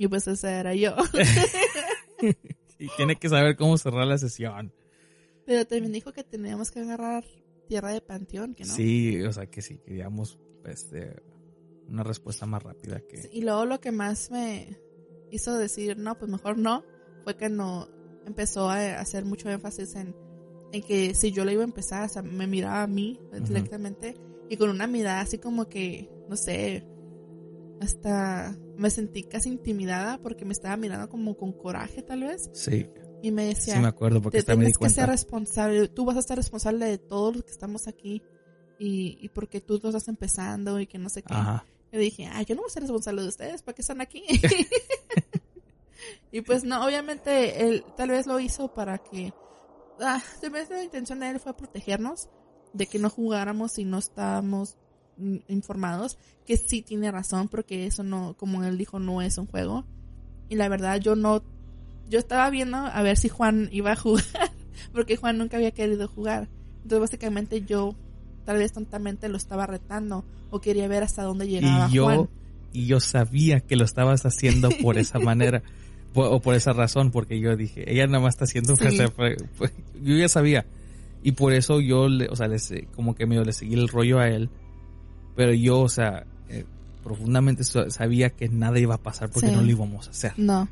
Y 0.00 0.08
pues 0.08 0.26
esa 0.26 0.58
era 0.58 0.74
yo. 0.74 0.96
Y 2.78 2.88
tiene 2.96 3.16
que 3.16 3.28
saber 3.28 3.56
cómo 3.56 3.76
cerrar 3.76 4.06
la 4.06 4.16
sesión. 4.16 4.72
Pero 5.44 5.66
también 5.66 5.92
dijo 5.92 6.14
que 6.14 6.24
teníamos 6.24 6.70
que 6.70 6.80
agarrar 6.80 7.26
tierra 7.68 7.92
de 7.92 8.00
panteón, 8.00 8.54
que 8.54 8.64
no. 8.64 8.72
Sí, 8.74 9.20
o 9.20 9.30
sea 9.30 9.44
que 9.44 9.60
sí, 9.60 9.76
queríamos 9.84 10.38
este, 10.64 11.22
una 11.86 12.02
respuesta 12.02 12.46
más 12.46 12.62
rápida 12.62 13.02
que... 13.02 13.28
Y 13.30 13.42
luego 13.42 13.66
lo 13.66 13.82
que 13.82 13.92
más 13.92 14.30
me 14.30 14.78
hizo 15.30 15.58
decir, 15.58 15.98
no, 15.98 16.16
pues 16.16 16.30
mejor 16.30 16.56
no, 16.56 16.82
fue 17.24 17.36
que 17.36 17.50
no 17.50 17.86
empezó 18.24 18.70
a 18.70 18.98
hacer 18.98 19.26
mucho 19.26 19.50
énfasis 19.50 19.94
en, 19.96 20.16
en 20.72 20.82
que 20.82 21.14
si 21.14 21.32
yo 21.32 21.44
le 21.44 21.52
iba 21.52 21.60
a 21.60 21.66
empezar, 21.66 22.06
o 22.06 22.08
sea, 22.08 22.22
me 22.22 22.46
miraba 22.46 22.84
a 22.84 22.86
mí 22.86 23.20
directamente 23.46 24.14
y 24.48 24.56
con 24.56 24.70
una 24.70 24.86
mirada 24.86 25.20
así 25.20 25.36
como 25.36 25.68
que, 25.68 26.08
no 26.30 26.36
sé, 26.36 26.86
hasta 27.82 28.56
me 28.80 28.88
sentí 28.88 29.24
casi 29.24 29.50
intimidada 29.50 30.16
porque 30.22 30.46
me 30.46 30.52
estaba 30.52 30.74
mirando 30.78 31.10
como 31.10 31.36
con 31.36 31.52
coraje 31.52 32.02
tal 32.02 32.22
vez 32.22 32.48
Sí, 32.54 32.88
y 33.22 33.30
me 33.30 33.42
sí 33.42 33.54
decía, 33.54 33.80
me 33.80 33.88
acuerdo 33.88 34.22
porque 34.22 34.38
te 34.38 34.40
hasta 34.40 34.56
me 34.56 34.64
di 34.64 34.72
tienes 34.72 34.78
que 34.78 34.88
ser 34.88 35.08
responsable, 35.10 35.88
tú 35.88 36.06
vas 36.06 36.16
a 36.16 36.20
estar 36.20 36.38
responsable 36.38 36.86
de 36.86 36.96
todos 36.96 37.36
los 37.36 37.44
que 37.44 37.50
estamos 37.50 37.86
aquí 37.86 38.22
y, 38.78 39.18
y 39.20 39.28
porque 39.28 39.60
tú 39.60 39.78
lo 39.82 39.90
estás 39.90 40.08
empezando 40.08 40.80
y 40.80 40.86
que 40.86 40.96
no 40.96 41.10
sé 41.10 41.22
qué. 41.22 41.34
Ajá. 41.34 41.66
Yo 41.92 41.98
dije, 41.98 42.26
ah, 42.32 42.40
yo 42.40 42.54
no 42.54 42.62
voy 42.62 42.70
a 42.70 42.72
ser 42.72 42.82
responsable 42.82 43.20
de 43.20 43.28
ustedes, 43.28 43.62
¿para 43.62 43.74
qué 43.74 43.82
están 43.82 44.00
aquí? 44.00 44.24
y 46.32 46.40
pues 46.40 46.64
no, 46.64 46.82
obviamente 46.82 47.66
él 47.66 47.84
tal 47.98 48.08
vez 48.08 48.26
lo 48.26 48.40
hizo 48.40 48.72
para 48.72 48.96
que, 48.96 49.34
ah, 50.00 50.22
tal 50.40 50.50
vez 50.52 50.70
la 50.70 50.82
intención 50.82 51.20
de 51.20 51.28
él 51.28 51.38
fue 51.38 51.54
protegernos, 51.54 52.30
de 52.72 52.86
que 52.86 52.98
no 52.98 53.10
jugáramos 53.10 53.78
y 53.78 53.84
no 53.84 53.98
estábamos 53.98 54.78
informados, 55.48 56.18
que 56.46 56.56
sí 56.56 56.82
tiene 56.82 57.10
razón, 57.10 57.48
porque 57.48 57.86
eso 57.86 58.02
no, 58.02 58.34
como 58.38 58.64
él 58.64 58.76
dijo, 58.78 58.98
no 58.98 59.22
es 59.22 59.38
un 59.38 59.46
juego. 59.46 59.84
Y 60.48 60.56
la 60.56 60.68
verdad 60.68 61.00
yo 61.00 61.14
no, 61.16 61.42
yo 62.08 62.18
estaba 62.18 62.50
viendo 62.50 62.76
a 62.78 63.02
ver 63.02 63.16
si 63.16 63.28
Juan 63.28 63.68
iba 63.72 63.92
a 63.92 63.96
jugar, 63.96 64.24
porque 64.92 65.16
Juan 65.16 65.38
nunca 65.38 65.56
había 65.56 65.70
querido 65.70 66.08
jugar. 66.08 66.48
Entonces 66.82 67.00
básicamente 67.00 67.62
yo 67.62 67.94
tal 68.44 68.56
vez 68.58 68.72
tontamente 68.72 69.28
lo 69.28 69.36
estaba 69.36 69.66
retando 69.66 70.24
o 70.50 70.60
quería 70.60 70.88
ver 70.88 71.02
hasta 71.04 71.22
dónde 71.22 71.46
llegaba 71.46 71.88
Y 71.88 71.92
yo, 71.92 72.04
Juan. 72.04 72.28
y 72.72 72.86
yo 72.86 72.98
sabía 73.00 73.60
que 73.60 73.76
lo 73.76 73.84
estabas 73.84 74.24
haciendo 74.26 74.70
por 74.82 74.98
esa 74.98 75.18
manera. 75.20 75.62
O 76.12 76.40
por 76.40 76.56
esa 76.56 76.72
razón, 76.72 77.12
porque 77.12 77.38
yo 77.38 77.54
dije, 77.54 77.84
ella 77.92 78.04
nada 78.08 78.18
más 78.18 78.34
está 78.34 78.44
haciendo, 78.44 78.74
Sí. 78.74 78.98
yo 80.02 80.16
ya 80.16 80.28
sabía. 80.28 80.66
Y 81.22 81.32
por 81.32 81.52
eso 81.52 81.80
yo, 81.80 82.08
le, 82.08 82.26
o 82.28 82.34
sea, 82.34 82.48
les, 82.48 82.68
eh, 82.72 82.88
como 82.96 83.14
que 83.14 83.26
medio 83.26 83.44
le 83.44 83.52
seguí 83.52 83.74
el 83.74 83.86
rollo 83.86 84.18
a 84.18 84.28
él. 84.28 84.50
Pero 85.36 85.52
yo, 85.54 85.80
o 85.80 85.88
sea, 85.88 86.24
eh, 86.48 86.64
profundamente 87.04 87.64
sa- 87.64 87.90
sabía 87.90 88.30
que 88.30 88.48
nada 88.48 88.78
iba 88.78 88.94
a 88.94 88.98
pasar 89.02 89.30
porque 89.30 89.48
Sí. 89.48 89.54
no 89.54 89.62
lo 89.62 89.70
íbamos 89.70 90.06
a 90.08 90.10
hacer. 90.10 90.32
No, 90.36 90.68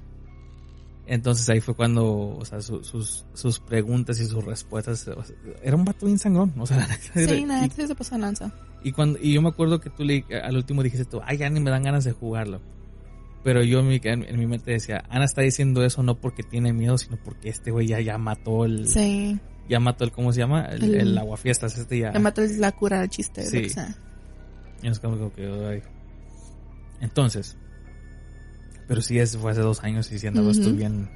Entonces 1.10 1.48
ahí 1.48 1.60
fue 1.60 1.74
cuando, 1.74 2.36
o 2.36 2.44
sea, 2.44 2.60
su- 2.60 2.84
sus, 2.84 3.24
sus 3.32 3.60
preguntas 3.60 4.20
y 4.20 4.26
sus 4.26 4.44
respuestas, 4.44 5.08
o 5.08 5.24
sea, 5.24 5.34
era 5.62 5.74
un 5.74 5.84
vato 5.86 6.04
bien 6.04 6.18
sangrón, 6.18 6.52
o 6.58 6.66
sea, 6.66 6.76
neta, 6.86 6.98
era- 7.14 7.34
sí, 7.34 7.44
nada, 7.46 7.64
y, 7.66 7.70
sí 7.70 7.86
se 7.86 7.94
pasó 7.94 8.18
lanza. 8.18 8.52
y 8.84 8.92
cuando, 8.92 9.18
y 9.22 9.32
yo 9.32 9.40
me 9.40 9.48
acuerdo 9.48 9.80
que 9.80 9.88
tú 9.88 10.04
le, 10.04 10.24
al 10.42 10.54
último 10.56 10.82
dijiste 10.82 11.06
tú, 11.06 11.20
ay, 11.24 11.38
ya 11.38 11.48
ni 11.48 11.60
me 11.60 11.70
dan 11.70 11.82
ganas 11.82 12.04
de 12.04 12.12
jugarlo. 12.12 12.60
Pero 13.42 13.62
yo 13.62 13.78
en 13.80 13.88
mi, 13.88 14.00
en, 14.02 14.24
en 14.24 14.38
mi 14.38 14.46
mente 14.46 14.72
decía, 14.72 15.02
Ana 15.08 15.24
está 15.24 15.40
diciendo 15.40 15.82
eso 15.82 16.02
no 16.02 16.16
porque 16.20 16.42
tiene 16.42 16.74
miedo, 16.74 16.98
sino 16.98 17.16
porque 17.24 17.48
este 17.48 17.70
güey 17.70 17.86
ya, 17.86 18.00
ya 18.00 18.18
mató 18.18 18.66
el, 18.66 18.86
Sí, 18.88 19.38
ya 19.66 19.80
mató 19.80 20.04
el, 20.04 20.12
¿cómo 20.12 20.32
se 20.34 20.40
llama? 20.40 20.66
El, 20.66 20.82
El- 20.82 20.94
el 20.96 21.18
aguafiestas, 21.18 21.78
este 21.78 22.00
ya. 22.00 22.12
me 22.12 22.18
mató 22.18 22.42
la 22.58 22.72
cura 22.72 23.00
del 23.00 23.08
chiste. 23.08 23.46
Sí. 23.46 23.56
lo 23.56 23.62
que 23.62 23.68
sea. 23.70 23.96
Es 24.82 25.00
como 25.00 25.32
que, 25.32 25.46
ay. 25.46 25.82
Entonces, 27.00 27.56
pero 28.86 29.02
sí, 29.02 29.18
es, 29.18 29.36
fue 29.36 29.52
hace 29.52 29.60
dos 29.60 29.84
años 29.84 30.10
y 30.10 30.18
si 30.18 30.26
andaba 30.26 30.50
estoy 30.50 30.72
bien, 30.72 31.10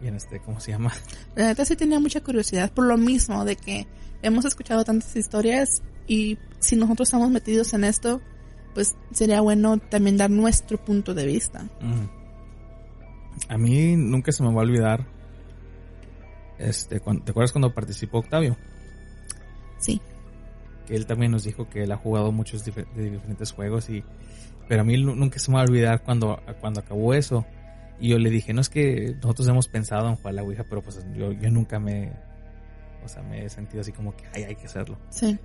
bien 0.00 0.14
este, 0.14 0.40
¿cómo 0.40 0.60
se 0.60 0.72
llama? 0.72 0.92
La 1.34 1.46
neta 1.46 1.64
sí 1.64 1.76
tenía 1.76 1.98
mucha 1.98 2.20
curiosidad 2.20 2.70
por 2.72 2.84
lo 2.86 2.96
mismo 2.96 3.44
de 3.44 3.56
que 3.56 3.86
hemos 4.22 4.44
escuchado 4.44 4.84
tantas 4.84 5.16
historias 5.16 5.82
y 6.06 6.38
si 6.58 6.76
nosotros 6.76 7.08
estamos 7.08 7.30
metidos 7.30 7.72
en 7.72 7.84
esto, 7.84 8.20
pues 8.74 8.94
sería 9.12 9.40
bueno 9.40 9.78
también 9.78 10.16
dar 10.16 10.30
nuestro 10.30 10.82
punto 10.84 11.14
de 11.14 11.26
vista. 11.26 11.66
A 13.48 13.56
mí 13.56 13.96
nunca 13.96 14.32
se 14.32 14.42
me 14.42 14.50
va 14.50 14.60
a 14.60 14.64
olvidar. 14.64 15.06
Este, 16.58 17.00
cuando, 17.00 17.24
¿te 17.24 17.30
acuerdas 17.30 17.52
cuando 17.52 17.74
participó 17.74 18.18
Octavio? 18.18 18.56
Sí, 19.78 20.00
él 20.88 21.06
también 21.06 21.32
nos 21.32 21.44
dijo 21.44 21.68
que 21.68 21.82
él 21.84 21.92
ha 21.92 21.96
jugado 21.96 22.32
muchos 22.32 22.64
de 22.64 22.72
diferentes 23.10 23.52
juegos 23.52 23.88
y, 23.90 24.04
pero 24.68 24.82
a 24.82 24.84
mí 24.84 24.96
nu- 25.02 25.14
nunca 25.14 25.38
se 25.38 25.50
me 25.50 25.56
va 25.56 25.62
a 25.62 25.64
olvidar 25.64 26.02
cuando, 26.02 26.40
cuando 26.60 26.80
acabó 26.80 27.14
eso. 27.14 27.44
Y 28.00 28.08
yo 28.10 28.18
le 28.18 28.28
dije, 28.30 28.52
no 28.52 28.60
es 28.60 28.68
que 28.68 29.14
nosotros 29.22 29.46
hemos 29.48 29.68
pensado 29.68 30.08
en 30.08 30.16
jugar 30.16 30.34
la 30.34 30.42
Ouija, 30.42 30.64
pero 30.68 30.82
pues 30.82 30.98
yo, 31.14 31.32
yo 31.32 31.50
nunca 31.50 31.78
me, 31.78 32.12
o 33.04 33.08
sea, 33.08 33.22
me 33.22 33.44
he 33.44 33.48
sentido 33.48 33.82
así 33.82 33.92
como 33.92 34.16
que, 34.16 34.24
ay, 34.34 34.42
hay 34.44 34.56
que 34.56 34.66
hacerlo. 34.66 34.98
sí, 35.10 35.38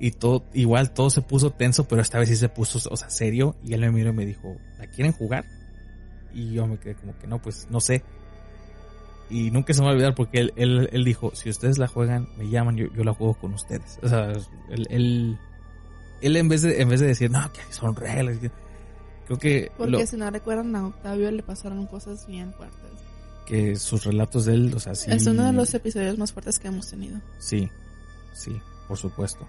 Y 0.00 0.10
todo, 0.12 0.44
igual 0.54 0.90
todo 0.92 1.08
se 1.10 1.22
puso 1.22 1.50
tenso, 1.52 1.86
pero 1.88 2.02
esta 2.02 2.18
vez 2.18 2.28
sí 2.28 2.36
se 2.36 2.48
puso, 2.48 2.80
o 2.90 2.96
sea, 2.96 3.10
serio. 3.10 3.56
Y 3.64 3.74
él 3.74 3.80
me 3.80 3.90
miró 3.92 4.10
y 4.10 4.12
me 4.12 4.26
dijo, 4.26 4.56
¿la 4.78 4.86
quieren 4.88 5.12
jugar? 5.12 5.44
Y 6.34 6.52
yo 6.52 6.66
me 6.66 6.78
quedé 6.78 6.94
como 6.94 7.16
que 7.18 7.26
no, 7.26 7.40
pues 7.40 7.66
no 7.70 7.80
sé. 7.80 8.02
Y 9.30 9.50
nunca 9.50 9.74
se 9.74 9.80
me 9.80 9.86
va 9.86 9.90
a 9.90 9.94
olvidar 9.94 10.14
porque 10.14 10.38
él, 10.38 10.52
él, 10.56 10.88
él 10.92 11.04
dijo, 11.04 11.32
si 11.34 11.50
ustedes 11.50 11.76
la 11.78 11.86
juegan, 11.86 12.28
me 12.38 12.48
llaman, 12.48 12.76
yo, 12.76 12.86
yo 12.94 13.04
la 13.04 13.12
juego 13.12 13.34
con 13.34 13.52
ustedes. 13.52 13.98
O 14.02 14.08
sea, 14.08 14.32
él, 14.70 14.86
él, 14.88 15.38
él 16.22 16.36
en 16.36 16.48
vez 16.48 16.62
de, 16.62 16.80
en 16.80 16.88
vez 16.88 17.00
de 17.00 17.08
decir, 17.08 17.30
no, 17.30 17.52
que 17.52 17.60
son 17.70 17.94
reglas, 17.94 18.38
creo 19.26 19.38
que... 19.38 19.70
Porque 19.76 20.06
si 20.06 20.16
no 20.16 20.30
recuerdan 20.30 20.74
a 20.76 20.86
Octavio 20.86 21.30
le 21.30 21.42
pasaron 21.42 21.86
cosas 21.86 22.26
bien 22.26 22.54
fuertes. 22.54 22.78
Que 23.46 23.76
sus 23.76 24.04
relatos 24.04 24.46
de 24.46 24.54
él, 24.54 24.72
o 24.74 24.80
sea, 24.80 24.94
sí... 24.94 25.10
Es 25.10 25.26
uno 25.26 25.44
de 25.44 25.52
los 25.52 25.74
episodios 25.74 26.16
más 26.16 26.32
fuertes 26.32 26.58
que 26.58 26.68
hemos 26.68 26.88
tenido. 26.88 27.20
Sí, 27.38 27.68
sí, 28.32 28.58
por 28.86 28.96
supuesto. 28.96 29.46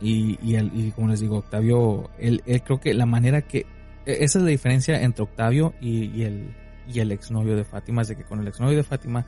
Y, 0.00 0.38
y, 0.42 0.56
el, 0.56 0.72
y 0.74 0.90
como 0.92 1.08
les 1.08 1.20
digo, 1.20 1.38
Octavio, 1.38 2.10
él, 2.18 2.42
él 2.46 2.62
creo 2.62 2.80
que 2.80 2.94
la 2.94 3.06
manera 3.06 3.42
que... 3.42 3.66
e, 4.06 4.24
Esa 4.24 4.38
es 4.38 4.44
la 4.44 4.50
diferencia 4.50 5.00
entre 5.02 5.22
Octavio 5.22 5.74
y, 5.80 6.06
y 6.06 6.22
el, 6.24 6.54
y 6.88 7.00
el 7.00 7.12
exnovio 7.12 7.56
de 7.56 7.64
Fátima, 7.64 8.02
es 8.02 8.08
de 8.08 8.16
que 8.16 8.24
con 8.24 8.40
el 8.40 8.48
exnovio 8.48 8.76
de 8.76 8.82
Fátima, 8.82 9.26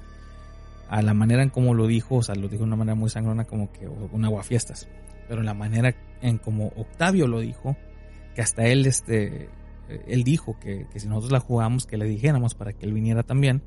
a 0.89 1.03
la 1.03 1.15
manera 1.15 1.43
en 1.43 1.51
como 1.51 1.75
lo 1.75 1.87
dijo, 1.87 2.17
o 2.17 2.23
sea, 2.23 2.35
lo 2.35 2.49
dijo 2.49 2.63
de 2.63 2.69
una 2.69 2.77
manera 2.77 2.95
muy 2.95 3.11
sangrona 3.11 3.45
como 3.45 3.71
que 3.73 3.87
un 3.87 4.25
aguafiestas, 4.25 4.89
pero 5.29 5.43
la 5.43 5.55
manera 5.55 5.95
en 6.23 6.39
como 6.39 6.69
Octavio 6.77 7.27
lo 7.27 7.41
dijo, 7.41 7.77
que 8.35 8.43
hasta 8.43 8.67
él, 8.67 8.87
este, 8.87 9.49
él 10.07 10.25
dijo 10.25 10.59
que, 10.59 10.87
que 10.93 11.01
si 11.01 11.07
nosotros 11.07 11.33
la 11.33 11.41
jugamos, 11.41 11.87
que 11.87 11.97
le 11.97 12.07
dijéramos 12.07 12.55
para 12.55 12.73
que 12.73 12.87
él 12.87 12.93
viniera 12.93 13.23
también. 13.23 13.63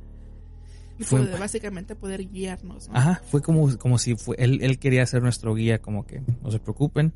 Y 1.00 1.04
fue 1.04 1.26
básicamente 1.38 1.96
poder 1.96 2.28
guiarnos. 2.30 2.90
¿no? 2.90 2.96
Ajá, 2.96 3.22
fue 3.26 3.42
como, 3.42 3.78
como 3.78 3.98
si 3.98 4.16
fue, 4.16 4.36
él, 4.40 4.60
él 4.62 4.78
quería 4.78 5.06
ser 5.06 5.24
nuestro 5.24 5.56
guía, 5.56 5.80
como 5.80 6.06
que 6.06 6.22
no 6.42 6.52
se 6.52 6.60
preocupen, 6.60 7.14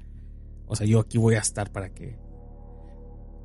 o 0.67 0.75
sea, 0.75 0.85
yo 0.87 0.99
aquí 0.99 1.17
voy 1.17 1.35
a 1.35 1.39
estar 1.39 1.71
para 1.71 1.89
que 1.89 2.17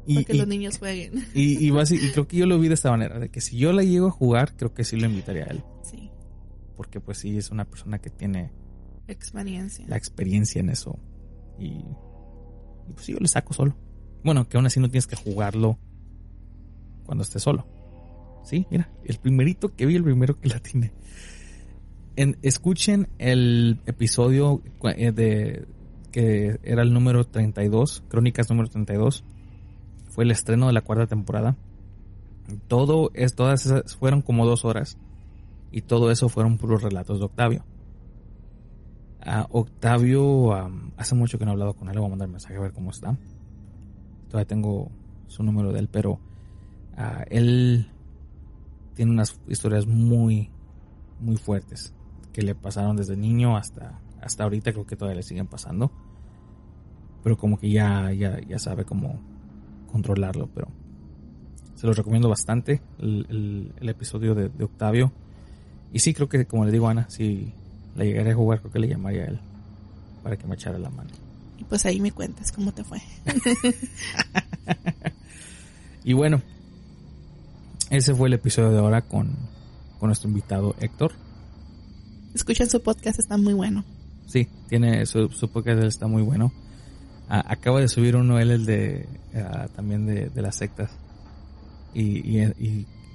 y, 0.06 0.14
para 0.14 0.24
que 0.26 0.32
y, 0.34 0.38
los 0.38 0.48
niños 0.48 0.78
jueguen. 0.78 1.24
Y, 1.34 1.66
y, 1.66 1.68
y, 1.68 2.10
creo 2.12 2.26
que 2.26 2.36
yo 2.36 2.46
lo 2.46 2.58
vi 2.58 2.68
de 2.68 2.74
esta 2.74 2.90
manera, 2.90 3.18
de 3.18 3.28
que 3.28 3.40
si 3.40 3.56
yo 3.56 3.72
la 3.72 3.82
llego 3.82 4.08
a 4.08 4.10
jugar, 4.10 4.56
creo 4.56 4.74
que 4.74 4.84
sí 4.84 4.96
lo 4.96 5.06
invitaría 5.06 5.44
a 5.44 5.48
él. 5.48 5.64
Sí. 5.82 6.10
Porque 6.76 7.00
pues 7.00 7.18
sí, 7.18 7.36
es 7.36 7.50
una 7.50 7.64
persona 7.64 7.98
que 7.98 8.10
tiene 8.10 8.50
experiencia. 9.08 9.84
La 9.88 9.96
experiencia 9.96 10.60
en 10.60 10.70
eso. 10.70 10.98
Y, 11.58 11.84
pues 12.92 13.06
sí, 13.06 13.12
yo 13.12 13.18
le 13.20 13.28
saco 13.28 13.52
solo. 13.52 13.76
Bueno, 14.24 14.48
que 14.48 14.56
aún 14.56 14.66
así 14.66 14.80
no 14.80 14.88
tienes 14.88 15.06
que 15.06 15.16
jugarlo 15.16 15.78
cuando 17.04 17.22
estés 17.22 17.42
solo. 17.42 17.66
Sí, 18.44 18.66
mira, 18.70 18.90
el 19.04 19.18
primerito 19.18 19.74
que 19.74 19.86
vi, 19.86 19.96
el 19.96 20.04
primero 20.04 20.38
que 20.38 20.48
la 20.48 20.58
tiene. 20.58 20.92
En, 22.16 22.36
escuchen 22.42 23.08
el 23.18 23.80
episodio 23.86 24.62
de 24.82 25.66
que 26.10 26.60
era 26.62 26.82
el 26.82 26.92
número 26.92 27.24
32, 27.24 28.04
Crónicas 28.08 28.50
número 28.50 28.68
32 28.68 29.24
fue 30.12 30.24
el 30.24 30.30
estreno 30.30 30.66
de 30.66 30.74
la 30.74 30.82
cuarta 30.82 31.06
temporada. 31.06 31.56
Todo 32.68 33.10
es, 33.14 33.34
todas 33.34 33.64
esas 33.64 33.96
fueron 33.96 34.20
como 34.20 34.44
dos 34.46 34.64
horas. 34.64 34.98
Y 35.70 35.80
todo 35.82 36.10
eso 36.10 36.28
fueron 36.28 36.58
puros 36.58 36.82
relatos 36.82 37.18
de 37.18 37.24
Octavio. 37.24 37.64
Octavio, 39.50 40.22
um, 40.22 40.90
hace 40.98 41.14
mucho 41.14 41.38
que 41.38 41.46
no 41.46 41.52
he 41.52 41.54
hablado 41.54 41.74
con 41.74 41.88
él, 41.88 41.94
le 41.94 42.00
voy 42.00 42.08
a 42.08 42.10
mandar 42.10 42.28
mensaje 42.28 42.56
a 42.56 42.60
ver 42.60 42.72
cómo 42.72 42.90
está. 42.90 43.16
Todavía 44.28 44.46
tengo 44.46 44.90
su 45.28 45.42
número 45.42 45.72
de 45.72 45.78
él, 45.78 45.88
pero 45.90 46.12
uh, 46.12 47.22
él 47.30 47.88
tiene 48.94 49.12
unas 49.12 49.40
historias 49.48 49.86
muy, 49.86 50.50
muy 51.20 51.36
fuertes 51.36 51.94
que 52.34 52.42
le 52.42 52.54
pasaron 52.54 52.96
desde 52.96 53.16
niño 53.16 53.56
hasta, 53.56 54.00
hasta 54.20 54.44
ahorita, 54.44 54.72
creo 54.72 54.86
que 54.86 54.96
todavía 54.96 55.16
le 55.16 55.22
siguen 55.22 55.46
pasando. 55.46 55.90
Pero 57.22 57.38
como 57.38 57.58
que 57.58 57.70
ya, 57.70 58.12
ya, 58.12 58.40
ya 58.40 58.58
sabe 58.58 58.84
cómo, 58.84 59.20
controlarlo, 59.92 60.48
pero 60.54 60.68
se 61.76 61.86
los 61.86 61.96
recomiendo 61.96 62.28
bastante 62.28 62.80
el, 62.98 63.26
el, 63.28 63.72
el 63.80 63.88
episodio 63.88 64.34
de, 64.34 64.48
de, 64.48 64.64
Octavio. 64.64 65.12
Y 65.92 65.98
sí, 65.98 66.14
creo 66.14 66.28
que 66.28 66.46
como 66.46 66.64
le 66.64 66.72
digo 66.72 66.88
a 66.88 66.92
Ana, 66.92 67.10
si 67.10 67.52
la 67.94 68.04
llegaré 68.04 68.32
a 68.32 68.34
jugar, 68.34 68.60
creo 68.60 68.72
que 68.72 68.78
le 68.78 68.88
llamaría 68.88 69.22
a 69.22 69.26
él 69.26 69.40
para 70.22 70.36
que 70.36 70.46
me 70.46 70.54
echara 70.54 70.78
la 70.78 70.90
mano. 70.90 71.10
Y 71.58 71.64
pues 71.64 71.84
ahí 71.86 72.00
me 72.00 72.12
cuentas 72.12 72.52
cómo 72.52 72.72
te 72.72 72.84
fue. 72.84 73.00
y 76.04 76.12
bueno, 76.12 76.40
ese 77.90 78.14
fue 78.14 78.28
el 78.28 78.34
episodio 78.34 78.70
de 78.70 78.78
ahora 78.78 79.02
con, 79.02 79.36
con 79.98 80.08
nuestro 80.08 80.28
invitado 80.28 80.74
Héctor. 80.80 81.12
Escuchen 82.34 82.70
su 82.70 82.82
podcast, 82.82 83.18
está 83.18 83.36
muy 83.36 83.52
bueno. 83.52 83.84
Sí, 84.26 84.48
tiene 84.68 85.04
su, 85.04 85.28
su 85.28 85.50
podcast 85.50 85.82
está 85.82 86.06
muy 86.06 86.22
bueno. 86.22 86.52
Ah, 87.34 87.42
acaba 87.48 87.80
de 87.80 87.88
subir 87.88 88.14
uno 88.14 88.38
él, 88.38 88.50
el 88.50 88.66
de 88.66 89.08
uh, 89.34 89.66
también 89.74 90.04
de, 90.04 90.28
de, 90.28 90.42
las 90.42 90.56
sectas. 90.56 90.90
Y, 91.94 92.40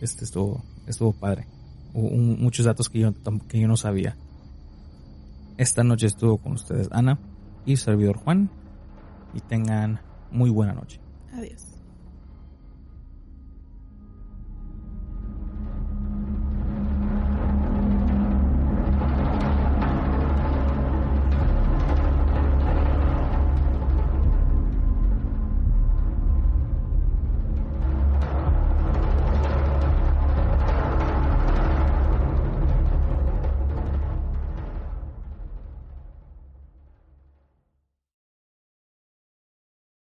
este 0.02 0.26
estuvo, 0.26 0.64
estuvo 0.88 1.14
padre. 1.14 1.46
Muchos 1.94 2.66
datos 2.66 2.90
que 2.90 2.98
yo, 2.98 3.14
que 3.48 3.60
yo 3.60 3.68
no 3.68 3.78
sabía. 3.78 4.18
Esta 5.58 5.84
noche 5.84 6.08
estuvo 6.08 6.40
con 6.40 6.54
ustedes 6.54 6.90
Ana 6.92 7.20
y 7.64 7.78
servidor 7.78 8.18
Juan. 8.18 8.50
Y 9.36 9.42
tengan 9.42 10.00
muy 10.32 10.50
buena 10.50 10.74
noche. 10.74 11.00
Adiós. 11.34 11.67